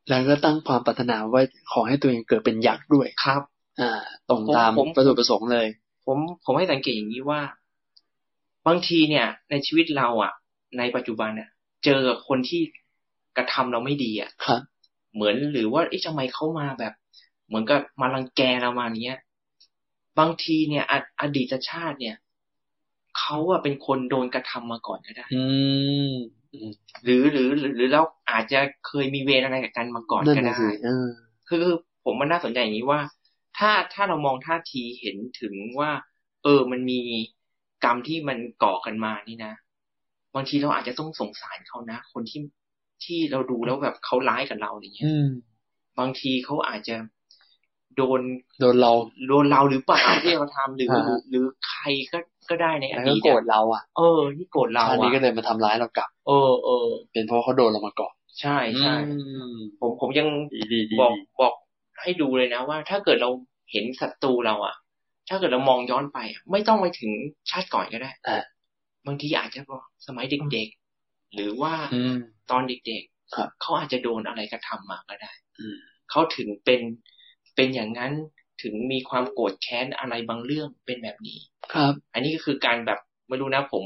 [0.10, 1.42] แล้วก็ตั้งความปรารถนาว่า
[1.72, 3.42] ขอให้ตัวเองเกิดเป็นยักษ์ด้วยครับ
[3.82, 3.92] อ่า
[4.30, 5.68] ตรงผมตามผมประสประสงค์เลย
[6.06, 7.42] ผมผมให้สังเกตอย่างนี้ว่า
[8.68, 10.34] บางทีเนี่ย ในชีวิตเราอะ
[10.78, 11.50] ในปัจจุบันเนี่ย
[11.86, 12.62] เจอกับคนที่
[13.38, 14.62] กระทำเราไม่ดีอะครับ
[15.14, 16.94] เหมือนหรือว่าเอ๊ะทำไมเขามาแบบ
[17.48, 19.18] เหมือนกับมารังแกเรามาเนี้ย
[20.20, 22.16] บางทีเนี่ยออดีตชาติเนี่ย
[23.20, 25.44] เขาอะเป็นคนโดนกระทำมาก่อนก็ได้ อื
[26.12, 26.14] ม
[26.54, 26.72] อืม
[27.04, 28.02] หรือหรือหรือหรือเรา
[28.32, 31.08] อาจจะเคยมีเวรอะไรกับกันมาก่อนนั่นก็น่ะได้สิเออ
[31.48, 31.76] คือคือ
[32.06, 33.00] ผมมันน่าสนใจอย่างนี้ว่า
[33.60, 35.92] ถ้าถ้าเรามองท่าทีเห็นถึงว่า
[36.44, 37.00] เออมันมี
[37.84, 39.54] กรรมที่มันก่อกันมานี่นะ
[40.36, 42.42] บางทีเราอาจจะต้องสงสารเขานะ คนที่
[43.04, 45.28] ที่เราดูแล้วแบบเขาร้ายกับเราอย่างเงี้ยอืม
[46.00, 46.96] บางทีเขาอาจจะ
[47.96, 48.22] โดน
[48.60, 48.92] โดนเรา
[49.28, 59.18] โดนเราหรือเปล่าที่เราทำหรืออ่าหรือหรือใครก็ก็ได้ในอแล้วก็ดีตโกรธอะเราอะเออที่โกรธเราชาตินี้ก็อะเลยมาทำร้ายเรากลับเออเออเป็นเพราะเขาโดนเรามาก่อนใช่ใช่อื
[59.52, 61.54] มผมผมยังดีดีดีบอกบอก
[62.02, 63.30] ให้ดูเลยนะว่า ถ้าเกิดเรา
[63.72, 64.76] เห็นศัตรูเราอะ
[65.30, 67.12] ถ้าเกิดเรามองย้อนไปอะไม่ต้องไปถึง
[67.50, 68.44] ชาติก่อนก็ได้อะ
[69.08, 72.18] บางทีอาจจะบอกสมัยเด็กๆ หรือว่าอืม
[72.52, 73.04] ตอนเด็ก
[73.36, 75.78] ครับๆเขาอาจจะโดนอะไรกระทำมาก็ได้อืม
[76.10, 76.82] เขาถึงเป็น
[77.56, 78.14] เป็นอย่างนั้น
[78.62, 81.40] ถึงมีความโกรธแค้นอะไรบางเรื่องเป็นแบบนี้
[81.74, 83.86] ครับ อันนี้ก็คือการแบบไม่รู้นะผม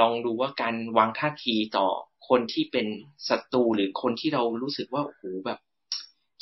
[0.00, 1.86] ลองดูว่าการวางท่าทีต่อ
[2.28, 2.86] คนที่เป็น
[3.28, 5.58] ศัตรูหรือคนที่เรารู้สึกว่าโอ้โหแบบ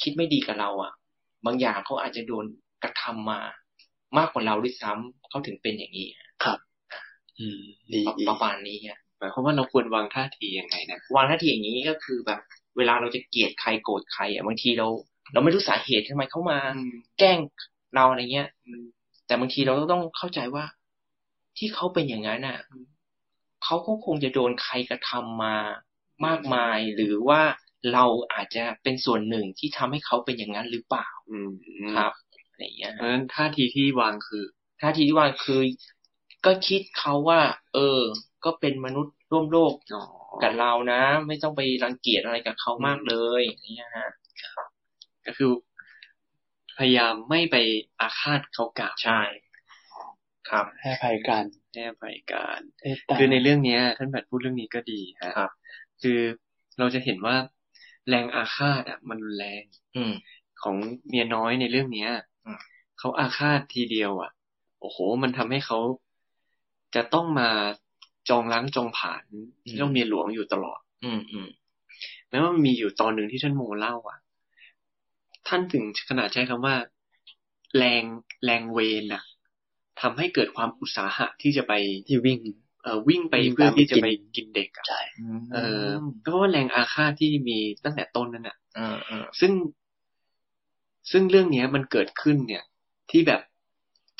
[0.02, 0.92] คิดไม่ดีกับเราอะ่ะ
[1.46, 2.44] บางอย่างเขาอาจจะโดน
[2.82, 3.40] กระทำมา
[4.18, 6.54] มากกว่าเราด้วยซ้ำเขาถึงเป็นอย่างนี้อะ
[7.38, 7.60] อืม
[7.92, 12.40] ดีประดีประมาณนี้อะหมายความว่าเราควรวางท่าทียังไงนะวางท่าทีอย่างนี้ก็คือแบบ
[12.76, 14.88] เวลาเราจะเกลียดใครโกรธใครอะบางทีเรา
[15.32, 16.58] เราไม่รู้สาเหตุทำไมเขามา
[17.18, 17.38] แกล้ง
[17.94, 18.84] เราอะไรเงี้ยอืม
[19.26, 20.64] แต่บางทีเราก็ต้องเข้าใจว่า
[21.58, 22.58] ที่เขาเป็นอย่างนั้นอะ
[23.64, 25.56] เขาก็คงจะโดนใครกระทำมา
[26.26, 27.40] มากมายหรือว่า
[27.92, 31.50] เราอาจจะเป็นส่วนหนึ่งที่ทำให้เขาเป็นอย่างนั้นหรือเปล่าอืม
[31.96, 32.12] ครับ
[32.50, 34.44] อะไรเงี้ยเพราะฉะนั้นท่าทีที่วางคือ
[34.80, 35.62] ท่าทีที่ว่าคือ
[36.46, 37.40] ก็คิดเขาว่า
[37.74, 38.00] เออ
[38.44, 40.04] ก็เป็นมนุษย์ร่วมโลกอ๋อ
[40.42, 44.10] กับเรานะ ไม่ต้องไปรังเกียจอะไรกับเขามากเลยอย่างเงี้ยฮะ
[45.26, 45.50] ก็คือ
[46.78, 47.56] พยายามไม่ไป
[48.00, 49.20] อาฆาตเขากลับใช่
[50.50, 55.50] ครับให้อภัยกันให้อภัยกันเมตตาคือในเรื่องเนี้ย ท่านแบบพูดเรื่องนี้ก็ดีฮะครับ
[56.02, 56.20] คือ
[56.78, 57.36] เราจะเห็นว่า
[58.10, 59.62] แรงอาฆาตอะ มันรุนแรง
[59.96, 60.12] อืม
[60.62, 60.76] ของ
[61.08, 62.10] เมียน้อยในเรื่องเนี้ย
[62.46, 62.58] อืม
[62.98, 64.30] เขาอาฆาตทีเดียว อะ
[64.80, 65.78] โอ้โห มันทำให้เขา
[66.94, 67.48] จะต้องมา
[68.28, 69.22] จองล้างจองผ่าน
[69.76, 71.48] เจ้าเมียหลวงอยู่ตลอด อืมอืม
[72.28, 74.18] แม้ว่ามันมีอยู่ตอนหนึ่งที่ท่านโมเล่า อะ
[75.48, 76.76] ท่านถึงขนาดใช้คำว่า
[77.76, 78.04] แรง
[78.44, 79.22] แรงเวรน่ะ
[80.00, 81.72] ทำให้เกิดความอุตสาหะที่จะไป
[82.06, 82.69] ที่วิ่งเอ่อ
[83.08, 85.00] วิ่งไปวิ่งเพื่อตามที่จะกินไปกินเด็กอะใช่
[85.54, 85.88] เออ
[86.22, 89.52] เพราะว่าแรงอาฆาตที่มีตั้งแต่ต้นนั่นน่ะเออเออซึ่ง
[91.10, 92.64] ซึ่งเรื่องเนี้ยมันเกิดขึ้นเนี่ย
[93.10, 93.40] ที่แบบ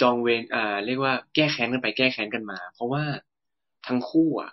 [0.01, 3.05] จองเวรอ่า เรียกว่าแก้แค้นกันไปแก้แค้นกันมา เพราะว่า
[3.87, 4.51] ทั้งคู่อะ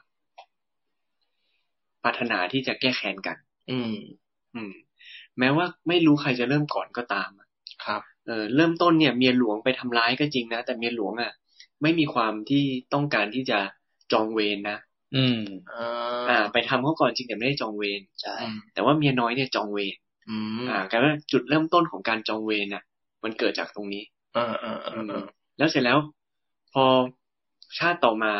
[2.03, 3.37] ปรารถนาที่จะแก้แค้นกัน
[3.71, 3.97] อืม
[4.55, 4.73] อืม
[5.39, 7.47] แม้ว่าไม่รู้ใครจะเริ่มก่อนก็ตามอะ
[7.85, 11.31] ครับ เออเริ่มต้นเนี่ยเมียหลวงไปทำร้ายก็จริงนะแต่เมียหลวงอะ
[11.81, 13.59] ไม่มีความที่ต้องการที่จะ
[14.11, 14.77] จองเวรนะ
[15.15, 15.39] อืม
[15.69, 15.75] เอ
[16.29, 19.95] อ่า ไปทำเขาก่อนจริงแต่ไม่ได้จองเวรใช่อืมแต่ว่าเมียน้อยเนี่ยจองเวร
[20.29, 22.83] อืมอ่ากลายว่าจุดเริ่มต้นของการจองเวรน่ะ
[23.23, 24.03] มันเกิดจากตรงนี้
[24.35, 25.25] เออเออเออเออ
[25.57, 25.97] แล้วเสร็จแล้ว
[26.73, 26.85] พอ
[27.79, 28.33] ชาติต่อมา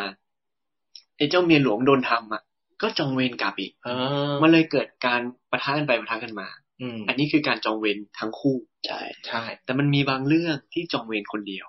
[1.16, 2.42] ไอ้เจ้าเมียหลวงโดนทำอะ
[2.82, 3.88] ก็จองเวรกลับอีกเอ
[4.30, 6.48] อมันเลยเกิดการปะทะกันไปปะทะกันมา
[6.80, 8.56] อืมอันนี้คือการจองเวรทั้งคู่
[8.86, 11.66] ใช่ใช่ แต่มันมีบางเรื่องที่จองเวรคนเดียว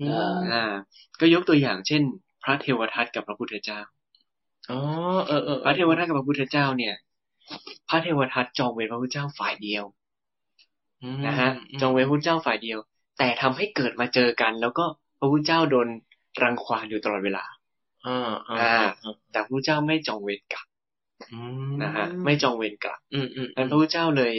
[0.00, 0.64] อืมอ่า
[1.20, 2.02] ก็ยกตัวอย่างเช่น
[2.44, 3.80] พระเทวทัตกับพระพุทธเจ้า
[4.70, 4.78] อ๋อ
[5.26, 6.94] เออเออพระเทวทัตกับพระพุทธเจ้าเนี่ย
[7.88, 9.84] พระเทวทัตจองเวรพระพุทธเจ้าฝ่ายเดียว
[11.26, 12.78] นะฮะจองเวรพระพุทธเจ้าฝ่ายเดียว
[13.18, 14.84] แต่ทำให้เกิดมาเจอกัน แล้วก็
[15.18, 15.88] พระพุทธเจ้าโดน
[16.42, 17.44] รังควานอยู่ตลอดเวลา
[18.06, 18.56] อ่าอ่า
[19.02, 20.66] อ่าแต่พระพุทธเจ้าไม่จองเวรกลับ
[21.32, 24.34] อืมนะฮะไม่จองเวรกลับอืมอืมนั้นพระพุทธเจ้าเลย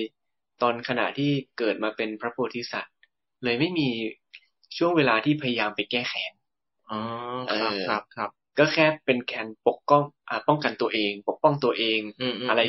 [0.61, 2.95] ตอนขณะที่เกิดมาเป็นพระโพธิสัตว์
[3.43, 3.87] เลยไม่มี
[4.77, 6.33] ช่วงเวลาที่พยายามไปแก้แค้น
[6.89, 6.99] อ๋อ
[7.47, 12.61] ครับเออครับครับ ก็แค่เป็นแคนปกป้องอ่าป้องกันตัวเอง ปกป้องตัวเองอืมมอะไร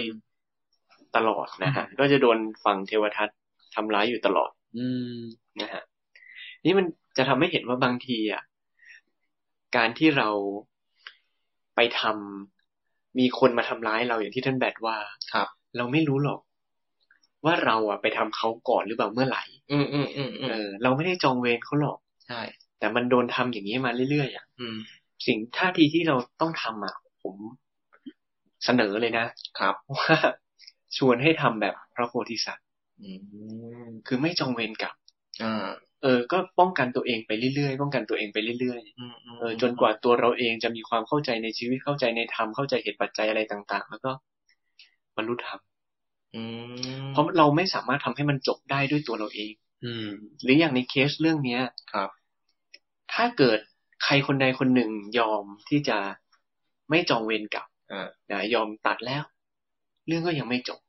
[1.16, 3.28] ตลอดนะฮะ ก็จะโดนฝั่งเทวทัต
[3.74, 4.86] ทำร้ายอยู่ตลอด อื
[5.16, 5.18] ม
[5.60, 5.82] นะฮะ
[6.64, 6.86] นี่มัน
[7.16, 8.42] จะทำให้เห็นว่าบางทีอะ
[9.76, 10.28] การที่เรา
[11.74, 14.96] ไปทำมีคนมาทำร้ายเราอย่างที่ท่านแบดว่า
[15.32, 16.40] ครับ เราไม่รู้หรอก
[17.44, 19.42] ว่าเราอะไปทำเขาก่อนหรือเปล่าเมื่อไหร่
[19.72, 22.40] อืมอืมอืมอืมเออ เราไม่ได้จองเวรเขาหรอก ใช่
[22.78, 24.76] แต่มันโดนทำอย่างนี้มาเรื่อยๆอะอืม
[25.26, 27.36] สิ่งท่าทีที่เราต้องทำอะ ผม
[28.64, 29.26] เสนอเลยนะ
[29.58, 30.16] ครับว่า
[30.96, 32.66] ชวนให้ทำแบบพระโพธิสัตว์
[33.02, 33.10] อื
[33.86, 34.94] มคือไม่จองเวรกลับ
[35.42, 35.68] อ่า
[36.02, 44.12] เออ ก็ป้องกันตัวเองไปเรื่อยๆ ป้องกันตัวเองไปเรื่อยอืมอืมๆเออจนกว่าตัวเราเองจะมีความเข้าใจในชีวิตเข้าใจในธรรมเข้าใจเหตุปัจจัยอะไรต่าง ๆ แล้วก็
[45.16, 45.60] บรรลุธรรม
[46.34, 49.52] อืมเพราะเราไม่สามารถทำให้มันจบได้ด้วยตัวเราเอง
[49.84, 50.08] อืม
[50.42, 51.60] หรืออย่างในเคสเรื่องเนี้ย
[51.92, 52.10] ครับ
[53.16, 53.58] ถ้าเกิด
[54.04, 55.98] ใครคนใดคนหนึ่งยอมที่จะ
[56.90, 59.22] ไม่จองเวรกลับอ่านะยอมตัดแล้ว
[60.06, 60.80] เรื่องก็ยังไม่จบ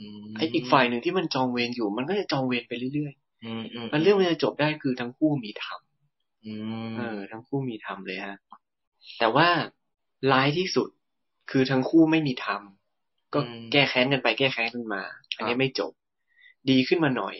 [0.00, 3.12] อืมไอ้อีกฝ่ายหนึ่งที่มันจองเวรอยู่ มันก็จะจองเวรไปเรื่อย
[3.44, 5.80] อืมอืมๆมันเรื่องมันจะจบได้คือทั้งคู่มีธรรม
[6.46, 6.54] อื
[6.88, 8.36] มเออ ทั้งคู่มีธรรมเลยฮะ
[9.18, 9.48] แต่ว่า
[10.32, 10.88] ร้ายที่สุด
[11.50, 12.62] คือทั้งคู่ไม่มีธรรม
[13.34, 13.40] ก็
[13.72, 15.02] แก้แค้นกันไปแก้แค้นกันมา
[15.36, 15.92] อันนี้ไม่จบ
[16.70, 17.34] ดีขึ้นมาหน่อย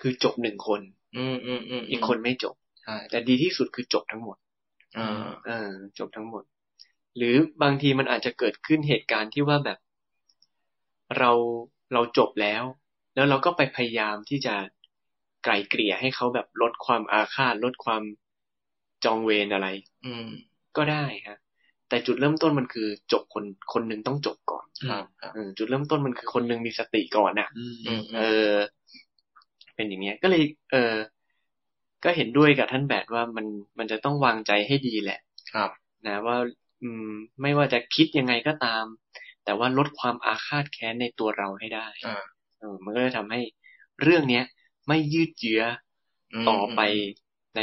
[0.00, 0.80] คือจบหนึ่งคน
[1.16, 2.59] อืมอืมอืมอีกคนไม่จบใช่
[3.10, 4.36] แต่ดีที่สุดคือจบทั้งหมด
[4.98, 6.42] อ่าเออจบทั้งหมด
[7.16, 9.78] หรือบางทีมันอาจจะเกิดขึ้นเหตุการณ์ที่ว่าแบบ
[11.18, 11.30] เรา
[11.92, 12.62] เราจบแล้ว
[13.14, 14.54] แล้วเราก็ไปพยายามที่จะ
[15.44, 18.02] ไกล่เกลี่ยให้เขาแบบลดความอาฆาตลดความ
[19.04, 19.68] จองเวรอะไร
[20.06, 20.28] อืม
[20.76, 21.38] ก็ได้ฮะ
[21.88, 28.52] แต่จุดเริ่มต้นมันคือจบคนคนหนึ่งต้องจบก่อนครับครับเออจุดเริ่มต้นมันคือคนหนึ่งมีสติก่อนน่ะอืมอืมเออ
[29.74, 30.94] เป็นอย่างเงี้ย ก็เลย เออ
[32.04, 33.46] ก็เห็นด้วยกับท่านแบดว่ามัน
[33.78, 35.20] มันจะต้องวางใจให้ดีแหละ
[35.52, 35.70] ครับ
[36.06, 36.36] นะว่า
[36.82, 37.10] อืม
[37.42, 38.84] ไม่ว่าจะคิดยังไงก็ตาม
[39.44, 42.22] แต่ว่าลดความอาฆาตแค้นในตัวเราให้ได้อ่า
[42.58, 43.40] เออมันก็จะทำให้
[44.02, 44.44] เรื่องเนี้ย
[44.88, 45.62] ไม่ยืดเยื้อ
[46.42, 46.80] มต่อไป
[47.56, 47.60] ใน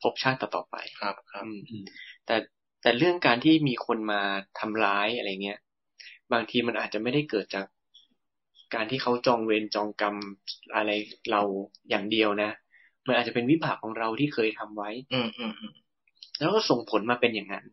[0.00, 1.50] ภพชาติต่อๆไปครับ ครับอื
[1.82, 1.84] ม
[2.26, 2.36] แต่
[2.82, 4.20] แต่เรื่องการที่มีคนมา
[4.58, 5.58] ทำร้ายอะไรเงี้ย
[6.32, 7.66] บางทีมันอาจจะไม่ได้เกิดจาก
[8.74, 10.16] การที่เขาจองเวรจองกรรม
[10.74, 10.90] อะไร
[11.30, 11.42] เรา
[11.88, 12.50] อย่างเดียวนะ
[13.08, 15.72] มันอาจจะเป็นวิบากของเราที่เคยทำไว้อืมอืมอืม
[16.38, 17.64] แล้วก็ส่งผลมาเป็นอย่างนั้น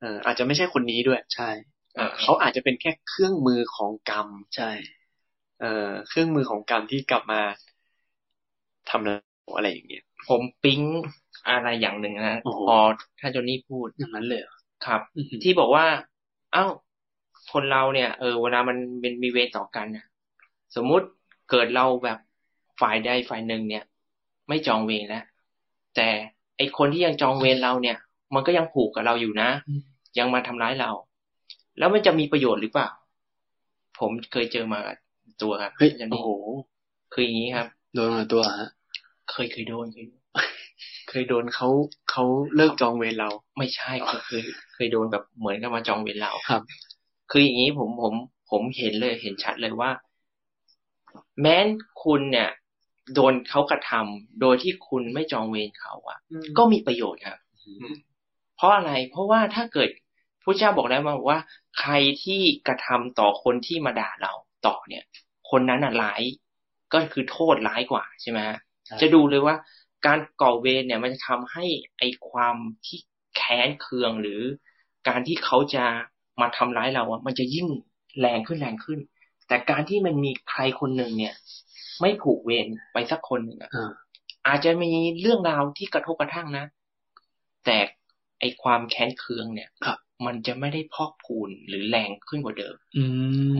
[0.00, 1.50] เอออาจจะไม่ใช่คนนี้ด้วย ใช่
[1.94, 4.70] เออเขาอาจจะเป็นแค่เครื่องมือของกรรม ใช่
[5.60, 7.40] เอ่อเครื่องมือของกรรมที่กลับมา
[8.90, 9.16] ทำเรา
[9.56, 10.80] อะไรอย่างเงี้ย ผมปิ๊ง
[11.48, 12.78] อะไรอย่างหนึ่งนะโอ้โหพอ
[13.20, 14.56] ถ้าโจนี่พูดอย่างนั้นเลยเหรอ
[14.86, 15.86] ครับอืมที่บอกว่า
[16.52, 16.64] เอ้า
[17.52, 20.06] คนเราเนี่ย เออเวลามันเป็นมีเวรต่อกันนะ
[20.76, 21.06] สมมุติ
[21.50, 22.18] เกิดเราแบบ
[22.80, 23.84] ฝ่ายใดฝ่ายหนึ่งเนี่ย
[24.48, 25.24] ไม่จองเวรแล้ว
[25.96, 26.08] แต่
[26.56, 27.96] ไอคนที่ยังจองเวรเราเนี่ย
[28.34, 29.82] มันก็ยังผูกกับเราอยู่นะอืม
[30.18, 30.90] ยังมาทำร้ายเรา
[31.78, 32.88] แล้วมันจะมีประโยชน์หรือเปล่า
[33.98, 34.96] ผมเคยเจอมากับ
[35.42, 36.30] ตัวครับเฮ้ยอย่างโอ้นี้โห
[37.12, 38.68] คืออย่างนี้ครับ โดนมาตัวฮะ
[39.30, 40.22] เคยเคยโดนเคยโดน
[41.08, 41.68] เคยโดนเขา
[42.10, 42.24] เขา
[42.56, 44.42] เลิกจองเวรเรา ไม่ใช่คือเคย
[44.74, 46.62] เคยโดนแบบเหมือนกับมาจองเวรเราครับ
[47.30, 48.14] คืออย่างนี้ผมผม
[48.50, 49.90] ผมเห็นเลยเห็นชัดเลยว่า
[51.40, 51.66] แม้น
[52.02, 52.50] คุณเนี่ย
[53.14, 56.18] โดนเขากระทำโดยที่คุณไม่จองเวรเขาอะ
[56.58, 57.38] ก็มีประโยชน์ครับ
[57.92, 57.94] ม
[58.56, 59.88] เพราะอะไร เพราะว่าถ้าเกิด
[60.44, 61.40] พระเจ้าบอกแล้วมาว่า
[61.78, 61.92] ใคร
[62.22, 64.32] ที่กระทำต่อคนที่มาด่าเรา
[64.66, 65.04] ต่อเนี่ย
[65.50, 66.22] คนนั้นอะร้าย
[66.92, 69.54] ก็คือโทษร้ายกว่าใช่ไหมฮะใช่จะดูเลยว่า
[70.06, 71.64] การก่อเวรเนี่ยมันจะทำให้
[71.98, 72.56] ไอความ
[72.86, 72.98] ที่
[73.36, 74.40] แค้นเคืองหรือ
[75.08, 75.84] การที่เขาจะ
[76.40, 77.66] มาทำร้ายเราอะมันจะยิ่ง
[78.20, 78.98] แรงขึ้นแรงขึ้น
[79.48, 81.34] แต่การที่มันมีใครคนหนึ่งเนี่ย
[82.00, 83.92] ไม่ผูกเวรไปสักคนหนึ่งอะอ่า
[84.46, 84.90] อาจจะมี
[85.20, 86.64] เรื่องราวที่กระทบกระทั่งนะ
[87.64, 87.78] แต่
[88.40, 93.04] ไอความแค้นเคืองเนี่ยครับมันจะไม่ได้พอกพูนหรือแรงขึ้นกว่าเดิม อื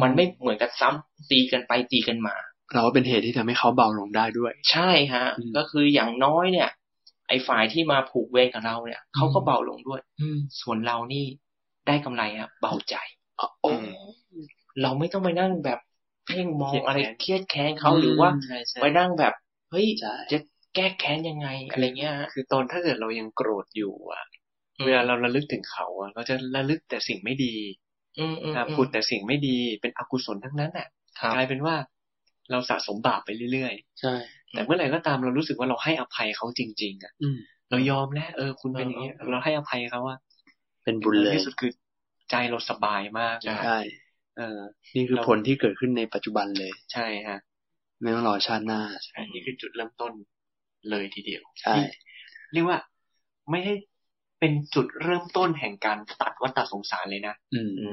[0.03, 2.37] มันไม่เหมือนกับซ้ำตีกันไปตีกันมา
[2.73, 6.69] เราว่าเป็นเหตุที่ทำให้เขาเบาลงได้ด้วย ใช่ฮะอืมก็คืออย่างน้อยเนี่ย
[7.29, 11.25] ไอฝ่ายที่มาผูกเวรกับเราเนี่ยเขาก็เบาลงด้วย อืมส่วนเรานี่
[11.87, 12.95] ได้กำไรฮะเบาใจ
[13.41, 13.73] อ๋อโอ้
[14.83, 15.79] เราไม่ต้องไปนั่งแบบ
[16.29, 19.33] เพ่งมองเครียดอะไรแค้นเครียดแค้นเขาหรือว่าใช่ใช่ไปนั่งแบบ
[19.71, 20.39] เฮ้ยใช่จะ
[20.75, 24.23] แก้แค้นยังไงอะไรเงี้ยฮะคือตอนถ้าเกิดเรายังโกรธอยู่อะ
[24.79, 27.55] อืมเวลาเราระลึกถึงเขาอะ เราจะระลึกแต่สิ่งไม่ดี
[28.19, 30.89] อืมอืมนะอืมพูดแต่สิ่งไม่ดีเป็นอกุศลทั้งนั้นอะ
[31.21, 31.77] ครับกลายเป็นว่า
[32.51, 37.39] เราสะสมบาปไปเรื่อยใช่ๆแต่เมื่อไหร่ก็ตามเรารู้สึกว่าเราให้อภัยเขาจริง ๆ อะอืม
[37.71, 40.17] เรายอมแล้วเออ คุณเป็นอย่างนี้ยเออเออเราให้อภัยเขาว่า
[40.85, 41.73] เป็นบุญเลยที่สุดคือ
[42.31, 43.79] ใจเราสบายมากใช่ใช่
[44.39, 44.61] เออ
[44.97, 47.39] นี่คือเราผลที่เกิดขึ้นในปัจจุบันเลย ใช่ฮะ
[48.03, 48.81] ไม่ต้องรอชาติหน้า
[49.15, 50.13] อันนี้คือจุดเริ่มต้น
[50.91, 51.75] เลยทีเดียว ใช่
[52.53, 52.79] เรียกว่า
[53.51, 53.75] ไม่ให้
[54.39, 57.91] เป็นจุดเริ่มต้นแห่งการตัดวัฏสงสารเลยนะ อืมอื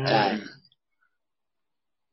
[0.00, 0.24] มใช่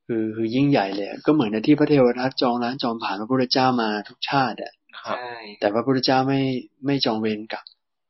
[0.07, 4.73] คือคือยิ่งใหญ่เลยอะก็เหมือนในที่พระเทวทัตจองร้านจองผ่านพระพุทธเจ้ามาทุกชาติอะ
[5.05, 6.41] ครับใช่แต่พระพุทธเจ้าไม่
[6.86, 7.65] ไม่จองเวรกลับ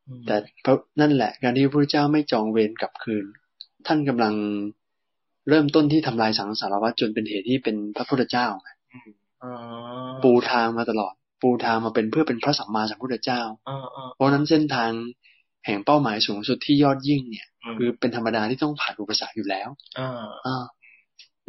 [0.07, 3.25] อืมแต่เพราะนั่นแหละ การที่พระพุทธเจ้าไม่จองเวรกลับคืน
[3.87, 4.33] ท่านกำลัง
[5.49, 8.69] เริ่มต้นที่ทำลายสังสารวัฏจนเป็นเหตุที่เป็นพระพุทธเจ้าไง
[9.43, 9.51] อ๋อ
[10.23, 14.91] ปูทางมาตลอด ปูทางมาเป็นเพื่อเป็นพระสัมมาสัมพุทธเจ้าอ๋ออ๋อเพราะฉะนั้นเส้นทาง
[15.65, 19.69] แห่งเป้าหมายสูงสุดที่ยอดยิ่งเนี่ยมคือเป็นธรรมดาที่ต้องผ่านอุปสรรคอยู่แล้ว
[19.99, 20.63] อ่าอ่า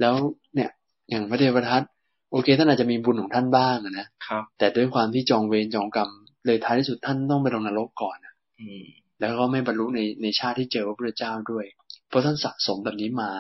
[0.01, 0.15] แล้ว
[0.55, 0.71] เนี่ย
[1.11, 1.83] อย่างพระเทวทัต
[2.33, 6.11] โอเค ท่านอาจจะมีบุญของท่านบ้างอะนะครับ แต่ด้วยความที่จองเวรจองกรรม
[6.47, 8.85] เลยท้ายที่สุดท่านต้องไปลงนรกก่อนอะอืม
[9.21, 11.65] แล้วก็ไม่บรรลุในในชาติที่เจอพระพุทธเจ้าด้วย
[12.09, 13.31] เพราะท่านสะสมแบบนี้มา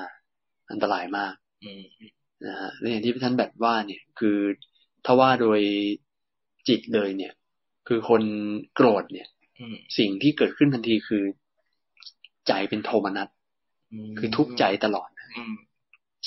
[0.71, 1.85] อันตรายมากอืม
[2.47, 4.39] นะฮะและอย่างที่ท่านแบบว่าเนี่ย คือ
[5.05, 5.61] ถ้าว่าโดย
[6.69, 7.33] จิตเลยเนี่ย
[7.89, 8.23] คือคน
[8.75, 9.29] โกรธเนี่ย
[9.61, 11.25] อืมสิ่งที่เกิดขึ้นทันทีคือ
[12.49, 13.29] ใจเป็นโทมนัส
[14.11, 15.09] มคือทุกข์ใจตลอด
[15.39, 15.57] อืม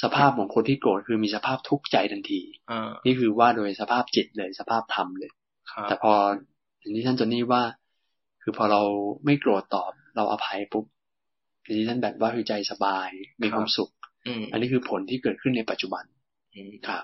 [0.04, 5.32] สภาพของคนที่โกรธคือมีสภาพทุกข์ใจทันทีอ่านี่คือว่าโดยสภาพจิตเลยสภาพธรรมเลย
[5.72, 6.14] ครับแต่พอ
[6.80, 7.64] อย่างที่ท่านจอนนี่ว่า
[8.44, 8.82] คือพอเรา
[9.26, 10.86] ไม่โกรธตอบ เราอภัยปุ๊บ
[11.64, 13.10] อย่างที่ท่านแบบว่าคือใจสบาย
[13.42, 13.92] มีความสุข
[14.28, 16.04] อืมอันนี้คือผลที่เกิดขึ้นในปัจจุบัน
[16.56, 17.04] อืมครับ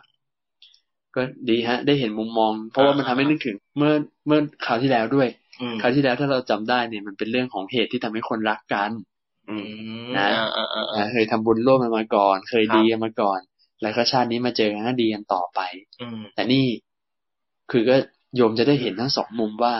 [1.15, 3.93] ก็ดีฮะ ได้เห็นมุมมอง เพราะว่ามันทำให้นึกถึง เมื่อ
[4.27, 5.27] เมื่อคราวที่แล้วด้วย
[5.61, 8.91] อืมคราวที่แล้วถ้าเราจำได้เนี่ยมันเป็นเรื่องของเหตุที่ทำให้คนรักกัน
[9.49, 13.39] อืมนะอ่าอ่าอ่าอ่านะเคยทำบุญร่วมกันมาก่อน เคยครับดีกันมาก่อน
[13.81, 15.59] แล้วก็ชาตินี้มาเจอกันก็ดีกันต่อไป
[16.01, 16.65] อืมแต่นี่
[17.71, 17.95] คือก็
[18.35, 19.73] โยมจะได้เห็นทั้งสองมุมว่า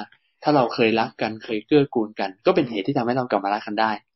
[0.43, 4.14] ถ้าเราเคยรักกันเคยเกื้อกูลกัน ก็เป็นเหตุที่ทำให้เรากลับมารักกันได้อ่า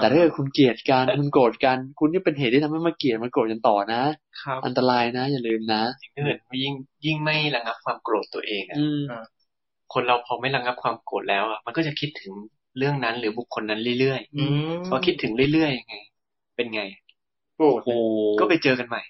[0.00, 4.02] แต่ถ้าเกิดคุณเกลียดกันคุณโกรธกัน คุณนี่เป็นเหตุที่ทำให้มาเกลียดมาโกรธกันต่อนะ
[4.42, 5.82] ครับอันตรายนะ อย่าลืมนะ
[6.14, 6.74] ถ้าเกิดยิ่ง
[7.06, 9.00] ยิ่งไม่ระงับความโกรธตัวเองอะอืม
[9.92, 12.32] คนเราพอไม่ระงับความโกรธแล้วอะมันก็จะคิดถึง
[12.78, 15.94] เรื่องนั้นหรือบุคคลนั้นเรื่อยอืมๆพอคิดถึงเรื่อยๆไง
[16.56, 16.82] เป็นไง
[17.58, 17.94] โอ้โอ้
[18.40, 19.02] ก็ไปเจอกันใหม่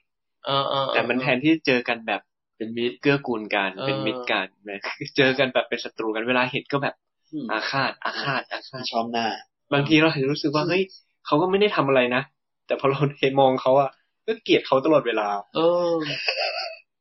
[0.46, 2.20] เออเออเออแต่มันแทนที่จะเจอกันแบบ
[2.56, 4.80] เป็นมิตรเกื้อกูลกันเออเป็นมิตรกันนะ
[5.16, 6.94] เจอกันแบบเป็นศัตรูกันเวลาเห็นก็แบบ
[7.32, 9.26] อืมอาฆาตอาฆาตอาฆาตชอบหน้า
[9.72, 10.82] บางทีเราอาจจะรู้สึกว่าเฮ้ย
[11.26, 12.22] เขาก็ไม่ได้ทำอะไรนะ
[12.66, 13.88] แต่พอเราเห็นมองเขาอะ
[14.26, 15.58] ก็เกลียดเขาตลอดเวลา เออ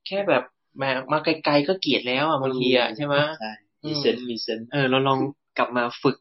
[0.06, 0.44] แค่แบบ
[0.76, 3.50] แหมามาไกลๆก็เกลียดแล้วอะบางทีอะใช่ไหมใช่
[3.84, 5.20] อืมีมเซนส์มีเซนส์เออเราลอง
[5.58, 6.16] กลับมาฝึก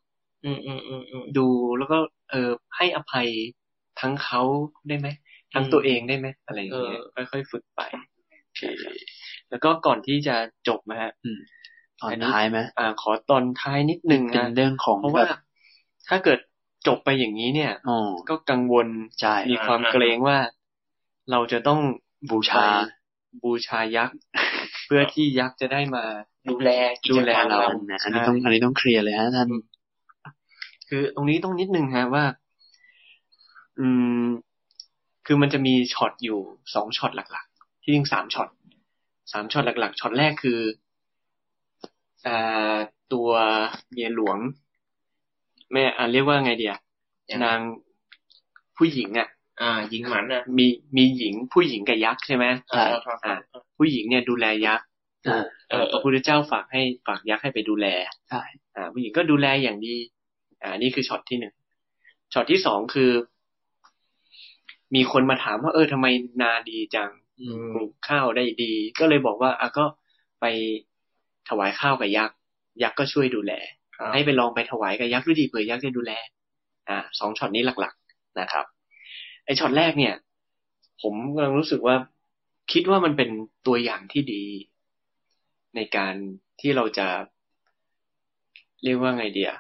[0.45, 1.41] อืมอืมอืมอืมดู
[1.79, 1.97] แล้วก็
[2.31, 3.29] เออให้อภัย
[4.01, 4.41] ทั้งเขา
[4.89, 5.09] ได้ไหม
[5.53, 7.81] ทั้งอืมตัวเองได้ไหมอะไรอย่างเงี้ยค่อยๆฝึกไป
[9.51, 10.37] แล้วก็ก่อนที่จะ
[10.69, 11.11] จบนะฮะ
[12.01, 15.29] ตอนอันนี้ท้ายไหมอ่า ขอตอนท้ายนิดนึงเป็นนะเรื่องของเพราะแบว่าบ
[16.09, 16.39] ถ้าเกิด
[16.87, 17.99] จบไปอย่างนี้เนี่ยอ๋อ
[18.31, 18.89] ก็กังวล
[19.21, 20.39] ใช่มีความเกรงว่า
[21.31, 21.81] เราจะต้อง
[22.31, 22.63] บูชาไป
[23.45, 24.17] บูชายักษ์
[24.87, 26.05] เพื่อที่ยักษ์จะได้มา
[26.51, 26.71] ดูแล
[27.05, 29.49] กิดูจแลการเราเรานะอันนี้ต้องอันนี้ต้องเคลียร์เลยฮะท่าน
[30.89, 32.25] คือตรงนี้ต้องนิดนึงฮะว่า
[33.79, 33.87] อื
[34.23, 34.25] ม
[35.27, 36.41] คือมันจะมีช็อตอยู่
[36.75, 38.49] สองช็อตหลัก ๆ ที่จริงสามช็อต
[39.33, 40.61] สามช็อตหลัก ๆช็อตแรกคือ
[42.27, 42.77] อ่า
[43.13, 43.29] ตัว
[43.91, 44.39] เมียหลวง
[45.73, 46.75] แม่อ่าเรียกว่าไงเดีย
[47.31, 47.59] ยังไงนาง
[48.77, 49.29] ผู้หญิงอะ
[49.61, 50.67] อ่ายิงหมันนะมี
[50.97, 52.85] มีหญิงผู้หญิงกับยักษ์ใช่ไหมใช่
[53.25, 53.35] อ่า
[53.79, 54.87] ผู้หญิงเนี่ยดูแลยักษ์
[55.29, 57.87] อ่าเออพระพุทธเจ้าฝากให้ฝากยักษ์ให้ไปดูแล
[58.31, 58.43] ใช่
[58.77, 59.95] อ่า ผู้หญิงก็ดูแลอย่างดี
[60.63, 61.55] อ่า นี่คือช็อตที่หนึ่ง
[62.33, 63.11] ช็อตที่สองคือ
[64.95, 66.07] มีคนมาถามว่า เออทำไม
[66.43, 67.11] นาดีจัง
[67.41, 69.85] อืมปลูกข้าวได้ดี ก็เลยบอกว่าอะก็
[70.41, 70.45] ไป
[71.49, 72.37] ถวายข้าวกับยักษ์
[72.83, 76.13] ยักษ์ก็ช่วยดูแลครับ ให้ไปลองไปถวายกับยักษ์ดูดีเผื่อยักษ์จะดูแล
[76.89, 78.65] อ่าสองช็อตนี้หลักๆนะครับ
[79.45, 80.15] ไอช็อตแรกเนี่ย
[81.03, 81.97] ผมกำลังรู้สึกว่า
[82.73, 83.31] คิดว่ามันเป็น
[83.67, 84.45] ตัวอย่างที่ดี
[85.77, 86.15] ในการ
[86.61, 87.09] ที่เราจะ
[88.83, 89.53] เรียกว่าไงเดีย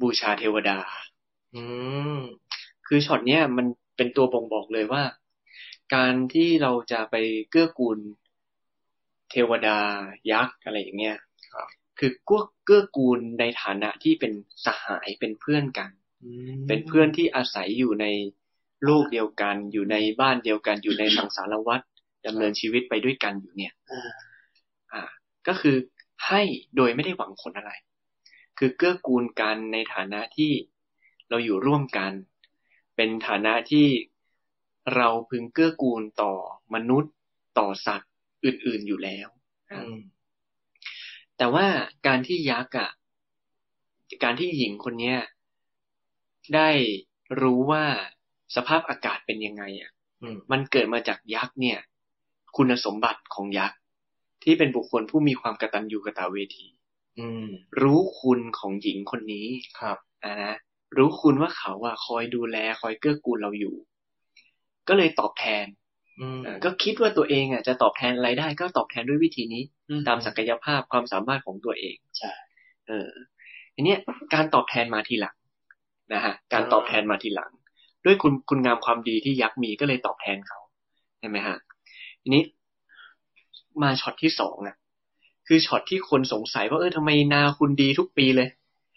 [0.00, 0.78] บูชาเทวดา
[1.54, 1.62] อื
[2.16, 2.18] ม
[2.86, 3.66] คือช็อตเนี้ยมัน
[3.96, 5.02] เป็นตัวบ่งบอกเลยว่า
[5.94, 7.14] การที่เราจะไป
[7.50, 7.98] เกื้อกูล
[9.30, 9.78] เทวดา
[10.32, 11.18] ยักษ์อะไรอย่างเงี้ย
[12.02, 14.32] ครับคือเกื้อเกื้อกูลในฐานะที่เป็น
[14.64, 15.90] สหายเป็นเพื่อนกัน
[16.68, 18.06] เป็นเพื่อนที่อาศัยอยู่ใน
[18.84, 21.80] โลกเดียวกัน อยู่ในบ้านเดียวกัน อยู่ในสังสารวัฏ
[22.26, 24.10] ดำเนินชีวิตไปด้วยกันอยู่เนี่ยอ่า
[24.92, 25.02] อ่า
[25.46, 25.76] ก็คือ
[26.26, 26.42] ให้
[26.76, 27.72] โดยไม่ได้หวังผลอะไร
[28.58, 30.52] คือเกื้อกูลกันในฐานะที่
[31.28, 32.12] เราอยู่ร่วมกัน
[32.96, 33.86] เป็นฐานะที่
[34.96, 36.32] เราพึงเกื้อกูลต่อ
[36.74, 37.12] มนุษย์
[37.58, 38.10] ต่อสัตว์
[38.44, 39.28] อื่น ๆอยู่แล้ว
[39.72, 40.02] อืม
[41.42, 41.68] แต่ว่า
[42.06, 42.90] การที่ยักษ์อะ
[44.22, 45.18] การที่หญิงคนเนี้ย
[46.54, 46.70] ได้
[47.40, 47.84] รู้ว่า
[48.56, 49.90] สภาพอากาศเป็นยังไงอะ
[50.22, 51.78] อืมมันเกิดมาจากยักษ์เนี่ย
[52.56, 53.78] คุณสมบัติของยักษ์
[54.42, 56.66] ที่เป็นบุคคลผู้มีความกตัญญูกตเวที
[57.18, 57.48] อืม
[57.82, 59.46] รู้คุณของหญิงคนนี้
[59.80, 60.56] ครับอ่านะ
[60.96, 63.74] รู้คุณว่าเขาอะคอยดูแล คอยเกื้อกูลเราอยู่
[64.88, 65.81] ก็เลยตอบแทนอืมอ่า
[66.64, 69.62] ก็คิดว่าตัวเองอะจะตอบแทนอะไรได้ก็ตอบแทนด้วยวิธีนี้
[70.08, 72.32] ตามศักยภาพความสามารถของตัวเองใช่
[72.88, 73.08] เออ
[73.74, 73.98] ทีเนี้ย
[74.34, 75.36] การตอบแทนมาทีหลัง
[76.14, 77.50] นะฮะการตอบแทนมาทีหลัง
[78.04, 80.58] ด้วยคุณคุณงามความดีที่ยักษ์มีก็เลยตอบแทนเขา
[81.18, 81.56] ใช่ไหมฮะ
[82.22, 82.42] ทีนี้
[83.82, 84.76] มาช็อตที่สองอะ
[85.46, 88.48] คือช็อตที่คนสงสัยว่าเออทำไมนาคุณดีทุกปีเลย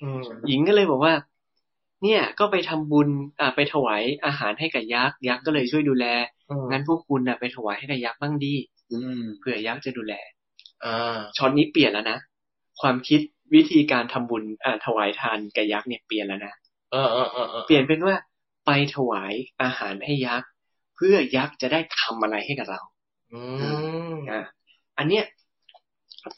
[0.02, 1.14] อืมหญิงก็เลยบอกว่า
[2.06, 3.10] เนี่ยก็ไปทำบุญ
[3.40, 6.06] อ่าไปถวายอาหารให้กับยักษ์ยักษ์ก็เลยช่วยดูแล
[6.72, 8.54] งั้นพวกคุณน่ะไปถวายให้กับยักษ์บ้างดี
[8.92, 10.14] อืมเผื่อยักษ์จะดูแล
[10.86, 12.18] อ่าช็อตนี้เปลี่ยนแล้วนะ
[12.82, 13.22] ความคิด
[13.56, 16.54] วิธีการทำบุญอ่าถวายทานกับยักษ์เนี่ยเปลี่ยนแล้วนะ
[16.92, 18.16] เออเออเออเออเปลี่ยนเป็นว่า
[18.66, 20.50] ไปถวายอาหารให้ยักษ์
[20.96, 22.82] เพื่อยักษ์จะได้ทำอะไรให้กับเรา
[23.34, 23.42] อื
[24.14, 24.42] มอ่า
[24.98, 25.24] อันเนี้ย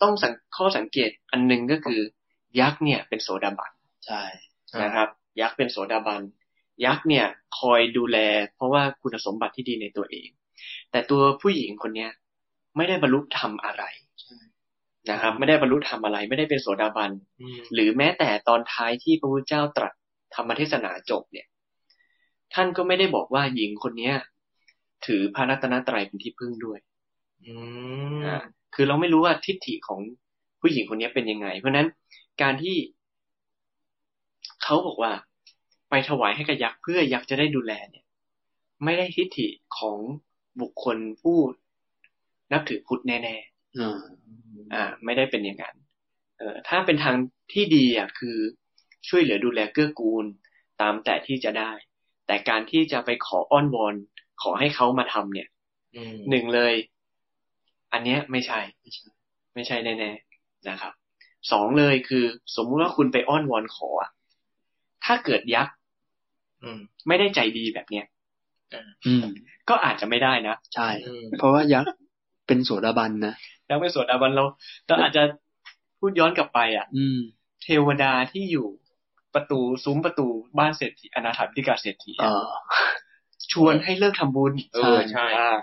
[0.01, 1.99] ต้องสังข้อสังเกตอันหนึ่งก็คือ
[2.59, 3.71] ยักษ์เนี่ยเป็นโสดาบัน
[4.05, 4.23] ใช่
[4.83, 5.09] นะครับ
[5.41, 6.21] ยักษ์เป็นโสดาบัน
[6.85, 7.25] ยักษ์เนี่ย
[7.59, 8.17] คอยดูแล
[8.55, 10.29] เพราะว่าคุณสมบัติที่ดีในตัวเอง
[10.91, 12.11] แต่ตัวผู้หญิงคนเนี้ย
[12.77, 13.83] ไม่ได้บรรลุธรรมอะไร
[15.11, 17.11] นะครับ ไม่ได้บรรลุธรรมอะไร ไม่ได้เป็นโสดาบัน
[17.41, 19.93] อืมหรือแม้แต่ตอนท้ายที่พระพุทธเจ้าตรัส
[20.35, 21.47] ธรรมเทศนาจบเนี่ย
[22.53, 24.15] ท่านก็ไม่ได้บอกว่าหญิงคนเนี้ย
[25.05, 26.79] ถือพระรัตนตรัยเป็นที่พึ่งด้วย
[27.45, 27.53] อื
[28.17, 28.37] มอ่า
[28.75, 29.99] คือเราไม่รู้ว่าทิฏฐิของ
[30.61, 31.87] ผู้หญิงคนนี้เป็นยังไง เพราะฉะนั้น
[32.41, 32.77] การที่
[34.63, 35.11] เขาบอกว่า
[35.89, 38.05] ไปถวายให้กับยักษ์เพื่อยักษ์จะได้ดูแลเนี่ย
[38.83, 39.47] ไม่ได้ทิฏฐิ
[39.77, 39.97] ของ
[40.61, 41.37] บุคคลผู้
[42.51, 43.35] นับถือพุทธแน่
[43.79, 45.75] อ่าๆอ่า ไม่ได้เป็นอย่างนั้น
[46.37, 47.15] เอ่อถ้าเป็นทาง
[47.53, 48.37] ที่ดีอะคือ
[49.09, 50.25] ช่วยเหลือดูแลเกื้อกูล
[50.81, 51.71] ตามแต่ที่จะได้
[52.27, 53.95] แต่การที่จะไปขออ้อนวอน
[54.41, 55.47] ขอให้เขามาทำเนี่ย
[55.95, 56.73] อืมหนึ่งเลย
[57.93, 58.59] อันเนี้ยไม่ใช่
[59.53, 60.93] ไม่ใช่แน่ๆนะครับ
[61.51, 64.09] สองเลยคือ สมมุติว่าคุณไปอ้อนวอนขออะ
[65.05, 65.76] ถ้าเกิดยักษ์อืม
[67.07, 68.05] ไม่ได้ใจดีแบบเนี้ย
[69.07, 69.25] อืม
[69.69, 71.91] ก็อาจจะไม่ได้นะ ใช่อืมเพราะว่ายักษ์
[72.47, 73.33] เป็นโสดาบันนะ
[73.67, 74.43] แล้วไม่สวดอาบันเรา
[74.87, 75.23] เราอาจจะ
[75.99, 77.19] พูดย้อนกลับไป อะ อืม
[77.63, 78.67] เทวดาที่อยู่
[79.35, 80.27] ประตูซุ้มประตู
[80.59, 82.73] บ้านเศรษฐีอนาถาบิณฑิกาเศรษฐีเออะอ
[83.51, 85.57] ชวนให้เลิกทำบุญเออใช่อ่า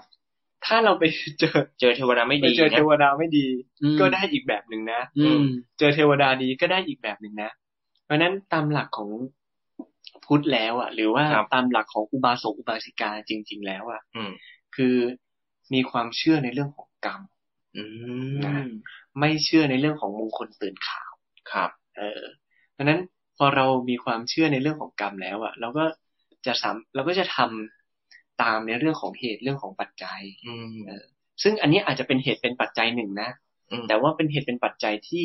[0.67, 1.05] ถ้าเราไป
[1.41, 3.47] เจอเจอเทวดาไม่ไปดีเจอเทนะวดาไม่ดี
[3.83, 5.43] อืมก็ได้อีกแบบหนึ่งนะอืม
[5.79, 7.51] เจอเทวดาดีก็ได้อีกแบบหนึ่งนะ
[8.05, 9.11] เพราะฉะนั้นตามหลักของ
[10.25, 14.33] พุทธแล้วอะ หรือว่าครับตามหลักของอุบาสกอุบาสิกาจริง ๆ แล้วอะอืม
[14.77, 14.97] คือ
[15.75, 17.21] มีความเชื่อในเรื่องของกรรม
[17.77, 17.85] อื
[18.45, 18.67] นะม
[19.21, 21.11] ไม่เชื่อในเรื่องของมงคลตื่นข่าว
[21.53, 22.23] ครับ เออ
[22.73, 23.01] เพราะฉะนั้น
[23.37, 25.85] พอเรามีความเชื่อในเรื่องของกรรมแล้วอะเราก็
[26.47, 30.77] จะสามเราก็จะทำตามในเรื่องของเหตุเรื่องของปัจจัยอืม
[31.43, 33.31] ซึ่งอันนี้อาจจะเป็นเหตุเป็นปัจจัยหนึ่งนะ
[33.71, 35.25] อืมแต่ว่าเป็นเหตุเป็นปัจจัยที่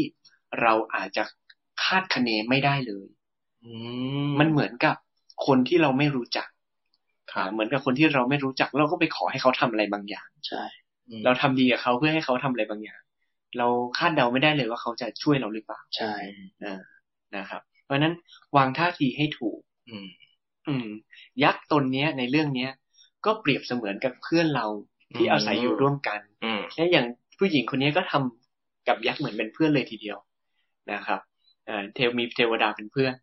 [0.62, 1.24] เราอาจจะ
[1.84, 3.19] คาดคะเนไม่ได้เลยอื
[4.28, 4.96] มมันเหมือนกับ
[5.46, 6.48] คนที่เราไม่รู้จัก
[7.34, 10.64] ค่ะเหมือนกับคนที่เราไม่รู้จัก เราก็ไปขอให้เขาทำอะไรบางอย่าง ใช่
[11.10, 13.02] อืมเราทำดีกับเขาเพื่อให้เขาทำอะไรบางอย่าง
[13.58, 13.68] เรา
[13.98, 16.14] คาดเดาไม่ได้เลยว่าเขาจะช่วยเราหรือเปล่า ใช่
[16.64, 16.82] อ่า
[17.36, 18.14] นะครับ เพราะฉะนั้น
[18.58, 19.60] วางท่าทีให้ถูก
[19.90, 20.08] อืม
[20.68, 20.88] อืม
[21.44, 22.72] ยักษ์ตนเนี้ย ในเรื่องเนี้ย
[23.26, 24.68] ก็เปรียบเสมือนกับเพื่อนเรา
[25.16, 27.06] ที่อืมอาศัยอยู่ร่วมกันอืมและอย่าง
[27.38, 30.18] ผู้หญิงคนนี้ก็ทำกับยักษ์เหมือนเป็นเพื่อนเลยทีเดียว
[30.92, 31.20] นะครับ
[31.70, 33.14] อ่าเทวมีเทวดาเป็นเพื่อน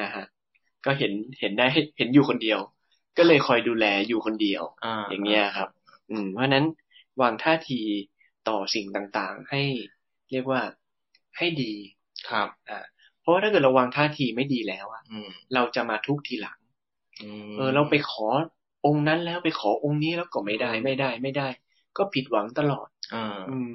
[0.00, 0.24] นะฮะ
[0.84, 1.66] ก็เห็นเห็นได้
[1.98, 2.58] เห็นอยู่คนเดียว
[3.18, 5.68] ก็เลยคอยดูแลอยู่คนเดียวอ่าอย่างเงี้ยครับ
[6.10, 6.64] อืม เพราะฉะนั้น
[7.22, 7.80] วางท่าที
[8.48, 8.86] ต่อสิ่ง
[9.18, 9.62] ต่างๆ ให้
[10.30, 10.60] เรียกว่า
[11.36, 11.72] ให้ดี
[12.30, 12.84] ครับ อ่า
[13.20, 16.58] เพราะว่าถ้าเกิดเราวางท่าทีไม่ดีแล้วอะอืมเราจะมาทุกข์ทีหลัง
[17.22, 18.26] อืมเออ เราไปขอ
[18.86, 21.48] องค์นั้นแล้วไปขอองค์นี้แล้วก็ไม่ได้ไม่ได้ไม่ได้
[21.96, 23.70] ก็ผิดหวังตลอดอ่าอืม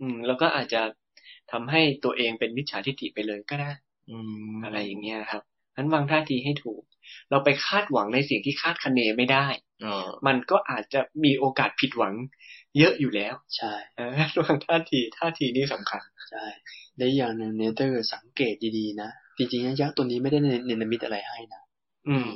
[0.00, 0.82] อืม แล้วก็อาจจะ
[1.52, 3.70] ทำให้ตัวเองเป็นมิจฉาทิฏฐิไปเลยก็ได้
[4.10, 4.18] อื
[4.52, 5.42] มอะไรอย่างเงี้ยครับ
[5.76, 6.82] นั้นวางท่าทีให้ถูก
[7.30, 9.46] เราไปคาดหวังในสิ่งที่คาดคะเนไม่ได้
[9.84, 12.14] อ่ามันก็อาจจะมีโอกาสผิดหวัง
[12.78, 14.10] เยอะอยู่แล้ว ใช่เออ
[14.42, 16.44] วางท่าทีท่าทีนี่สำคัญ ใช่
[16.96, 21.62] และอีกอย่างหนึ่งเนี่ยถ้าเกิดสังเกตดีๆนะจริงๆยักษ์ตัวนี้ไม่ได้เนรมิตอะไรให้นะ
[22.08, 22.28] อืม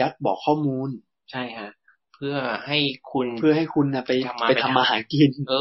[0.00, 0.88] ยักษ์บอกข้อมูล
[1.30, 1.68] ใช่ฮะ
[2.14, 2.36] เพื่อ
[2.66, 2.78] ให้
[3.12, 5.54] คุณเพื่อให้คุณนะไปทำมาไปไปทำทำมาหากิน เออ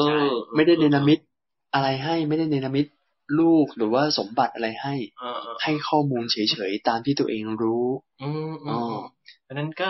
[0.55, 1.19] ไม่ได้เนรมิต
[1.73, 2.85] อะไรให้ไม่ได้เนรมิต
[3.39, 6.37] ลูกหรือว่าสมบัติอะไรให้เออเออให้ข้อมูลเฉ
[6.69, 7.85] ยๆตามที่ตัวเองรู้
[8.21, 8.93] อืมอือ๋อม
[9.43, 9.89] เพราะฉะนั้นก็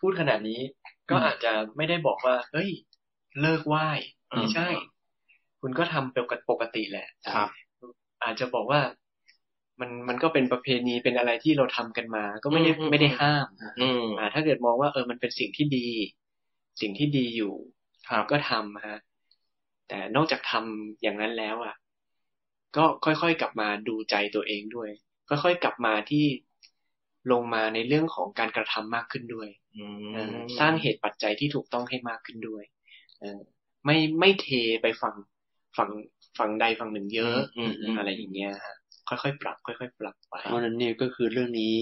[0.00, 0.60] พูดขนาดนี้
[1.10, 2.70] ก็อาจจะไม่ได้บอกว่าเฮ้ย
[3.40, 3.88] เลิกไหว้
[4.36, 4.68] ไม่ใช่
[5.60, 7.48] คุณก็ทำเป็นปกติแหละครับ
[8.24, 8.80] อาจจะบอกว่า
[9.80, 13.46] มันมันก็เป็นประเพณีเป็นอะไรที่เราทำกันมา ก็ไม่ได้อืมไม่ได้ห้าม
[13.80, 15.88] อืมอ่า ถ้าเกิดมองว่าเออมันเป็นสิ่งที่ดี
[16.80, 17.54] สิ่งที่ดีอยู่
[18.08, 18.98] ครับก็ทำฮะ
[19.88, 21.74] แต่นอกจากทำอย่างนั้นแล้ว อะ
[22.76, 24.90] ก็ค่อยๆกลับมาดูใจตัวเองด้วย
[25.28, 26.24] ค่อยๆกลับมาที่
[27.32, 32.64] ลงมาในเรื่องของการกระทำมากขึ้นด้วยอืเออมสร้างเหตุปัจจัยที่ถูกต้องให้มากขึ้นด้วย
[33.20, 33.40] เออ
[33.84, 34.46] ไม่ไม่เท
[34.82, 35.16] ไปฝั่ง
[35.76, 35.90] ฝั่ง
[36.38, 38.74] ฝั่งใดฝั่งหนึ่งเยอะอืมอืมอะไรอย่างเงี้ยฮะ
[39.08, 41.74] ค่อยๆปรับ ค่อยๆปรับไปเพราะฉะนั้นเนี่ยก็คือเรื่องนี้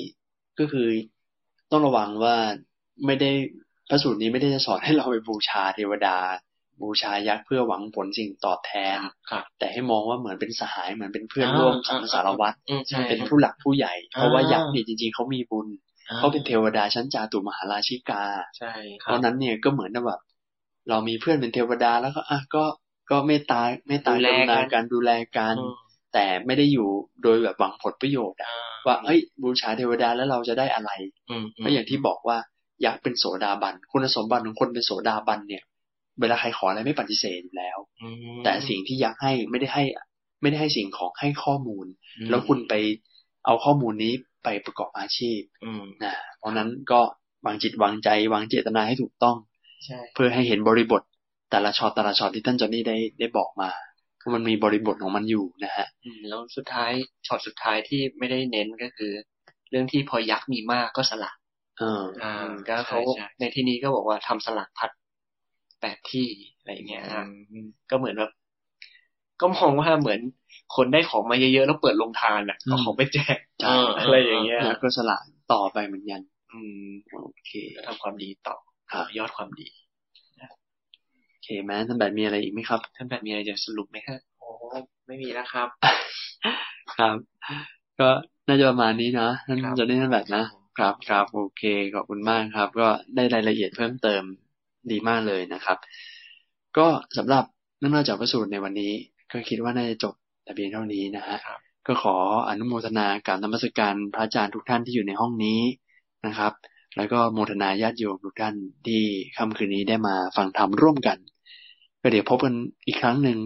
[0.58, 0.86] ก็คือ
[1.70, 2.36] ต้องระวังว่า
[3.06, 3.30] ไม่ได้
[3.88, 6.16] พระสูตรนี้ไม่ได้จะสอนให้เราไปบูชาเทวดา
[6.82, 8.98] บูชายักษ์เพื่อหวังผลสิ่งตอบแทน
[9.30, 15.66] ครับแต่ให้มองว่าเหมือนเป็นสหายเหมือนเป็นเพื่อนอ่าร่วมสังสารวัตรอืมใช่เป็นผู้หลักผู้ใหญ่ เพราะว่าอ่ายัยักษ์เนี่ยจริงๆเขามีบุญ
[16.08, 18.24] อ่เขาเป็นเทวดาชั้นจาตุมหาราชิกา
[18.58, 20.20] ใช่เพราะฉะนั้นเนี่ยก็เหมือนกับแบบ
[20.88, 22.64] เรามีเพื่อนเป็นเทวดาแล้วก็อะก็
[23.10, 25.74] ก็เมตตาเมตตากรุณาการดูแลกันอืม
[26.14, 26.88] แต่ไม่ได้อยู่
[27.22, 30.90] โดยแบบหวังผลประโยชน์อะอ่ว่าเอ้ย บูชาเทวดาแล้วเราจะได้อะไร
[31.30, 32.38] อืมก็อย่างที่บอกว่า
[32.84, 35.62] ยักษ์เป็นโสดาบัน คุณสมบัติของคนเป็นโสดาบันเนี่ย
[36.20, 39.84] เวลาใครขออะไรไม่ปฏิเสธอยู่แล้วอืมแต่สิ่งที่ยักษ์ให้ไม่ได้ให้
[40.42, 41.86] ไม่ได้ให้สิ่งของให้ข้อมูล
[42.18, 42.74] อืมแล้วคุณไป
[43.46, 44.12] เอาข้อมูลนี้
[44.44, 47.00] ไปประกอบอาชีพอืมนะเพราะนั้นก็
[47.46, 49.36] วางจิตวางใจ วางเจตนาให้ถูกต้อง
[49.84, 51.02] ใช่เพื่อให้เห็นบริบท
[51.50, 53.70] แต่ละช็อตแต่ละช็อตที่ท่านจอนนี่ได้ได้บอกมา
[54.22, 56.92] ว่ามันมีบริบทของมันอยู่นะฮะอืมแล้วสุดท้าย
[57.26, 59.12] ช็อตสุดท้ายที่ไม่ได้เน้นก็คือ
[59.70, 61.34] เรื่องที่พอยักษ์มีมากก็สลัก
[61.78, 64.90] เอออ่าอืมก็เขาใช่ในที่นี้ก็บอกว่าทำสลักพัด
[65.80, 67.24] แปดที่อะไรอย่างเงี้ยใช่ฮะ
[67.90, 68.30] ก็เหมือนแบบ
[69.40, 70.20] ก็มองว่าเหมือน
[70.76, 75.18] คนได้ของมาเยอะๆแล้วเปิดลงทานอะอืมเอาของไปแจกใช่อะไรอย่างเงี้ยแล้วก็สละ
[75.52, 76.20] ต่อไปเหมือนกัน
[76.52, 78.56] อืมโอเคก็ทำความดีต่อ
[78.92, 79.68] ครับยอดความดี
[81.30, 84.48] โอเคแม้ท่านแบบมีอะไรอีกไหมครับท่านแบบมีอะไรจะสรุปไหมฮะโอ้
[85.06, 85.68] ไม่มีแล้วครับ
[86.96, 87.16] ครับ
[88.00, 88.08] ก็
[88.48, 90.44] น่าจะประมาณนี้เนาะท่านครับจะได้ท่านแบบนะ
[90.78, 91.62] ครับครับ โอเค
[91.94, 94.22] ขอบคุณมากครับ ก็ได้รายละเอียดเพิ่มเติม
[94.90, 95.78] ดีมากเลยนะครับ
[96.76, 96.86] ก็
[97.16, 97.44] สำหรับ
[97.78, 98.92] เรื่องเล่าจากพระสูตรในวันนี้
[99.32, 102.16] ก็คิดว่าน่าจะจบแต่เพียงเท่านี้นะฮะครับก็ขอ
[102.48, 105.60] อนุโมทนาการนมัสการพระอาจารย์ทุกท่านที่อยู่ในห้องนี้
[106.26, 106.52] นะครับ
[106.96, 108.54] แล้วก็โมทนาญาติโยมทุกท่าน
[108.86, 109.02] ที่
[109.36, 111.18] ค่ำคืนนี้ได้มาฟังธรรมร่วมกัน
[112.02, 112.54] ก็เดี๋ยวพบกัน
[112.86, 113.38] อีกครั้งหนึ่ง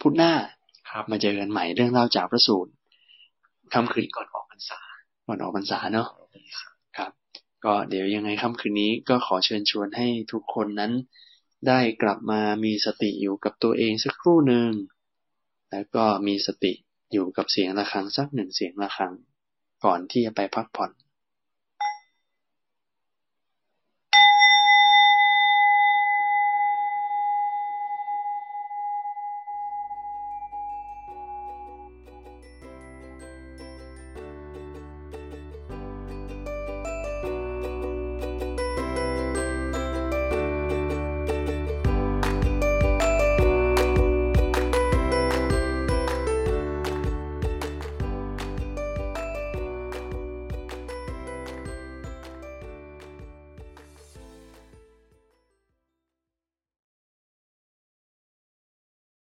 [0.00, 0.32] พุธหน้า
[0.90, 2.72] ครับมาเจอกันใหม่เรื่องเล่าจากพระสูตร
[3.72, 4.80] ค่ำคืนก่อนออกพรรษา
[5.26, 6.06] ก่อนออกพรรษาเนาะ
[6.58, 6.73] ครับ
[7.64, 10.92] ก็เดี๋ยวยังไงค่ำคืนนี้ก็ขอเชิญชวนให้ทุกคนนั้น
[11.66, 14.70] ได้กลับมามีสติอยู่กับตัวเองสักครู่หนึ่ง
[15.70, 16.72] แล้วก็มีสติ
[17.12, 19.12] อยู่กับเสียงะระฆังสักหนึ่งเสียงะระฆัง
[19.84, 20.90] ก่อนที่จะไปพักผ่อน